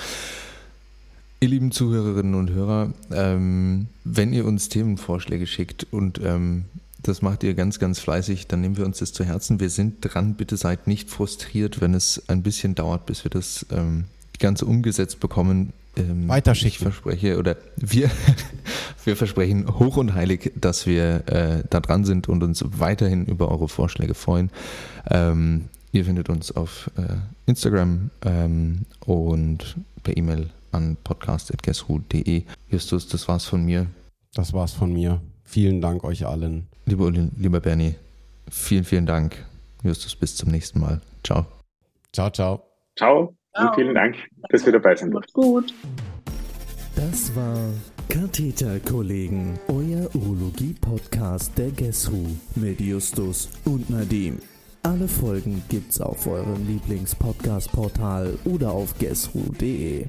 Ihr 1.40 1.48
lieben 1.48 1.70
Zuhörerinnen 1.70 2.34
und 2.34 2.50
Hörer, 2.50 2.92
ähm, 3.12 3.88
wenn 4.04 4.32
ihr 4.32 4.44
uns 4.44 4.68
Themenvorschläge 4.68 5.46
schickt 5.46 5.86
und 5.90 6.20
ähm, 6.24 6.64
das 7.02 7.22
macht 7.22 7.44
ihr 7.44 7.54
ganz, 7.54 7.78
ganz 7.78 8.00
fleißig, 8.00 8.48
dann 8.48 8.60
nehmen 8.60 8.76
wir 8.76 8.84
uns 8.84 8.98
das 8.98 9.12
zu 9.12 9.24
Herzen. 9.24 9.60
Wir 9.60 9.70
sind 9.70 9.98
dran, 10.00 10.34
bitte 10.34 10.56
seid 10.56 10.86
nicht 10.86 11.10
frustriert, 11.10 11.80
wenn 11.80 11.94
es 11.94 12.22
ein 12.28 12.42
bisschen 12.42 12.74
dauert, 12.74 13.06
bis 13.06 13.24
wir 13.24 13.30
das 13.30 13.66
ähm, 13.70 14.04
Ganze 14.38 14.66
umgesetzt 14.66 15.20
bekommen 15.20 15.72
ähm, 15.98 16.28
Weiterschicken. 16.28 16.68
Ich 16.68 16.78
verspreche, 16.78 17.38
oder 17.38 17.56
wir, 17.76 18.10
wir 19.04 19.16
versprechen 19.16 19.78
hoch 19.78 19.96
und 19.96 20.14
heilig, 20.14 20.52
dass 20.56 20.86
wir 20.86 21.28
äh, 21.28 21.64
da 21.68 21.80
dran 21.80 22.04
sind 22.04 22.28
und 22.28 22.42
uns 22.42 22.64
weiterhin 22.66 23.26
über 23.26 23.50
eure 23.50 23.68
Vorschläge 23.68 24.14
freuen. 24.14 24.50
Ähm, 25.10 25.68
Ihr 25.92 26.04
findet 26.04 26.28
uns 26.28 26.52
auf 26.52 26.90
äh, 26.96 27.16
Instagram 27.46 28.10
ähm, 28.24 28.84
und 29.06 29.76
per 30.02 30.16
E-Mail 30.16 30.50
an 30.70 30.96
podcast.guesswho.de. 31.02 32.44
Justus, 32.68 33.08
das 33.08 33.26
war's 33.26 33.46
von 33.46 33.64
mir. 33.64 33.86
Das 34.34 34.52
war's 34.52 34.72
von 34.72 34.92
mir. 34.92 35.20
Vielen 35.44 35.80
Dank 35.80 36.04
euch 36.04 36.26
allen. 36.26 36.66
Lieber, 36.84 37.10
lieber 37.10 37.60
Bernie, 37.60 37.94
vielen, 38.50 38.84
vielen 38.84 39.06
Dank. 39.06 39.44
Justus, 39.82 40.14
bis 40.14 40.36
zum 40.36 40.50
nächsten 40.50 40.80
Mal. 40.80 41.00
Ciao, 41.24 41.46
ciao. 42.12 42.30
Ciao, 42.30 42.62
ciao. 42.96 43.37
Und 43.60 43.74
vielen 43.74 43.94
Dank, 43.94 44.16
dass 44.50 44.64
wir 44.64 44.72
dabei 44.72 44.96
sind. 44.96 45.12
Macht 45.12 45.32
gut. 45.32 45.72
Das 46.96 47.34
war 47.36 47.56
Katheterkollegen, 48.08 49.58
euer 49.68 50.08
Urologie-Podcast 50.14 51.56
der 51.56 51.70
Guess 51.70 52.10
Who 52.10 52.26
mit 52.56 52.80
Justus 52.80 53.50
und 53.64 53.88
Nadim. 53.90 54.38
Alle 54.82 55.06
Folgen 55.06 55.62
gibt's 55.68 56.00
auf 56.00 56.26
eurem 56.26 56.66
Lieblings-Podcast-Portal 56.66 58.38
oder 58.44 58.70
auf 58.72 58.98
guesswho.de. 58.98 60.06